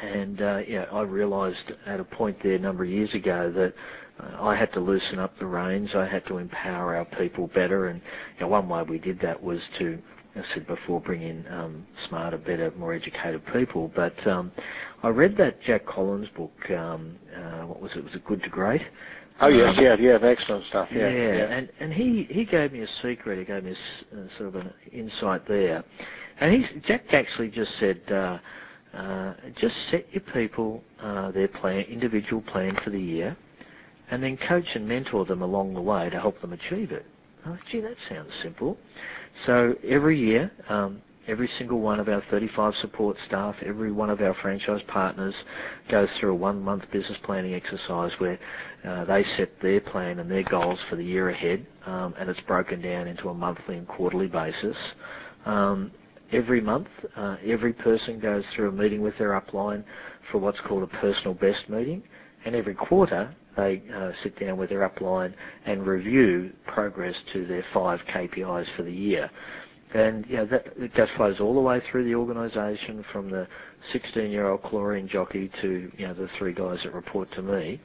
And 0.01 0.41
uh, 0.41 0.61
yeah, 0.67 0.86
I 0.91 1.01
realised 1.01 1.74
at 1.86 1.99
a 1.99 2.03
point 2.03 2.38
there 2.43 2.53
a 2.53 2.59
number 2.59 2.84
of 2.84 2.89
years 2.89 3.13
ago 3.13 3.51
that 3.51 3.74
I 4.39 4.55
had 4.55 4.72
to 4.74 4.80
loosen 4.80 5.20
up 5.20 5.38
the 5.39 5.45
reins. 5.45 5.95
I 5.95 6.05
had 6.07 6.26
to 6.28 6.38
empower 6.38 6.95
our 6.95 7.05
people 7.05 7.47
better, 7.47 7.88
and 7.88 8.01
you 8.36 8.41
know, 8.41 8.47
one 8.47 8.67
way 8.70 8.84
we 8.84 8.99
did 8.99 9.20
that 9.22 9.41
was 9.41 9.61
to, 9.80 9.97
as 10.36 10.45
I 10.51 10.53
said 10.55 10.67
before, 10.67 11.01
bring 11.01 11.22
in 11.22 11.45
um, 11.47 11.86
smarter, 12.07 12.38
better, 12.38 12.72
more 12.78 12.93
educated 12.93 13.41
people. 13.53 13.91
But 13.95 14.15
um, 14.28 14.51
I 15.03 15.09
read 15.09 15.38
that 15.38 15.61
Jack 15.61 15.86
Collins 15.86 16.30
book. 16.30 16.70
Um, 16.72 17.17
uh, 17.36 17.65
what 17.65 17.82
was 17.82 17.91
it? 17.95 18.03
Was 18.03 18.15
it 18.15 18.26
Good 18.26 18.43
to 18.43 18.49
Great? 18.49 18.82
Oh 19.41 19.47
yes, 19.47 19.78
Um, 19.78 19.86
yeah, 19.86 19.95
yeah, 19.99 20.17
excellent 20.22 20.65
stuff. 20.65 20.89
Yeah, 20.91 21.09
yeah, 21.09 21.34
yeah. 21.34 21.43
and 21.45 21.70
and 21.80 21.93
he 21.93 22.28
he 22.30 22.43
gave 22.43 22.74
me 22.74 22.82
a 22.82 22.88
secret. 23.01 23.39
He 23.39 23.45
gave 23.45 23.63
me 23.63 23.72
a 23.72 24.20
uh, 24.20 24.28
sort 24.38 24.49
of 24.49 24.55
an 24.55 24.74
insight 24.91 25.47
there, 25.47 25.84
and 26.39 26.53
he 26.53 26.80
Jack 26.82 27.13
actually 27.13 27.49
just 27.49 27.72
said, 27.80 28.01
uh, 28.11 28.39
uh, 28.93 29.34
just 29.55 29.76
set 29.89 30.11
your 30.11 30.24
people 30.34 30.84
uh, 31.01 31.32
their 31.32 31.47
plan, 31.47 31.86
individual 31.86 32.41
plan 32.41 32.78
for 32.84 32.89
the 32.89 32.99
year, 32.99 33.38
and 34.12 34.24
then 34.24 34.38
coach 34.38 34.66
and 34.76 34.88
mentor 34.88 35.26
them 35.26 35.41
along 35.41 35.74
the 35.74 35.82
way 35.82 36.10
to 36.10 36.20
help 36.20 36.39
them 36.41 36.53
achieve 36.53 36.91
it. 36.91 37.05
Oh, 37.45 37.57
gee, 37.72 37.82
that 37.82 37.95
sounds 38.07 38.32
simple. 38.41 38.78
So 39.45 39.76
every 39.88 40.20
year, 40.20 40.51
um, 40.68 41.01
every 41.28 41.47
single 41.57 41.80
one 41.80 41.99
of 41.99 42.10
our 42.10 42.22
35 42.30 42.74
support 42.76 43.16
staff, 43.28 43.55
every 43.64 43.91
one 43.91 44.10
of 44.10 44.20
our 44.20 44.34
franchise 44.41 44.82
partners 44.88 45.36
goes 45.89 46.10
through 46.20 46.32
a 46.32 46.36
one-month 46.36 46.84
business 46.91 47.18
planning 47.24 47.53
exercise 47.53 48.12
where 48.18 48.39
uh, 48.84 49.05
they 49.05 49.24
set 49.38 49.49
their 49.62 49.80
plan 49.80 50.20
and 50.20 50.30
their 50.30 50.43
goals 50.43 50.80
for 50.89 50.95
the 50.95 51.03
year 51.03 51.30
ahead, 51.30 51.66
um, 51.86 52.14
and 52.20 52.30
it's 52.30 52.41
broken 52.41 52.82
down 52.82 53.07
into 53.07 53.30
a 53.30 53.34
monthly 53.34 53.78
and 53.78 53.88
quarterly 53.88 54.28
basis. 54.28 54.78
Um, 55.45 55.91
every 56.32 56.62
month, 56.62 56.88
uh, 57.16 57.38
every 57.45 57.74
person 57.74 58.20
goes 58.20 58.43
through 58.55 58.70
a 58.70 58.72
meeting 58.72 59.01
with 59.01 59.18
their 59.18 59.39
upline 59.39 59.84
for 60.32 60.39
what's 60.39 60.60
called 60.62 60.84
a 60.84 60.88
personal 60.88 61.34
best 61.36 61.70
meeting, 61.70 62.03
and 62.43 62.55
every 62.55 62.76
quarter 62.76 63.34
they 63.60 63.82
uh, 63.93 64.12
sit 64.24 64.39
down 64.39 64.57
with 64.57 64.70
their 64.70 64.88
upline 64.88 65.34
and 65.66 65.86
review 65.86 66.51
progress 66.66 67.16
to 67.34 67.45
their 67.45 67.64
five 67.74 67.99
KPIs 68.12 68.68
for 68.76 68.84
the 68.84 68.91
year. 68.91 69.30
And 69.93 70.26
you 70.28 70.38
know, 70.38 70.45
that 70.45 70.93
just 70.93 71.12
flows 71.14 71.39
all 71.39 71.55
the 71.55 71.60
way 71.62 71.82
through 71.91 72.03
the 72.05 72.16
organisation, 72.16 73.03
from 73.12 73.30
the 73.32 73.47
16-year-old 73.93 74.62
chlorine 74.64 75.07
jockey 75.07 75.49
to 75.62 75.91
you 75.97 76.07
know 76.07 76.14
the 76.14 76.30
three 76.38 76.53
guys 76.53 76.84
that 76.84 76.93
report 76.93 77.32
to 77.32 77.41
me. 77.41 77.82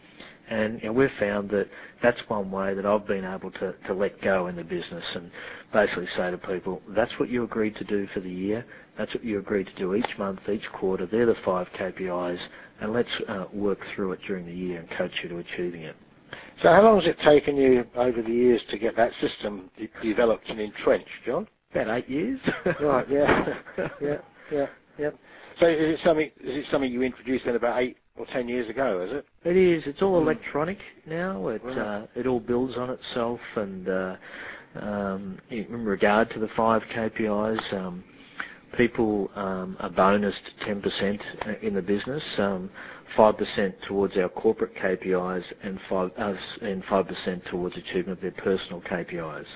And 0.48 0.82
know, 0.82 0.92
we've 0.92 1.10
found 1.18 1.50
that 1.50 1.68
that's 2.02 2.20
one 2.28 2.50
way 2.50 2.74
that 2.74 2.84
I've 2.84 3.06
been 3.06 3.24
able 3.24 3.50
to, 3.52 3.74
to 3.86 3.94
let 3.94 4.20
go 4.20 4.48
in 4.48 4.56
the 4.56 4.64
business 4.64 5.04
and 5.14 5.30
basically 5.72 6.06
say 6.16 6.30
to 6.30 6.38
people, 6.38 6.82
that's 6.88 7.18
what 7.18 7.30
you 7.30 7.44
agreed 7.44 7.76
to 7.76 7.84
do 7.84 8.06
for 8.12 8.20
the 8.20 8.30
year. 8.30 8.64
That's 8.98 9.14
what 9.14 9.24
you 9.24 9.38
agreed 9.38 9.66
to 9.68 9.74
do 9.74 9.94
each 9.94 10.18
month, 10.18 10.40
each 10.48 10.70
quarter. 10.72 11.06
They're 11.06 11.26
the 11.26 11.36
five 11.44 11.68
KPIs, 11.78 12.40
and 12.80 12.92
let's 12.92 13.08
uh, 13.28 13.46
work 13.52 13.78
through 13.94 14.12
it 14.12 14.20
during 14.26 14.46
the 14.46 14.52
year 14.52 14.80
and 14.80 14.90
coach 14.90 15.12
you 15.22 15.28
to 15.30 15.38
achieving 15.38 15.82
it. 15.82 15.96
So 16.62 16.68
how 16.68 16.82
long 16.82 16.96
has 16.96 17.06
it 17.06 17.18
taken 17.24 17.56
you 17.56 17.84
over 17.94 18.22
the 18.22 18.30
years 18.30 18.62
to 18.70 18.78
get 18.78 18.96
that 18.96 19.12
system 19.14 19.70
developed 20.02 20.48
and 20.48 20.60
entrenched, 20.60 21.08
John? 21.24 21.48
About 21.72 21.98
eight 21.98 22.08
years. 22.08 22.38
right. 22.80 23.08
Yeah. 23.08 23.58
yeah. 24.00 24.18
Yeah. 24.52 24.66
Yeah. 24.98 25.10
So 25.58 25.66
is 25.66 25.98
it 25.98 26.00
something? 26.04 26.30
Is 26.40 26.56
it 26.56 26.66
something 26.70 26.90
you 26.90 27.02
introduced 27.02 27.44
then 27.44 27.56
about 27.56 27.82
eight 27.82 27.96
or 28.16 28.26
ten 28.26 28.48
years 28.48 28.68
ago? 28.68 29.00
Is 29.00 29.12
it? 29.12 29.26
It 29.44 29.56
is. 29.56 29.86
It's 29.86 30.02
all 30.02 30.18
Mm. 30.20 30.22
electronic 30.22 30.78
now. 31.06 31.48
It 31.48 31.62
Right. 31.64 31.78
uh, 31.78 32.06
it 32.14 32.26
all 32.26 32.40
builds 32.40 32.76
on 32.76 32.90
itself, 32.90 33.40
and 33.56 33.88
uh, 33.88 34.16
um, 34.76 35.38
in 35.50 35.84
regard 35.84 36.30
to 36.30 36.38
the 36.38 36.48
five 36.48 36.84
KPIs, 36.88 37.72
um, 37.72 38.04
people 38.76 39.30
um, 39.34 39.76
are 39.80 39.90
bonused 39.90 40.42
10% 40.60 41.20
in 41.62 41.74
the 41.74 41.82
business, 41.82 42.22
um, 42.38 42.70
5% 43.16 43.80
towards 43.82 44.16
our 44.16 44.28
corporate 44.28 44.74
KPIs, 44.74 45.44
and 45.62 45.80
five 45.88 46.10
uh, 46.16 46.34
and 46.62 46.84
5% 46.84 47.44
towards 47.46 47.76
achievement 47.76 48.18
of 48.18 48.20
their 48.20 48.32
personal 48.32 48.80
KPIs. 48.80 49.46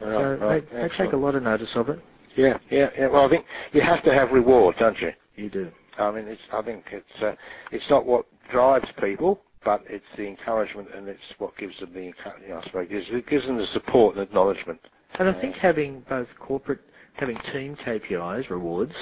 so 0.00 0.36
right. 0.40 0.70
they, 0.70 0.82
they 0.82 0.88
take 0.96 1.12
a 1.12 1.16
lot 1.16 1.34
of 1.34 1.42
notice 1.42 1.74
of 1.76 1.88
it. 1.90 2.00
Yeah. 2.36 2.58
Yeah. 2.70 2.90
Yeah. 2.96 3.08
Well, 3.08 3.26
I 3.26 3.28
think 3.28 3.44
you 3.72 3.80
have 3.82 4.02
to 4.04 4.12
have 4.14 4.30
reward, 4.30 4.76
don't 4.78 4.98
you? 5.00 5.12
You 5.36 5.50
do. 5.50 5.70
I 6.00 6.10
mean, 6.10 6.28
it's, 6.28 6.42
I 6.52 6.62
think 6.62 6.84
it's 6.92 7.22
uh, 7.22 7.34
it's 7.72 7.88
not 7.90 8.06
what 8.06 8.26
drives 8.50 8.88
people, 9.00 9.40
but 9.64 9.82
it's 9.88 10.04
the 10.16 10.26
encouragement 10.26 10.88
and 10.94 11.08
it's 11.08 11.20
what 11.38 11.56
gives 11.56 11.78
them 11.80 11.92
the 11.92 12.04
you 12.04 12.14
know, 12.48 12.58
I 12.58 12.64
suppose 12.64 12.88
gives, 12.88 13.06
it 13.10 13.26
gives 13.26 13.46
them 13.46 13.58
the 13.58 13.66
support 13.66 14.16
and 14.16 14.22
acknowledgement. 14.22 14.80
And 15.18 15.28
I 15.28 15.38
think 15.40 15.56
having 15.56 16.04
both 16.08 16.28
corporate, 16.38 16.80
having 17.14 17.36
team 17.52 17.76
KPIs, 17.76 18.48
rewards, 18.48 18.94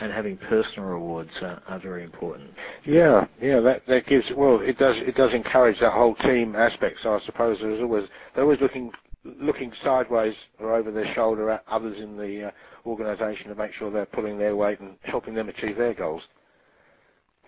and 0.00 0.12
having 0.12 0.36
personal 0.36 0.88
rewards 0.88 1.30
are, 1.42 1.60
are 1.66 1.78
very 1.80 2.04
important. 2.04 2.50
Yeah, 2.84 3.26
yeah, 3.40 3.60
that 3.60 3.86
that 3.86 4.06
gives 4.06 4.30
well, 4.36 4.60
it 4.60 4.78
does 4.78 4.96
it 4.98 5.14
does 5.14 5.34
encourage 5.34 5.80
that 5.80 5.92
whole 5.92 6.14
team 6.16 6.54
aspect. 6.54 6.98
So 7.02 7.14
I 7.14 7.20
suppose 7.20 7.58
there's 7.60 7.82
always 7.82 8.04
they're 8.34 8.44
always 8.44 8.60
looking 8.60 8.92
looking 9.24 9.72
sideways 9.82 10.34
or 10.58 10.74
over 10.74 10.90
their 10.90 11.12
shoulder 11.14 11.50
at 11.50 11.64
others 11.68 12.00
in 12.00 12.16
the 12.16 12.48
uh, 12.48 12.50
organisation 12.86 13.48
to 13.48 13.54
make 13.54 13.72
sure 13.72 13.90
they're 13.90 14.06
pulling 14.06 14.38
their 14.38 14.56
weight 14.56 14.80
and 14.80 14.96
helping 15.02 15.34
them 15.34 15.48
achieve 15.48 15.76
their 15.76 15.92
goals. 15.94 16.22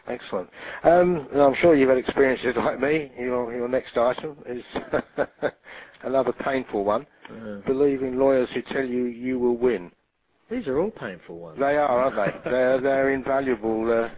Excellent. 0.07 0.49
Um, 0.83 1.29
I'm 1.35 1.55
sure 1.55 1.75
you've 1.75 1.89
had 1.89 1.99
experiences 1.99 2.55
like 2.57 2.81
me. 2.81 3.13
Your 3.19 3.53
your 3.55 3.69
next 3.69 3.97
item 3.97 4.37
is 4.47 4.65
another 6.03 6.33
painful 6.33 6.85
one. 6.85 7.07
Believe 7.67 8.03
in 8.03 8.19
lawyers 8.19 8.49
who 8.53 8.63
tell 8.63 8.85
you 8.85 9.05
you 9.05 9.39
will 9.39 9.57
win. 9.57 9.93
these 10.51 10.67
are 10.67 10.79
all 10.79 10.91
painful 10.91 11.39
ones. 11.39 11.59
They 11.59 11.77
are, 11.77 11.89
aren't 11.89 12.17
they? 12.17 12.51
they're 12.51 12.81
they're 12.81 13.11
invaluable. 13.11 13.91
Uh, 13.91 14.09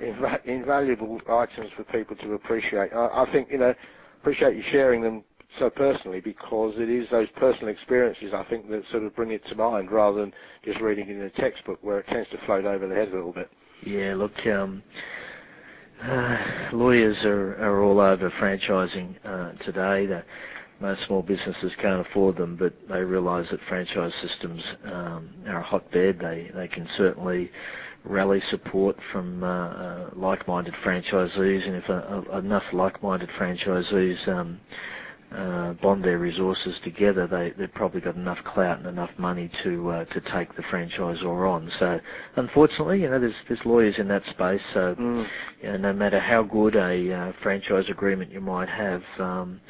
inv- 0.00 0.44
invaluable 0.44 1.20
items 1.28 1.70
for 1.76 1.84
people 1.84 2.16
to 2.16 2.34
appreciate. 2.34 2.92
I, 2.92 3.24
I 3.24 3.32
think 3.32 3.50
you 3.50 3.58
know, 3.58 3.74
appreciate 4.20 4.56
you 4.56 4.62
sharing 4.70 5.00
them 5.02 5.24
so 5.58 5.70
personally 5.70 6.20
because 6.20 6.74
it 6.76 6.90
is 6.90 7.08
those 7.10 7.28
personal 7.36 7.68
experiences 7.68 8.34
I 8.34 8.44
think 8.44 8.68
that 8.70 8.82
sort 8.90 9.04
of 9.04 9.14
bring 9.14 9.30
it 9.30 9.46
to 9.46 9.54
mind 9.54 9.90
rather 9.90 10.20
than 10.20 10.34
just 10.64 10.80
reading 10.80 11.08
it 11.08 11.16
in 11.16 11.22
a 11.22 11.30
textbook 11.30 11.78
where 11.82 12.00
it 12.00 12.06
tends 12.08 12.28
to 12.30 12.38
float 12.46 12.64
over 12.64 12.86
the 12.86 12.94
head 12.94 13.08
a 13.08 13.14
little 13.14 13.32
bit. 13.32 13.50
Yeah, 13.82 14.14
look, 14.14 14.34
um, 14.46 14.82
uh, 16.02 16.68
lawyers 16.72 17.24
are, 17.24 17.56
are 17.56 17.82
all 17.82 18.00
over 18.00 18.30
franchising 18.30 19.14
uh, 19.24 19.52
today. 19.64 20.06
The, 20.06 20.24
most 20.80 21.06
small 21.06 21.22
businesses 21.22 21.72
can't 21.80 22.06
afford 22.06 22.36
them, 22.36 22.56
but 22.56 22.74
they 22.88 23.02
realise 23.02 23.48
that 23.50 23.60
franchise 23.68 24.12
systems 24.20 24.62
um, 24.84 25.30
are 25.46 25.60
a 25.60 25.62
hotbed. 25.62 26.18
They 26.20 26.50
they 26.54 26.68
can 26.68 26.86
certainly 26.96 27.50
rally 28.04 28.40
support 28.50 28.96
from 29.10 29.42
uh, 29.42 29.46
uh, 29.46 30.10
like-minded 30.14 30.74
franchisees, 30.84 31.66
and 31.66 31.76
if 31.76 31.88
a, 31.88 32.24
a, 32.30 32.38
enough 32.38 32.64
like-minded 32.72 33.30
franchisees 33.38 34.28
um, 34.28 34.60
uh, 35.32 35.72
bond 35.74 36.04
their 36.04 36.18
resources 36.18 36.78
together, 36.84 37.26
they, 37.26 37.52
they've 37.58 37.72
probably 37.74 38.00
got 38.00 38.14
enough 38.14 38.38
clout 38.44 38.78
and 38.78 38.86
enough 38.86 39.10
money 39.18 39.50
to 39.64 39.90
uh, 39.90 40.04
to 40.06 40.20
take 40.20 40.54
the 40.56 40.62
franchisor 40.62 41.48
on. 41.48 41.70
So, 41.78 42.00
unfortunately, 42.36 43.02
you 43.02 43.10
know, 43.10 43.18
there's 43.18 43.34
there's 43.48 43.64
lawyers 43.64 43.98
in 43.98 44.08
that 44.08 44.24
space. 44.26 44.62
So, 44.72 44.94
mm. 44.94 45.26
you 45.62 45.72
know, 45.72 45.76
no 45.78 45.92
matter 45.92 46.20
how 46.20 46.42
good 46.42 46.76
a 46.76 47.12
uh, 47.12 47.32
franchise 47.42 47.90
agreement 47.90 48.30
you 48.30 48.40
might 48.40 48.68
have, 48.68 49.02
um, 49.18 49.60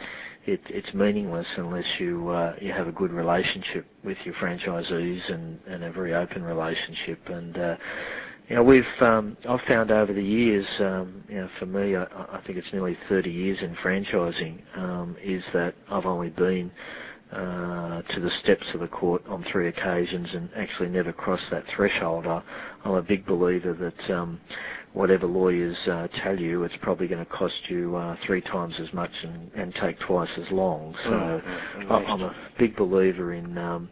it, 0.44 0.60
it's 0.68 0.92
meaningless 0.94 1.46
unless 1.56 1.86
you 1.98 2.28
uh, 2.28 2.54
you 2.60 2.72
have 2.72 2.86
a 2.86 2.92
good 2.92 3.12
relationship 3.12 3.86
with 4.04 4.18
your 4.24 4.34
franchisees 4.34 5.32
and, 5.32 5.58
and 5.66 5.84
a 5.84 5.92
very 5.92 6.14
open 6.14 6.42
relationship. 6.42 7.20
And 7.28 7.56
uh, 7.58 7.76
you 8.48 8.56
know, 8.56 8.62
we've 8.62 8.84
um, 9.00 9.36
I've 9.48 9.60
found 9.62 9.90
over 9.90 10.12
the 10.12 10.22
years, 10.22 10.66
um, 10.78 11.24
you 11.28 11.36
know, 11.36 11.48
for 11.58 11.66
me, 11.66 11.96
I, 11.96 12.04
I 12.04 12.40
think 12.46 12.58
it's 12.58 12.72
nearly 12.72 12.96
30 13.08 13.30
years 13.30 13.60
in 13.62 13.74
franchising, 13.76 14.60
um, 14.76 15.16
is 15.22 15.42
that 15.52 15.74
I've 15.90 16.06
only 16.06 16.30
been 16.30 16.70
uh, 17.32 18.02
to 18.02 18.20
the 18.20 18.30
steps 18.42 18.64
of 18.72 18.80
the 18.80 18.86
court 18.86 19.20
on 19.26 19.44
three 19.50 19.66
occasions 19.66 20.32
and 20.32 20.48
actually 20.54 20.88
never 20.88 21.12
crossed 21.12 21.50
that 21.50 21.64
threshold. 21.74 22.26
I, 22.26 22.40
I'm 22.84 22.94
a 22.94 23.02
big 23.02 23.26
believer 23.26 23.74
that 23.74 24.14
um, 24.14 24.40
whatever 24.92 25.26
lawyers 25.26 25.76
uh, 25.88 26.06
tell 26.22 26.38
you, 26.38 26.62
it's 26.62 26.76
probably 26.82 27.08
going 27.08 27.24
to 27.24 27.30
cost 27.30 27.68
you 27.68 27.96
uh, 27.96 28.16
three 28.24 28.40
times 28.40 28.78
as 28.78 28.92
much 28.92 29.10
and, 29.24 29.50
and 29.54 29.74
take 29.74 29.98
twice 29.98 30.30
as 30.38 30.50
long. 30.52 30.94
So 31.02 31.10
mm-hmm. 31.10 31.92
I'm 31.92 32.22
a 32.22 32.34
big 32.58 32.76
believer 32.76 33.32
in 33.32 33.58
um, 33.58 33.90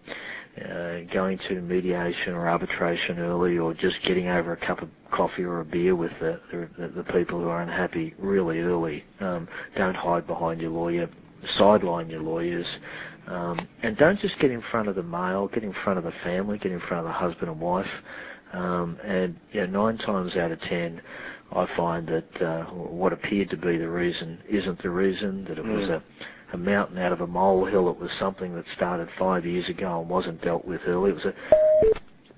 uh, 0.62 1.00
going 1.12 1.38
to 1.48 1.60
mediation 1.60 2.34
or 2.34 2.48
arbitration 2.48 3.18
early 3.18 3.58
or 3.58 3.74
just 3.74 3.96
getting 4.04 4.28
over 4.28 4.52
a 4.52 4.56
cup 4.56 4.82
of 4.82 4.88
coffee 5.10 5.42
or 5.42 5.60
a 5.60 5.64
beer 5.64 5.96
with 5.96 6.12
the, 6.20 6.40
the, 6.78 6.88
the 6.88 7.04
people 7.12 7.40
who 7.40 7.48
are 7.48 7.62
unhappy 7.62 8.14
really 8.18 8.60
early. 8.60 9.04
Um, 9.20 9.48
don't 9.76 9.96
hide 9.96 10.26
behind 10.26 10.60
your 10.60 10.70
lawyer. 10.70 11.08
Sideline 11.56 12.08
your 12.08 12.22
lawyers. 12.22 12.66
Um, 13.26 13.66
and 13.82 13.96
don't 13.96 14.18
just 14.18 14.38
get 14.38 14.50
in 14.50 14.62
front 14.70 14.88
of 14.88 14.96
the 14.96 15.02
male, 15.02 15.48
get 15.48 15.64
in 15.64 15.74
front 15.84 15.98
of 15.98 16.04
the 16.04 16.12
family, 16.22 16.58
get 16.58 16.72
in 16.72 16.80
front 16.80 16.98
of 17.00 17.04
the 17.04 17.12
husband 17.12 17.50
and 17.50 17.60
wife. 17.60 17.90
Um, 18.52 18.98
and 19.02 19.36
you 19.52 19.66
know, 19.66 19.86
nine 19.86 19.98
times 19.98 20.36
out 20.36 20.52
of 20.52 20.60
ten, 20.60 21.02
I 21.52 21.66
find 21.76 22.06
that 22.08 22.42
uh, 22.42 22.64
what 22.66 23.12
appeared 23.12 23.50
to 23.50 23.56
be 23.56 23.76
the 23.78 23.88
reason 23.88 24.40
isn't 24.48 24.82
the 24.82 24.90
reason, 24.90 25.44
that 25.44 25.58
it 25.58 25.64
mm. 25.64 25.76
was 25.76 25.88
a 25.88 26.02
a 26.54 26.56
mountain 26.56 26.98
out 26.98 27.12
of 27.12 27.20
a 27.20 27.26
molehill. 27.26 27.90
It 27.90 27.98
was 27.98 28.10
something 28.18 28.54
that 28.54 28.64
started 28.74 29.08
five 29.18 29.44
years 29.44 29.68
ago 29.68 30.00
and 30.00 30.08
wasn't 30.08 30.40
dealt 30.40 30.64
with 30.64 30.80
early. 30.86 31.10
It 31.10 31.14
was 31.14 31.24
a, 31.26 31.34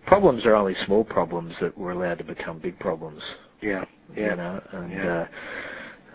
problems 0.06 0.46
are 0.46 0.56
only 0.56 0.74
small 0.86 1.04
problems 1.04 1.54
that 1.60 1.76
were 1.76 1.92
allowed 1.92 2.18
to 2.18 2.24
become 2.24 2.58
big 2.58 2.78
problems. 2.78 3.22
Yeah, 3.60 3.84
yeah. 4.16 4.30
You 4.30 4.36
know, 4.36 4.62
and 4.72 4.92
yeah. 4.92 5.26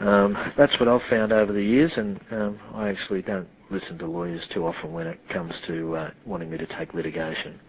uh, 0.01 0.03
um, 0.03 0.53
that's 0.57 0.77
what 0.79 0.89
I've 0.89 1.07
found 1.09 1.31
over 1.31 1.53
the 1.53 1.63
years, 1.63 1.93
and 1.95 2.19
um, 2.31 2.59
I 2.73 2.89
actually 2.89 3.21
don't 3.21 3.47
listen 3.69 3.97
to 3.99 4.07
lawyers 4.07 4.45
too 4.51 4.65
often 4.65 4.91
when 4.91 5.05
it 5.07 5.19
comes 5.29 5.53
to 5.67 5.95
uh, 5.95 6.11
wanting 6.25 6.49
me 6.49 6.57
to 6.57 6.65
take 6.65 6.93
litigation. 6.93 7.59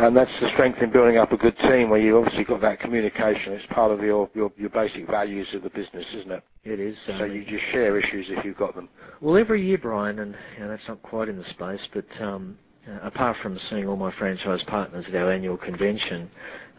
And 0.00 0.16
that's 0.16 0.32
the 0.40 0.48
strength 0.48 0.78
in 0.80 0.90
building 0.90 1.18
up 1.18 1.30
a 1.30 1.36
good 1.36 1.58
team, 1.58 1.90
where 1.90 2.00
you've 2.00 2.16
obviously 2.16 2.44
got 2.44 2.62
that 2.62 2.80
communication. 2.80 3.52
It's 3.52 3.66
part 3.66 3.92
of 3.92 4.02
your, 4.02 4.30
your, 4.32 4.50
your 4.56 4.70
basic 4.70 5.06
values 5.06 5.46
of 5.52 5.62
the 5.62 5.68
business, 5.68 6.06
isn't 6.14 6.32
it? 6.32 6.42
It 6.64 6.80
is. 6.80 6.96
So 7.06 7.12
um, 7.12 7.30
you 7.30 7.44
just 7.44 7.64
share 7.70 7.98
issues 7.98 8.28
if 8.30 8.42
you've 8.42 8.56
got 8.56 8.74
them. 8.74 8.88
Well, 9.20 9.36
every 9.36 9.60
year, 9.60 9.76
Brian, 9.76 10.20
and 10.20 10.34
you 10.56 10.64
know, 10.64 10.70
that's 10.70 10.88
not 10.88 11.02
quite 11.02 11.28
in 11.28 11.36
the 11.36 11.44
space, 11.50 11.86
but 11.92 12.06
um, 12.18 12.56
uh, 12.88 12.98
apart 13.02 13.36
from 13.42 13.58
seeing 13.68 13.86
all 13.86 13.96
my 13.96 14.10
franchise 14.16 14.64
partners 14.66 15.04
at 15.06 15.14
our 15.14 15.30
annual 15.30 15.58
convention, 15.58 16.30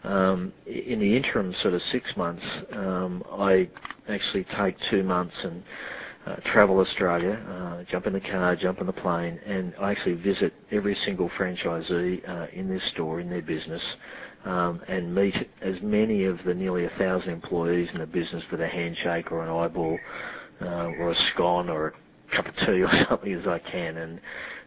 um, 0.03 0.51
in 0.65 0.99
the 0.99 1.15
interim 1.15 1.53
sort 1.61 1.75
of 1.75 1.81
six 1.83 2.17
months, 2.17 2.43
um, 2.71 3.23
I 3.31 3.69
actually 4.09 4.47
take 4.57 4.75
two 4.89 5.03
months 5.03 5.35
and 5.43 5.63
uh, 6.25 6.37
travel 6.45 6.79
Australia, 6.79 7.39
uh, 7.47 7.60
jump 7.91 8.07
in 8.07 8.13
the 8.13 8.21
car, 8.21 8.55
jump 8.55 8.79
in 8.79 8.87
the 8.87 8.93
plane, 8.93 9.37
and 9.45 9.73
I 9.79 9.91
actually 9.91 10.15
visit 10.15 10.53
every 10.71 10.95
single 10.95 11.29
franchisee 11.29 12.27
uh, 12.27 12.47
in 12.53 12.69
their 12.69 12.79
store, 12.93 13.19
in 13.19 13.29
their 13.29 13.41
business, 13.41 13.83
um, 14.45 14.81
and 14.87 15.13
meet 15.13 15.35
as 15.61 15.81
many 15.81 16.23
of 16.23 16.39
the 16.45 16.53
nearly 16.53 16.85
a 16.85 16.89
thousand 16.97 17.31
employees 17.31 17.89
in 17.93 17.99
the 17.99 18.07
business 18.07 18.43
with 18.49 18.61
a 18.61 18.67
handshake 18.67 19.31
or 19.31 19.43
an 19.43 19.49
eyeball 19.49 19.99
uh, 20.61 20.87
or 20.87 21.11
a 21.11 21.15
scone 21.33 21.69
or 21.69 21.87
a 21.87 22.35
cup 22.35 22.47
of 22.47 22.55
tea 22.65 22.81
or 22.83 22.89
something 23.09 23.33
as 23.33 23.45
I 23.45 23.59
can, 23.59 23.97
and 23.97 24.21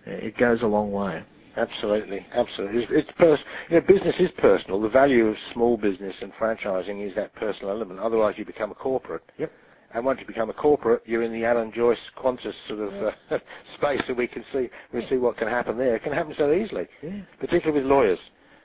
it 0.05 0.37
goes 0.37 0.63
a 0.63 0.67
long 0.67 0.93
way. 0.93 1.25
Absolutely, 1.57 2.27
absolutely. 2.33 2.83
It's, 2.83 2.93
it's 2.93 3.13
pers- 3.17 3.45
you 3.71 3.77
know, 3.77 3.87
business 3.87 4.17
is 4.19 4.31
personal. 4.39 4.81
The 4.81 4.89
value 4.89 5.29
of 5.29 5.37
small 5.53 5.77
business 5.77 6.15
and 6.21 6.33
franchising 6.35 7.07
is 7.07 7.15
that 7.15 7.33
personal 7.37 7.71
element. 7.71 8.01
Otherwise, 8.01 8.35
you 8.37 8.45
become 8.45 8.73
a 8.73 8.75
corporate. 8.75 9.23
Yep. 9.39 9.53
And 9.95 10.05
once 10.05 10.21
you 10.21 10.27
become 10.27 10.51
a 10.51 10.55
corporate, 10.55 11.03
you're 11.07 11.23
in 11.23 11.33
the 11.33 11.45
Alan 11.45 11.73
Joyce 11.73 11.99
Qantas 12.19 12.55
sort 12.67 12.81
of 12.81 12.93
uh, 13.31 13.39
space, 13.77 14.03
and 14.09 14.17
we 14.17 14.27
can 14.27 14.45
see 14.53 14.69
we 14.93 15.07
see 15.07 15.17
what 15.17 15.37
can 15.37 15.49
happen 15.49 15.79
there. 15.79 15.95
It 15.95 16.03
can 16.03 16.13
happen 16.13 16.35
so 16.37 16.53
easily, 16.53 16.89
yeah. 17.03 17.21
particularly 17.39 17.81
with 17.81 17.91
lawyers. 17.91 18.19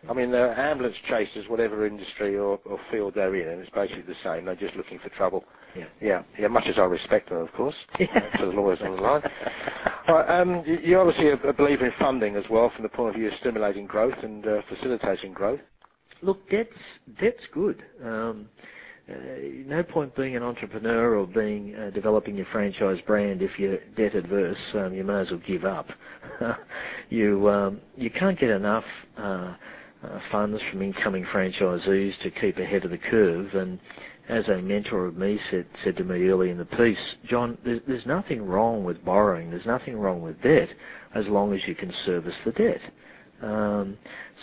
I 0.09 0.13
mean, 0.13 0.31
they're 0.31 0.57
ambulance 0.57 0.95
chasers, 1.07 1.49
whatever 1.49 1.85
industry 1.85 2.37
or, 2.37 2.59
or 2.63 2.79
field 2.89 3.15
they're 3.15 3.35
in, 3.35 3.49
and 3.49 3.61
it's 3.61 3.69
basically 3.69 4.03
the 4.03 4.15
same. 4.23 4.45
They're 4.45 4.55
just 4.55 4.75
looking 4.75 4.97
for 4.97 5.09
trouble. 5.09 5.43
Yeah. 5.75 5.85
Yeah. 5.99 6.23
Yeah. 6.37 6.47
Much 6.47 6.67
as 6.67 6.79
I 6.79 6.85
respect 6.85 7.29
them, 7.29 7.39
of 7.39 7.51
course, 7.51 7.75
yeah. 7.99 8.37
for 8.39 8.45
the 8.45 8.51
lawyers 8.51 8.79
on 8.81 8.95
the 8.95 9.01
line. 9.01 9.21
right, 10.07 10.39
um, 10.39 10.63
you're 10.65 11.01
obviously 11.01 11.27
a, 11.27 11.49
a, 11.49 11.53
believer 11.53 11.85
in 11.85 11.91
funding 11.99 12.37
as 12.37 12.45
well, 12.49 12.71
from 12.73 12.83
the 12.83 12.89
point 12.89 13.09
of 13.09 13.15
view 13.15 13.27
of 13.27 13.33
stimulating 13.35 13.85
growth 13.85 14.17
and 14.23 14.47
uh, 14.47 14.61
facilitating 14.69 15.33
growth. 15.33 15.59
Look, 16.21 16.49
that's 16.49 16.69
debt's 17.19 17.47
good. 17.53 17.83
Um, 18.03 18.47
no 19.65 19.83
point 19.83 20.15
being 20.15 20.35
an 20.35 20.43
entrepreneur 20.43 21.15
or 21.15 21.27
being 21.27 21.75
uh, 21.75 21.89
developing 21.91 22.35
your 22.35 22.45
franchise 22.51 22.99
brand 23.05 23.41
if 23.41 23.57
you're 23.59 23.77
debt 23.95 24.15
adverse. 24.15 24.57
Um, 24.73 24.93
you 24.93 25.03
may 25.03 25.21
as 25.21 25.31
well 25.31 25.41
give 25.45 25.65
up. 25.65 25.89
you 27.09 27.49
um, 27.49 27.81
you 27.95 28.09
can't 28.09 28.37
get 28.37 28.49
enough 28.49 28.85
uh, 29.17 29.55
uh, 30.03 30.19
funds 30.31 30.61
from 30.69 30.81
incoming 30.81 31.25
franchisees 31.25 32.19
to 32.21 32.31
keep 32.31 32.57
ahead 32.57 32.85
of 32.85 32.91
the 32.91 32.97
curve. 32.97 33.53
And 33.53 33.79
as 34.27 34.47
a 34.47 34.61
mentor 34.61 35.05
of 35.05 35.17
me 35.17 35.39
said 35.49 35.65
said 35.83 35.97
to 35.97 36.03
me 36.03 36.27
early 36.29 36.49
in 36.49 36.57
the 36.57 36.65
piece, 36.65 37.15
John, 37.25 37.57
there's, 37.63 37.81
there's 37.87 38.05
nothing 38.05 38.45
wrong 38.45 38.83
with 38.83 39.03
borrowing. 39.03 39.49
There's 39.49 39.65
nothing 39.65 39.97
wrong 39.97 40.21
with 40.21 40.41
debt 40.41 40.69
as 41.15 41.27
long 41.27 41.53
as 41.53 41.67
you 41.67 41.75
can 41.75 41.91
service 42.05 42.35
the 42.45 42.51
debt. 42.51 42.81
Um, 43.41 43.97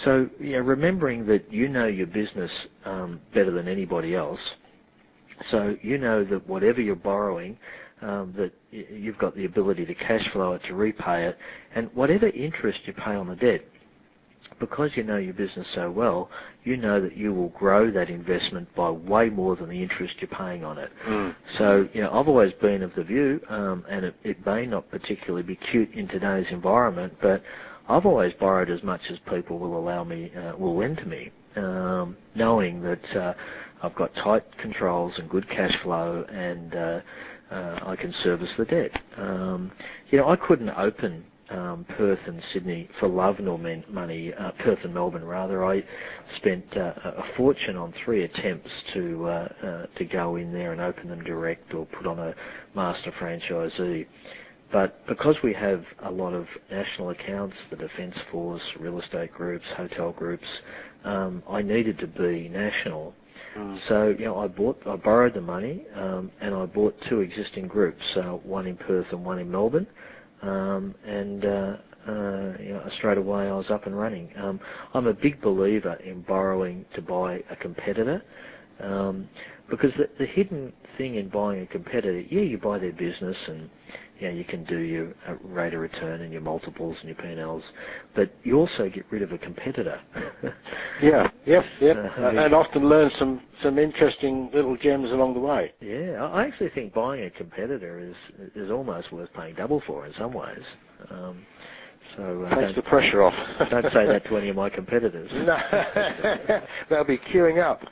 so, 0.05 0.29
you 0.41 0.53
know, 0.53 0.61
remembering 0.61 1.27
that 1.27 1.53
you 1.53 1.69
know 1.69 1.87
your 1.87 2.07
business 2.07 2.51
um, 2.85 3.21
better 3.35 3.51
than 3.51 3.69
anybody 3.69 4.15
else, 4.15 4.41
so 5.51 5.77
you 5.83 5.99
know 5.99 6.25
that 6.25 6.47
whatever 6.49 6.81
you're 6.81 6.97
borrowing, 6.97 7.59
um, 8.01 8.35
that 8.37 8.53
you've 8.71 9.19
got 9.19 9.35
the 9.35 9.45
ability 9.45 9.85
to 9.87 9.95
cash 9.95 10.29
flow 10.33 10.55
it, 10.55 10.63
to 10.65 10.75
repay 10.75 11.27
it, 11.27 11.37
and 11.75 11.91
whatever 11.95 12.29
interest 12.29 12.81
you 12.85 12.93
pay 12.93 13.15
on 13.15 13.29
the 13.29 13.37
debt, 13.37 13.63
because 14.59 14.97
you 14.97 15.03
know 15.03 15.17
your 15.17 15.35
business 15.35 15.67
so 15.75 15.91
well, 15.91 16.31
you 16.65 16.77
know 16.77 17.01
that 17.01 17.17
you 17.17 17.33
will 17.35 17.51
grow 17.51 17.91
that 17.91 18.09
investment 18.09 18.73
by 18.75 18.91
way 18.91 19.29
more 19.29 19.57
than 19.57 19.69
the 19.69 19.83
interest 19.83 20.15
you're 20.21 20.29
paying 20.29 20.65
on 20.65 20.79
it. 20.79 20.91
Mm. 21.07 21.35
So, 21.59 21.89
you 21.93 22.03
know, 22.03 22.11
I've 22.13 22.29
always 22.29 22.53
been 22.55 22.83
of 22.83 22.95
the 22.95 23.05
view, 23.05 23.41
um, 23.49 23.85
and 23.89 24.05
it, 24.07 24.15
it 24.25 24.47
may 24.47 24.67
not 24.67 24.91
particularly 24.91 25.43
be 25.43 25.57
cute 25.57 25.93
in 25.93 26.09
today's 26.09 26.47
environment, 26.51 27.15
but 27.21 27.43
I've 27.89 28.07
always 28.07 28.35
borrowed 28.35 28.71
as 28.71 28.83
much 28.83 29.03
as 29.11 29.19
people 29.31 29.59
will 29.59 29.79
allow 29.79 30.05
me, 30.05 30.33
uh, 30.35 30.57
will 30.57 30.77
lend 30.77 30.99
to 30.99 31.07
me, 31.07 31.31
um, 31.57 32.17
knowing 32.35 32.83
that 32.83 33.17
uh, 33.17 33.35
I've 33.83 33.95
got 33.95 34.15
tight 34.15 34.45
controls 34.59 35.19
and 35.19 35.29
good 35.31 35.49
cash 35.49 35.77
flow, 35.83 36.25
and 36.29 36.75
uh, 36.75 37.01
uh, 37.51 37.81
I 37.83 37.97
can 37.97 38.13
service 38.13 38.53
the 38.57 38.65
debt. 38.65 38.91
Um, 39.17 39.71
you 40.11 40.19
know, 40.19 40.29
I 40.29 40.37
couldn't 40.37 40.71
open 40.71 41.25
um, 41.51 41.87
Perth 41.89 42.19
and 42.27 42.43
Sydney 42.53 42.89
for 42.99 43.09
love 43.09 43.39
nor 43.39 43.59
money. 43.59 44.35
Uh, 44.35 44.51
Perth 44.59 44.81
and 44.83 44.93
Melbourne, 44.93 45.25
rather. 45.25 45.65
I 45.65 45.85
spent 46.37 46.77
uh, 46.77 46.93
a 47.05 47.25
fortune 47.37 47.77
on 47.77 47.95
three 48.05 48.25
attempts 48.25 48.71
to 48.95 49.27
uh, 49.27 49.49
uh, 49.63 49.87
to 49.97 50.05
go 50.05 50.37
in 50.37 50.53
there 50.53 50.73
and 50.73 50.81
open 50.81 51.09
them 51.09 51.23
direct 51.23 51.73
or 51.75 51.87
put 51.87 52.07
on 52.07 52.19
a 52.19 52.35
master 52.75 53.13
franchisee. 53.13 54.07
But 54.73 55.07
because 55.07 55.37
we 55.45 55.53
have 55.55 55.85
a 56.03 56.11
lot 56.11 56.33
of 56.35 56.47
national 56.71 57.11
accounts, 57.11 57.57
the 57.71 57.77
Defence 57.77 58.17
Force, 58.31 58.63
real 58.81 58.99
estate 58.99 59.33
groups, 59.33 59.65
hotel 59.77 60.13
groups, 60.13 60.47
um, 61.05 61.43
I 61.49 61.63
needed 61.63 61.99
to 61.99 62.07
be 62.09 62.49
national. 62.49 63.15
Mm. 63.57 63.89
So 63.89 64.09
you 64.19 64.25
know, 64.25 64.39
I 64.39 64.49
bought, 64.49 64.83
I 64.87 64.97
borrowed 64.97 65.35
the 65.35 65.41
money, 65.41 65.85
um, 65.95 66.33
and 66.41 66.55
I 66.55 66.67
bought 66.67 66.97
two 67.09 67.21
existing 67.21 67.69
groups, 67.69 68.03
uh, 68.17 68.33
one 68.33 68.67
in 68.67 68.77
Perth 68.77 69.07
and 69.13 69.25
one 69.25 69.39
in 69.39 69.51
Melbourne, 69.51 69.87
um, 70.43 70.95
and 71.05 71.45
uh, 71.45 71.77
uh, 72.09 72.53
you 72.61 72.73
know, 72.73 72.89
straight 72.97 73.19
away 73.19 73.49
I 73.49 73.53
was 73.55 73.71
up 73.71 73.87
and 73.87 73.97
running. 73.97 74.31
Um, 74.37 74.61
I'm 74.95 75.07
a 75.07 75.15
big 75.15 75.41
believer 75.41 75.95
in 76.05 76.23
borrowing 76.23 76.85
to 76.95 77.03
buy 77.03 77.43
a 77.51 77.57
competitor. 77.57 78.23
Um, 78.81 79.29
because 79.69 79.93
the, 79.95 80.09
the 80.19 80.27
hidden 80.27 80.73
thing 80.97 81.17
in 81.17 81.29
buying 81.29 81.63
a 81.63 81.67
competitor, 81.67 82.21
yeah, 82.21 82.43
you 82.43 82.59
buy 82.59 82.79
their 82.79 82.93
business 82.93 83.37
and 83.49 83.71
yeah, 84.21 84.31
you 84.31 84.45
can 84.45 84.65
do 84.65 84.79
your 84.79 85.09
uh, 85.29 85.35
rate 85.43 85.75
of 85.75 85.81
return 85.81 86.23
and 86.23 86.33
your 86.33 86.41
multiples 86.41 86.97
and 87.01 87.09
your 87.09 87.17
P&Ls, 87.17 87.63
but 88.15 88.31
you 88.45 88.57
also 88.57 88.89
get 88.89 89.05
rid 89.11 89.23
of 89.23 89.33
a 89.33 89.39
competitor. 89.39 90.01
yeah, 91.03 91.31
yep, 91.45 91.65
yep, 91.81 91.97
uh, 91.97 92.21
uh, 92.23 92.33
and 92.37 92.55
often 92.55 92.89
learn 92.89 93.11
some 93.19 93.43
some 93.63 93.79
interesting 93.79 94.51
little 94.55 94.77
gems 94.77 95.11
along 95.11 95.35
the 95.35 95.41
way. 95.41 95.73
Yeah, 95.81 96.25
I 96.25 96.47
actually 96.47 96.71
think 96.71 96.95
buying 96.95 97.25
a 97.25 97.31
competitor 97.31 97.99
is 97.99 98.17
is 98.55 98.71
almost 98.71 99.13
worth 99.13 99.33
paying 99.35 99.55
double 99.55 99.83
for 99.87 100.07
in 100.07 100.15
some 100.15 100.33
ways. 100.33 100.65
Um, 101.11 101.45
so 102.17 102.45
uh, 102.45 102.61
takes 102.61 102.75
the 102.75 102.83
pressure 102.83 103.23
off. 103.23 103.35
don't 103.71 103.93
say 103.93 104.07
that 104.07 104.25
to 104.27 104.37
any 104.37 104.49
of 104.49 104.57
my 104.57 104.71
competitors. 104.71 105.31
No, 105.33 105.59
they'll 106.89 107.05
be 107.05 107.19
queuing 107.19 107.63
up. 107.63 107.83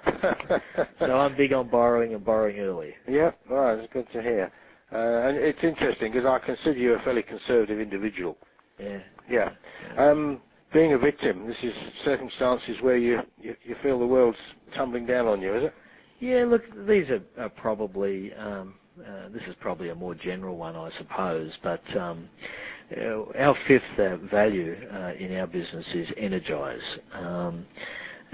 so 1.01 1.16
I'm 1.18 1.37
big 1.37 1.53
on 1.53 1.68
borrowing 1.68 2.14
and 2.14 2.25
borrowing 2.25 2.61
early. 2.61 2.95
Yeah, 3.09 3.33
right. 3.51 3.79
It's 3.79 3.93
good 3.93 4.07
to 4.12 4.22
hear. 4.22 4.53
Uh, 4.95 5.26
and 5.26 5.36
it's 5.36 5.62
interesting 5.64 6.12
because 6.12 6.24
I 6.24 6.38
consider 6.38 6.78
you 6.78 6.95
a 6.95 6.99
fairly 7.01 7.22
conservative 7.22 7.80
individual. 7.80 8.36
Yeah. 8.78 9.01
Yeah. 9.28 9.51
Um, 9.99 10.40
being 10.72 10.92
a 10.92 10.99
victim, 10.99 11.47
this 11.47 11.57
is 11.62 11.74
circumstances 12.05 12.80
where 12.80 12.97
you, 12.97 13.20
you, 13.40 13.57
you 13.64 13.74
feel 13.82 13.99
the 13.99 14.07
world's 14.07 14.38
tumbling 14.74 15.07
down 15.07 15.26
on 15.26 15.40
you, 15.40 15.55
is 15.55 15.64
it? 15.64 15.74
Yeah. 16.20 16.45
Look, 16.45 16.62
these 16.86 17.11
are, 17.11 17.22
are 17.38 17.49
probably. 17.49 18.32
Um, 18.34 18.74
uh, 19.05 19.28
this 19.30 19.42
is 19.49 19.57
probably 19.61 19.88
a 19.88 19.95
more 19.95 20.14
general 20.14 20.57
one, 20.57 20.76
I 20.76 20.88
suppose, 20.99 21.59
but 21.64 21.82
um, 21.97 22.28
our 23.36 23.57
fifth 23.66 23.82
uh, 23.99 24.18
value 24.18 24.76
uh, 24.92 25.14
in 25.18 25.36
our 25.36 25.49
business 25.49 25.84
is 25.95 26.09
energize. 26.16 26.99
Um, 27.12 27.66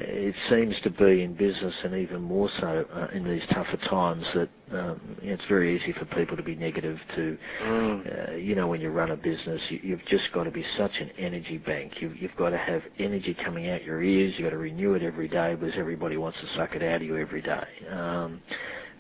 it 0.01 0.35
seems 0.49 0.81
to 0.83 0.91
be 0.91 1.23
in 1.23 1.35
business 1.35 1.75
and 1.85 1.95
even 1.95 2.23
more 2.23 2.49
so 2.59 2.87
uh, 2.93 3.09
in 3.13 3.25
these 3.25 3.45
tougher 3.53 3.77
times 3.89 4.27
that 4.35 4.49
um, 4.73 5.01
it's 5.23 5.45
very 5.49 5.77
easy 5.77 5.93
for 5.93 6.05
people 6.07 6.37
to 6.37 6.43
be 6.43 6.55
negative 6.55 6.99
to, 7.15 7.39
mm. 7.63 8.31
uh, 8.31 8.35
you 8.35 8.55
know, 8.55 8.69
when 8.69 8.81
you 8.81 8.91
run 8.91 9.11
a 9.11 9.17
business, 9.17 9.61
you, 9.69 9.97
have 9.97 10.07
just 10.07 10.33
got 10.33 10.45
to 10.45 10.51
be 10.51 10.65
such 10.77 10.93
an 11.01 11.11
energy 11.19 11.59
bank. 11.59 12.01
You've, 12.01 12.17
you've, 12.17 12.37
got 12.37 12.51
to 12.51 12.59
have 12.59 12.83
energy 12.99 13.37
coming 13.45 13.69
out 13.69 13.85
your 13.85 14.03
ears. 14.03 14.35
You've 14.37 14.47
got 14.47 14.51
to 14.51 14.59
renew 14.59 14.95
it 14.95 15.03
every 15.03 15.29
day 15.29 15.55
because 15.55 15.75
everybody 15.77 16.17
wants 16.17 16.41
to 16.41 16.47
suck 16.57 16.75
it 16.75 16.83
out 16.83 16.97
of 16.97 17.03
you 17.03 17.17
every 17.17 17.43
day. 17.43 17.67
Um, 17.91 18.41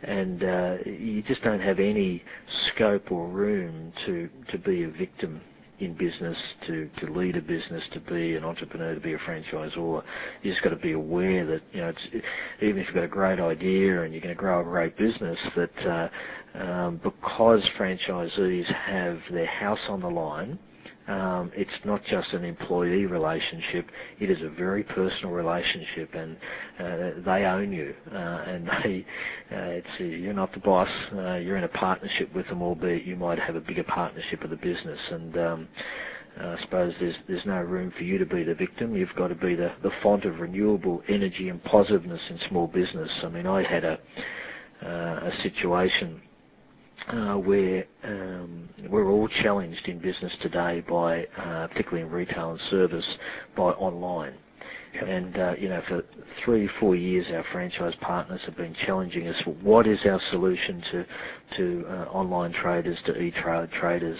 and 0.02 0.44
uh, 0.44 0.76
you 0.84 1.22
just 1.22 1.42
don't 1.42 1.60
have 1.60 1.78
any 1.78 2.22
scope 2.68 3.12
or 3.12 3.28
room 3.28 3.92
to 4.06 4.30
to 4.50 4.58
be 4.58 4.84
a 4.84 4.88
victim 4.88 5.42
in 5.80 5.94
business, 5.94 6.36
to, 6.66 6.88
to 6.98 7.06
lead 7.12 7.36
a 7.36 7.42
business, 7.42 7.82
to 7.92 8.00
be 8.00 8.36
an 8.36 8.44
entrepreneur, 8.44 8.94
to 8.94 9.00
be 9.00 9.14
a 9.14 9.18
franchisor. 9.18 10.02
You 10.42 10.50
just 10.50 10.62
got 10.62 10.70
to 10.70 10.76
be 10.76 10.92
aware 10.92 11.46
that 11.46 11.62
you 11.72 11.80
know 11.80 11.88
it's, 11.88 12.06
even 12.60 12.78
if 12.78 12.86
you've 12.86 12.94
got 12.94 13.04
a 13.04 13.08
great 13.08 13.40
idea 13.40 14.02
and 14.02 14.12
you're 14.12 14.22
going 14.22 14.34
to 14.34 14.40
grow 14.40 14.60
a 14.60 14.64
great 14.64 14.96
business, 14.96 15.38
that 15.56 15.86
uh, 15.86 16.58
um, 16.58 17.00
because 17.02 17.68
franchisees 17.78 18.72
have 18.72 19.18
their 19.30 19.46
house 19.46 19.80
on 19.88 20.00
the 20.00 20.10
line 20.10 20.58
um, 21.10 21.50
it's 21.56 21.84
not 21.84 22.04
just 22.04 22.32
an 22.32 22.44
employee 22.44 23.04
relationship; 23.06 23.90
it 24.20 24.30
is 24.30 24.42
a 24.42 24.48
very 24.48 24.84
personal 24.84 25.32
relationship, 25.34 26.14
and 26.14 26.36
uh, 26.78 27.20
they 27.24 27.44
own 27.44 27.72
you, 27.72 27.94
uh, 28.12 28.44
and 28.46 28.66
they, 28.84 29.04
uh, 29.50 29.80
it's 29.80 29.88
you're 29.98 30.32
not 30.32 30.52
the 30.52 30.60
boss. 30.60 30.88
Uh, 31.12 31.34
you're 31.34 31.56
in 31.56 31.64
a 31.64 31.68
partnership 31.68 32.32
with 32.32 32.46
them, 32.46 32.62
albeit 32.62 33.04
you 33.04 33.16
might 33.16 33.40
have 33.40 33.56
a 33.56 33.60
bigger 33.60 33.84
partnership 33.84 34.42
of 34.42 34.50
the 34.50 34.56
business, 34.56 35.00
and. 35.10 35.36
Um, 35.36 35.68
uh, 36.40 36.56
I 36.56 36.62
suppose 36.62 36.94
there's 37.00 37.18
there's 37.26 37.44
no 37.44 37.60
room 37.60 37.92
for 37.98 38.04
you 38.04 38.16
to 38.16 38.24
be 38.24 38.44
the 38.44 38.54
victim. 38.54 38.94
You've 38.94 39.14
got 39.16 39.28
to 39.28 39.34
be 39.34 39.56
the, 39.56 39.74
the 39.82 39.90
font 40.00 40.24
of 40.24 40.38
renewable 40.38 41.02
energy 41.08 41.48
and 41.48 41.62
positiveness 41.64 42.22
in 42.30 42.38
small 42.48 42.68
business. 42.68 43.10
I 43.24 43.28
mean, 43.28 43.48
I 43.48 43.64
had 43.68 43.84
a 43.84 43.98
uh, 44.80 45.28
a 45.28 45.32
situation 45.42 46.22
uh, 47.08 47.34
where 47.36 47.84
um, 48.04 48.68
we're 48.88 49.10
all 49.10 49.28
challenged 49.28 49.88
in 49.88 49.98
business 49.98 50.36
today 50.40 50.82
by, 50.88 51.24
uh, 51.36 51.66
particularly 51.68 52.02
in 52.02 52.10
retail 52.10 52.52
and 52.52 52.60
service, 52.62 53.16
by 53.56 53.70
online. 53.72 54.34
Yep. 54.94 55.04
And 55.06 55.38
uh, 55.38 55.54
you 55.58 55.68
know, 55.68 55.82
for 55.88 56.02
three, 56.44 56.68
four 56.80 56.96
years, 56.96 57.26
our 57.32 57.44
franchise 57.52 57.94
partners 58.00 58.40
have 58.46 58.56
been 58.56 58.74
challenging 58.74 59.28
us. 59.28 59.40
What 59.62 59.86
is 59.86 60.04
our 60.04 60.20
solution 60.30 60.82
to 60.90 61.06
to 61.56 61.86
uh, 61.88 61.92
online 62.10 62.52
traders, 62.52 63.00
to 63.06 63.20
e-trade 63.20 63.70
traders? 63.70 64.18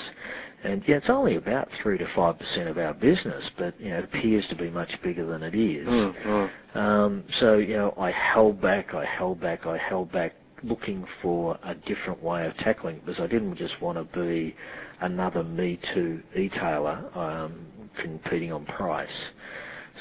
And 0.63 0.83
yeah, 0.87 0.97
it's 0.97 1.11
only 1.11 1.37
about 1.37 1.69
three 1.83 1.99
to 1.99 2.07
five 2.15 2.39
percent 2.39 2.69
of 2.69 2.79
our 2.79 2.95
business, 2.95 3.51
but 3.59 3.81
you 3.81 3.91
know, 3.91 3.99
it 3.99 4.05
appears 4.05 4.47
to 4.49 4.57
be 4.57 4.71
much 4.71 4.91
bigger 5.03 5.27
than 5.27 5.43
it 5.43 5.55
is. 5.55 5.89
Mm-hmm. 5.89 6.79
Um, 6.79 7.25
so 7.41 7.59
you 7.59 7.77
know, 7.77 7.95
I 7.99 8.13
held 8.13 8.61
back, 8.61 8.95
I 8.95 9.05
held 9.05 9.41
back, 9.41 9.67
I 9.67 9.77
held 9.77 10.13
back 10.13 10.35
looking 10.63 11.07
for 11.23 11.59
a 11.65 11.75
different 11.75 12.23
way 12.23 12.47
of 12.47 12.57
tackling 12.57 12.97
it 12.97 13.07
because 13.07 13.21
I 13.21 13.27
didn't 13.27 13.57
just 13.57 13.81
want 13.81 13.99
to 13.99 14.19
be 14.19 14.55
another 15.01 15.43
Me 15.43 15.79
Too 15.95 16.23
e-tailer 16.37 17.05
um, 17.15 17.67
competing 18.01 18.53
on 18.53 18.65
price. 18.67 19.31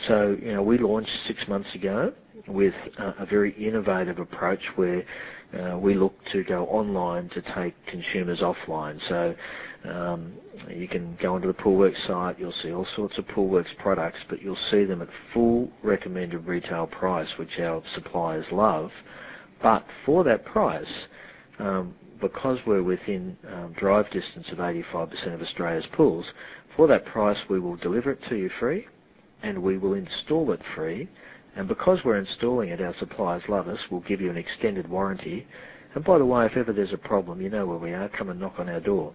So, 0.07 0.37
you 0.41 0.53
know, 0.53 0.63
we 0.63 0.77
launched 0.77 1.11
six 1.25 1.47
months 1.47 1.73
ago 1.75 2.13
with 2.47 2.73
uh, 2.97 3.13
a 3.19 3.25
very 3.25 3.51
innovative 3.53 4.19
approach 4.19 4.61
where 4.75 5.03
uh, 5.53 5.77
we 5.77 5.93
look 5.93 6.13
to 6.31 6.43
go 6.43 6.65
online 6.67 7.27
to 7.29 7.41
take 7.53 7.73
consumers 7.87 8.41
offline. 8.41 8.99
So 9.09 9.35
um, 9.89 10.33
you 10.69 10.87
can 10.87 11.17
go 11.21 11.35
onto 11.35 11.47
the 11.47 11.53
Poolworks 11.53 12.05
site, 12.07 12.39
you'll 12.39 12.51
see 12.51 12.71
all 12.71 12.87
sorts 12.95 13.17
of 13.17 13.25
Poolworks 13.25 13.75
products, 13.77 14.19
but 14.29 14.41
you'll 14.41 14.57
see 14.69 14.85
them 14.85 15.01
at 15.01 15.09
full 15.33 15.69
recommended 15.83 16.45
retail 16.45 16.87
price, 16.87 17.33
which 17.37 17.59
our 17.59 17.81
suppliers 17.93 18.45
love. 18.51 18.91
But 19.61 19.85
for 20.05 20.23
that 20.23 20.45
price, 20.45 21.07
um, 21.59 21.93
because 22.21 22.59
we're 22.65 22.83
within 22.83 23.37
um, 23.47 23.73
drive 23.73 24.09
distance 24.11 24.49
of 24.51 24.57
85% 24.57 25.33
of 25.33 25.41
Australia's 25.41 25.87
pools, 25.93 26.31
for 26.75 26.87
that 26.87 27.05
price 27.05 27.37
we 27.49 27.59
will 27.59 27.75
deliver 27.75 28.11
it 28.11 28.19
to 28.29 28.35
you 28.35 28.49
free 28.59 28.87
and 29.43 29.61
we 29.61 29.77
will 29.77 29.93
install 29.93 30.51
it 30.51 30.61
free. 30.75 31.09
And 31.55 31.67
because 31.67 32.01
we're 32.05 32.17
installing 32.17 32.69
it, 32.69 32.81
our 32.81 32.93
suppliers 32.99 33.43
love 33.47 33.67
us, 33.67 33.79
we'll 33.89 34.01
give 34.01 34.21
you 34.21 34.29
an 34.29 34.37
extended 34.37 34.89
warranty. 34.89 35.47
And 35.95 36.03
by 36.03 36.17
the 36.17 36.25
way, 36.25 36.45
if 36.45 36.55
ever 36.55 36.71
there's 36.71 36.93
a 36.93 36.97
problem, 36.97 37.41
you 37.41 37.49
know 37.49 37.65
where 37.65 37.77
we 37.77 37.93
are, 37.93 38.09
come 38.09 38.29
and 38.29 38.39
knock 38.39 38.55
on 38.59 38.69
our 38.69 38.79
door. 38.79 39.13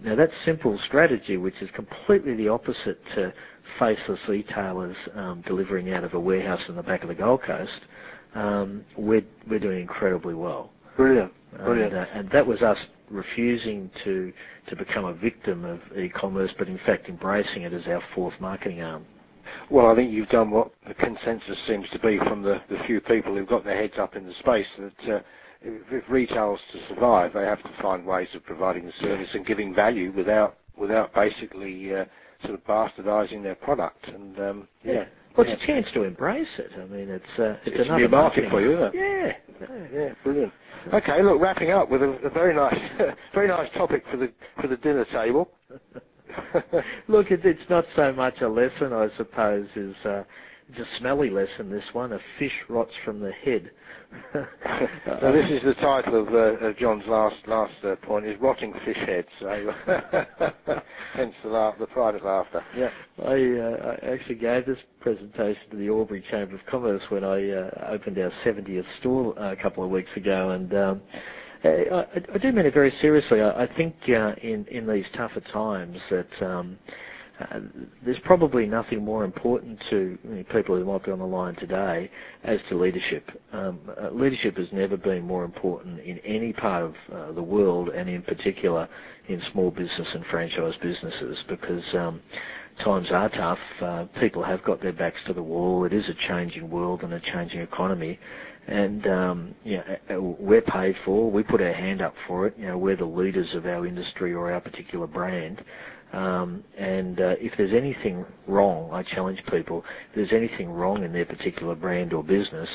Now 0.00 0.14
that 0.14 0.30
simple 0.44 0.78
strategy, 0.86 1.36
which 1.36 1.60
is 1.60 1.70
completely 1.72 2.36
the 2.36 2.48
opposite 2.48 3.00
to 3.16 3.34
faceless 3.78 4.20
retailers 4.28 4.96
um, 5.14 5.42
delivering 5.44 5.92
out 5.92 6.04
of 6.04 6.14
a 6.14 6.20
warehouse 6.20 6.62
in 6.68 6.76
the 6.76 6.82
back 6.82 7.02
of 7.02 7.08
the 7.08 7.16
Gold 7.16 7.42
Coast, 7.42 7.80
um, 8.34 8.84
we're 8.96 9.24
we're 9.48 9.58
doing 9.58 9.80
incredibly 9.80 10.34
well. 10.34 10.70
Brilliant, 10.96 11.32
brilliant. 11.56 11.92
And, 11.94 12.06
uh, 12.06 12.06
and 12.12 12.30
that 12.30 12.46
was 12.46 12.62
us 12.62 12.78
refusing 13.10 13.90
to 14.04 14.32
to 14.68 14.76
become 14.76 15.04
a 15.04 15.14
victim 15.14 15.64
of 15.64 15.80
e-commerce, 15.96 16.52
but 16.58 16.68
in 16.68 16.78
fact 16.78 17.08
embracing 17.08 17.62
it 17.62 17.72
as 17.72 17.86
our 17.86 18.02
fourth 18.14 18.34
marketing 18.40 18.82
arm. 18.82 19.04
Well, 19.70 19.86
I 19.90 19.94
think 19.94 20.12
you've 20.12 20.28
done 20.28 20.50
what 20.50 20.72
the 20.86 20.94
consensus 20.94 21.58
seems 21.66 21.88
to 21.90 21.98
be 21.98 22.18
from 22.18 22.42
the, 22.42 22.60
the 22.68 22.78
few 22.86 23.00
people 23.00 23.34
who've 23.34 23.48
got 23.48 23.64
their 23.64 23.76
heads 23.76 23.98
up 23.98 24.14
in 24.14 24.26
the 24.26 24.34
space 24.34 24.66
that 24.78 25.14
uh, 25.14 25.20
if, 25.62 25.82
if 25.90 26.04
retail's 26.10 26.60
to 26.72 26.86
survive, 26.88 27.32
they 27.32 27.44
have 27.44 27.62
to 27.62 27.82
find 27.82 28.04
ways 28.04 28.28
of 28.34 28.44
providing 28.44 28.84
the 28.84 28.92
service 29.00 29.28
and 29.34 29.46
giving 29.46 29.74
value 29.74 30.12
without 30.12 30.56
without 30.76 31.12
basically 31.14 31.94
uh, 31.94 32.04
sort 32.44 32.54
of 32.54 32.64
bastardising 32.64 33.42
their 33.42 33.56
product. 33.56 34.06
And 34.08 34.38
um, 34.38 34.68
yeah. 34.84 34.92
yeah. 34.92 35.04
Well, 35.38 35.46
it's 35.46 35.62
a 35.62 35.66
chance 35.66 35.86
to 35.92 36.02
embrace 36.02 36.58
it. 36.58 36.72
I 36.76 36.84
mean, 36.86 37.08
it's 37.08 37.38
uh, 37.38 37.56
it's, 37.64 37.78
it's 37.78 37.88
another 37.88 38.02
new 38.02 38.08
market 38.08 38.50
for 38.50 38.60
you, 38.60 38.72
isn't 38.72 38.92
it? 38.92 39.36
Yeah. 39.60 39.68
yeah, 39.68 39.86
yeah, 39.92 40.14
brilliant. 40.24 40.52
Okay, 40.92 41.22
look, 41.22 41.40
wrapping 41.40 41.70
up 41.70 41.88
with 41.88 42.02
a, 42.02 42.10
a 42.26 42.30
very 42.30 42.52
nice, 42.52 42.76
very 43.34 43.46
nice 43.46 43.70
topic 43.72 44.02
for 44.10 44.16
the 44.16 44.32
for 44.60 44.66
the 44.66 44.76
dinner 44.76 45.04
table. 45.04 45.48
look, 47.06 47.30
it, 47.30 47.44
it's 47.44 47.70
not 47.70 47.84
so 47.94 48.12
much 48.12 48.40
a 48.40 48.48
lesson, 48.48 48.92
I 48.92 49.08
suppose, 49.16 49.68
as 49.76 49.94
uh, 50.04 50.24
it's 50.68 50.78
a 50.78 50.98
smelly 50.98 51.30
lesson. 51.30 51.70
This 51.70 51.88
one, 51.92 52.12
a 52.12 52.20
fish 52.38 52.52
rots 52.68 52.92
from 53.04 53.20
the 53.20 53.32
head. 53.32 53.70
so 54.32 55.32
this 55.32 55.50
is 55.50 55.62
the 55.62 55.74
title 55.80 56.22
of, 56.22 56.34
uh, 56.34 56.66
of 56.66 56.76
John's 56.76 57.06
last 57.06 57.36
last 57.46 57.72
uh, 57.84 57.96
point 57.96 58.26
is 58.26 58.38
rotting 58.40 58.74
fish 58.84 58.96
heads. 58.96 59.28
So 59.38 59.48
hence 61.14 61.34
the 61.42 61.48
laugh, 61.48 61.74
the 61.78 61.86
private 61.86 62.24
laughter. 62.24 62.62
Yeah, 62.76 62.90
I, 63.22 63.32
uh, 63.32 63.96
I 64.02 64.06
actually 64.12 64.36
gave 64.36 64.66
this 64.66 64.78
presentation 65.00 65.70
to 65.70 65.76
the 65.76 65.88
Albury 65.88 66.22
Chamber 66.30 66.54
of 66.56 66.66
Commerce 66.66 67.02
when 67.08 67.24
I 67.24 67.50
uh, 67.50 67.88
opened 67.88 68.18
our 68.18 68.32
70th 68.44 68.86
store 69.00 69.38
uh, 69.38 69.52
a 69.52 69.56
couple 69.56 69.84
of 69.84 69.90
weeks 69.90 70.10
ago, 70.16 70.50
and. 70.50 70.74
Um, 70.74 71.02
I, 71.64 72.06
I, 72.32 72.38
do 72.38 72.52
mean 72.52 72.66
it 72.66 72.72
very 72.72 72.92
seriously. 73.00 73.40
I, 73.40 73.64
I 73.64 73.74
think 73.74 73.96
uh, 74.08 74.36
in 74.42 74.64
in 74.66 74.86
these 74.86 75.06
tougher 75.12 75.40
times 75.40 75.98
that 76.08 76.40
um, 76.40 76.78
uh, 77.40 77.60
there's 78.04 78.18
probably 78.20 78.66
nothing 78.66 79.04
more 79.04 79.24
important 79.24 79.80
to 79.90 80.18
people 80.50 80.76
who 80.76 80.84
might 80.84 81.04
be 81.04 81.10
on 81.10 81.20
the 81.20 81.26
line 81.26 81.54
today 81.54 82.10
as 82.42 82.60
to 82.68 82.76
leadership. 82.76 83.30
Um, 83.52 83.78
uh, 84.00 84.10
leadership 84.10 84.56
has 84.56 84.72
never 84.72 84.96
been 84.96 85.22
more 85.22 85.44
important 85.44 86.00
in 86.00 86.18
any 86.20 86.52
part 86.52 86.84
of 86.84 86.94
uh, 87.12 87.32
the 87.32 87.42
world, 87.42 87.90
and 87.90 88.08
in 88.08 88.22
particular 88.22 88.88
in 89.28 89.40
small 89.52 89.70
business 89.70 90.08
and 90.14 90.24
franchise 90.26 90.74
businesses, 90.82 91.44
because 91.48 91.84
um, 91.94 92.20
times 92.82 93.12
are 93.12 93.28
tough. 93.28 93.58
Uh, 93.80 94.06
people 94.18 94.42
have 94.42 94.62
got 94.64 94.80
their 94.80 94.92
backs 94.92 95.20
to 95.26 95.32
the 95.32 95.42
wall. 95.42 95.84
It 95.84 95.92
is 95.92 96.08
a 96.08 96.14
changing 96.28 96.68
world 96.68 97.02
and 97.02 97.12
a 97.12 97.20
changing 97.20 97.60
economy, 97.60 98.18
and 98.66 99.06
um, 99.06 99.54
you 99.64 99.80
know, 100.08 100.36
we're 100.40 100.62
paid 100.62 100.96
for. 101.04 101.30
We 101.30 101.42
put 101.42 101.60
our 101.60 101.72
hand 101.72 102.02
up 102.02 102.14
for 102.26 102.46
it. 102.46 102.54
You 102.58 102.66
know, 102.66 102.78
we're 102.78 102.96
the 102.96 103.04
leaders 103.04 103.54
of 103.54 103.66
our 103.66 103.86
industry 103.86 104.34
or 104.34 104.52
our 104.52 104.60
particular 104.60 105.06
brand. 105.06 105.64
Um, 106.12 106.64
and 106.76 107.20
uh, 107.20 107.34
if 107.38 107.52
there's 107.56 107.74
anything 107.74 108.24
wrong, 108.46 108.90
I 108.92 109.02
challenge 109.02 109.42
people, 109.50 109.84
if 110.10 110.14
there's 110.14 110.32
anything 110.32 110.70
wrong 110.70 111.04
in 111.04 111.12
their 111.12 111.26
particular 111.26 111.74
brand 111.74 112.12
or 112.12 112.24
business, 112.24 112.68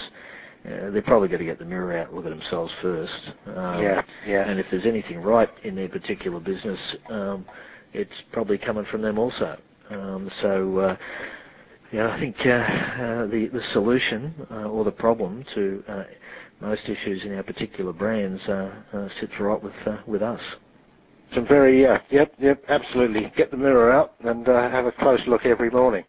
uh, 0.65 0.91
they're 0.91 1.01
probably 1.01 1.27
going 1.27 1.39
to 1.39 1.45
get 1.45 1.59
the 1.59 1.65
mirror 1.65 1.97
out 1.97 2.07
and 2.07 2.15
look 2.15 2.25
at 2.25 2.29
themselves 2.29 2.71
first. 2.81 3.31
Um, 3.47 3.81
yeah, 3.83 4.03
yeah. 4.25 4.49
And 4.49 4.59
if 4.59 4.67
there's 4.71 4.85
anything 4.85 5.21
right 5.21 5.49
in 5.63 5.75
their 5.75 5.89
particular 5.89 6.39
business, 6.39 6.79
um, 7.09 7.45
it's 7.93 8.23
probably 8.31 8.57
coming 8.57 8.85
from 8.85 9.01
them 9.01 9.17
also. 9.17 9.59
Um, 9.89 10.31
so, 10.41 10.77
uh, 10.77 10.97
yeah, 11.91 12.09
I 12.09 12.19
think 12.19 12.35
uh, 12.45 12.49
uh, 12.49 13.27
the 13.27 13.49
the 13.53 13.61
solution 13.71 14.33
uh, 14.49 14.69
or 14.69 14.83
the 14.83 14.91
problem 14.91 15.43
to 15.53 15.83
uh, 15.87 16.03
most 16.61 16.87
issues 16.87 17.25
in 17.25 17.35
our 17.35 17.43
particular 17.43 17.93
brands 17.93 18.41
sits 19.19 19.33
right 19.39 19.61
with 19.61 19.73
with 20.07 20.21
us 20.21 20.41
some 21.35 21.47
very, 21.47 21.81
yeah, 21.81 21.99
yep, 22.09 22.33
yep, 22.39 22.63
absolutely. 22.69 23.31
Get 23.35 23.51
the 23.51 23.57
mirror 23.57 23.91
out 23.91 24.13
and 24.23 24.47
uh, 24.47 24.69
have 24.69 24.85
a 24.85 24.91
close 24.91 25.21
look 25.27 25.45
every 25.45 25.69
morning. 25.69 26.03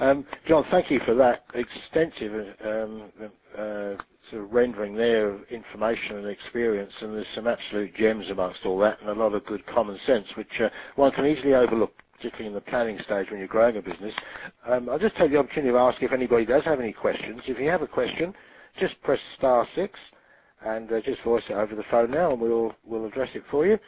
Um, 0.00 0.24
John, 0.46 0.64
thank 0.70 0.90
you 0.90 1.00
for 1.06 1.14
that 1.14 1.44
extensive 1.54 2.54
um, 2.64 3.10
uh, 3.56 3.94
sort 4.30 4.44
of 4.44 4.52
rendering 4.52 4.94
there 4.94 5.30
of 5.30 5.40
information 5.50 6.16
and 6.18 6.26
experience, 6.28 6.92
and 7.00 7.14
there's 7.14 7.26
some 7.34 7.46
absolute 7.46 7.94
gems 7.94 8.30
amongst 8.30 8.64
all 8.64 8.78
that, 8.80 9.00
and 9.00 9.10
a 9.10 9.14
lot 9.14 9.34
of 9.34 9.44
good 9.46 9.66
common 9.66 9.98
sense, 10.06 10.26
which 10.36 10.60
uh, 10.60 10.68
one 10.96 11.10
can 11.12 11.26
easily 11.26 11.54
overlook, 11.54 11.92
particularly 12.16 12.48
in 12.48 12.54
the 12.54 12.60
planning 12.60 12.98
stage 13.04 13.30
when 13.30 13.38
you're 13.38 13.48
growing 13.48 13.76
a 13.76 13.82
business. 13.82 14.14
Um, 14.68 14.88
I'll 14.88 14.98
just 14.98 15.16
take 15.16 15.30
the 15.32 15.38
opportunity 15.38 15.72
to 15.72 15.78
ask 15.78 16.02
if 16.02 16.12
anybody 16.12 16.46
does 16.46 16.64
have 16.64 16.80
any 16.80 16.92
questions. 16.92 17.42
If 17.46 17.58
you 17.58 17.68
have 17.68 17.82
a 17.82 17.88
question, 17.88 18.34
just 18.78 19.00
press 19.02 19.20
star 19.36 19.66
six 19.74 19.98
and 20.64 20.90
uh, 20.92 21.00
just 21.00 21.22
voice 21.22 21.42
it 21.48 21.54
over 21.54 21.74
the 21.74 21.84
phone 21.90 22.10
now, 22.10 22.32
and 22.32 22.40
we'll 22.40 22.72
we'll 22.84 23.06
address 23.06 23.30
it 23.34 23.42
for 23.50 23.66
you. 23.66 23.78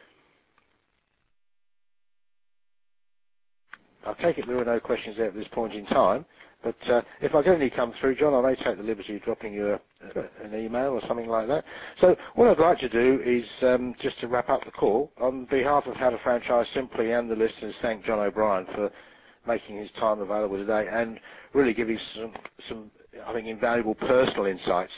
I 4.06 4.14
take 4.14 4.38
it 4.38 4.46
there 4.46 4.58
are 4.58 4.64
no 4.64 4.80
questions 4.80 5.16
there 5.16 5.26
at 5.26 5.34
this 5.34 5.48
point 5.48 5.74
in 5.74 5.84
time, 5.86 6.24
but 6.62 6.76
uh, 6.88 7.02
if 7.20 7.34
I 7.34 7.42
get 7.42 7.54
any 7.54 7.70
come 7.70 7.92
through, 8.00 8.16
John, 8.16 8.34
I 8.34 8.50
may 8.50 8.56
take 8.56 8.76
the 8.76 8.82
liberty 8.82 9.16
of 9.16 9.22
dropping 9.22 9.52
you 9.52 9.68
a, 9.68 9.74
a, 9.74 10.44
an 10.44 10.54
email 10.54 10.92
or 10.92 11.00
something 11.06 11.28
like 11.28 11.48
that. 11.48 11.64
So 12.00 12.16
what 12.34 12.48
I'd 12.48 12.58
like 12.58 12.78
to 12.78 12.88
do 12.88 13.20
is 13.24 13.44
um, 13.62 13.94
just 14.00 14.20
to 14.20 14.28
wrap 14.28 14.48
up 14.48 14.64
the 14.64 14.70
call, 14.70 15.10
on 15.20 15.46
behalf 15.46 15.86
of 15.86 15.96
How 15.96 16.10
to 16.10 16.18
Franchise 16.18 16.66
Simply 16.74 17.12
and 17.12 17.30
the 17.30 17.36
listeners, 17.36 17.74
thank 17.82 18.04
John 18.04 18.18
O'Brien 18.18 18.66
for 18.74 18.90
making 19.46 19.78
his 19.78 19.90
time 19.92 20.20
available 20.20 20.56
today 20.56 20.86
and 20.90 21.18
really 21.54 21.72
giving 21.72 21.98
some, 22.14 22.32
some 22.68 22.90
I 23.26 23.32
think, 23.32 23.48
invaluable 23.48 23.94
personal 23.94 24.46
insights 24.46 24.92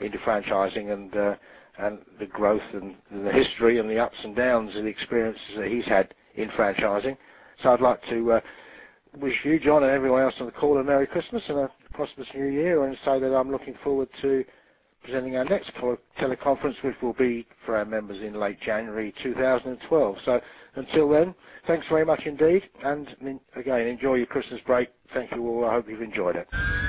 into 0.00 0.18
franchising 0.18 0.92
and 0.92 1.16
uh, 1.16 1.34
and 1.78 1.98
the 2.20 2.26
growth 2.26 2.62
and 2.72 2.94
the 3.10 3.32
history 3.32 3.78
and 3.78 3.90
the 3.90 3.98
ups 3.98 4.16
and 4.22 4.36
downs 4.36 4.76
and 4.76 4.86
the 4.86 4.90
experiences 4.90 5.42
that 5.56 5.68
he's 5.68 5.86
had 5.86 6.14
in 6.36 6.48
franchising. 6.50 7.16
So 7.62 7.72
I'd 7.72 7.80
like 7.80 8.02
to 8.10 8.32
uh, 8.32 8.40
wish 9.18 9.44
you, 9.44 9.58
John, 9.58 9.82
and 9.82 9.92
everyone 9.92 10.22
else 10.22 10.34
on 10.40 10.46
the 10.46 10.52
call 10.52 10.78
a 10.78 10.84
Merry 10.84 11.06
Christmas 11.06 11.42
and 11.48 11.58
a 11.58 11.70
prosperous 11.92 12.28
New 12.34 12.46
Year, 12.46 12.84
and 12.84 12.96
say 13.04 13.18
that 13.20 13.34
I'm 13.34 13.50
looking 13.50 13.74
forward 13.82 14.08
to 14.22 14.44
presenting 15.02 15.36
our 15.36 15.44
next 15.44 15.72
teleconference, 16.18 16.82
which 16.82 16.96
will 17.02 17.12
be 17.12 17.46
for 17.64 17.76
our 17.76 17.84
members 17.84 18.22
in 18.22 18.34
late 18.34 18.60
January 18.60 19.14
2012. 19.22 20.16
So 20.24 20.40
until 20.76 21.08
then, 21.10 21.34
thanks 21.66 21.86
very 21.88 22.04
much 22.04 22.22
indeed, 22.24 22.62
and 22.82 23.14
again, 23.54 23.86
enjoy 23.86 24.14
your 24.14 24.26
Christmas 24.26 24.60
break. 24.66 24.88
Thank 25.12 25.32
you 25.32 25.46
all. 25.46 25.66
I 25.66 25.74
hope 25.74 25.88
you've 25.88 26.02
enjoyed 26.02 26.36
it. 26.36 26.83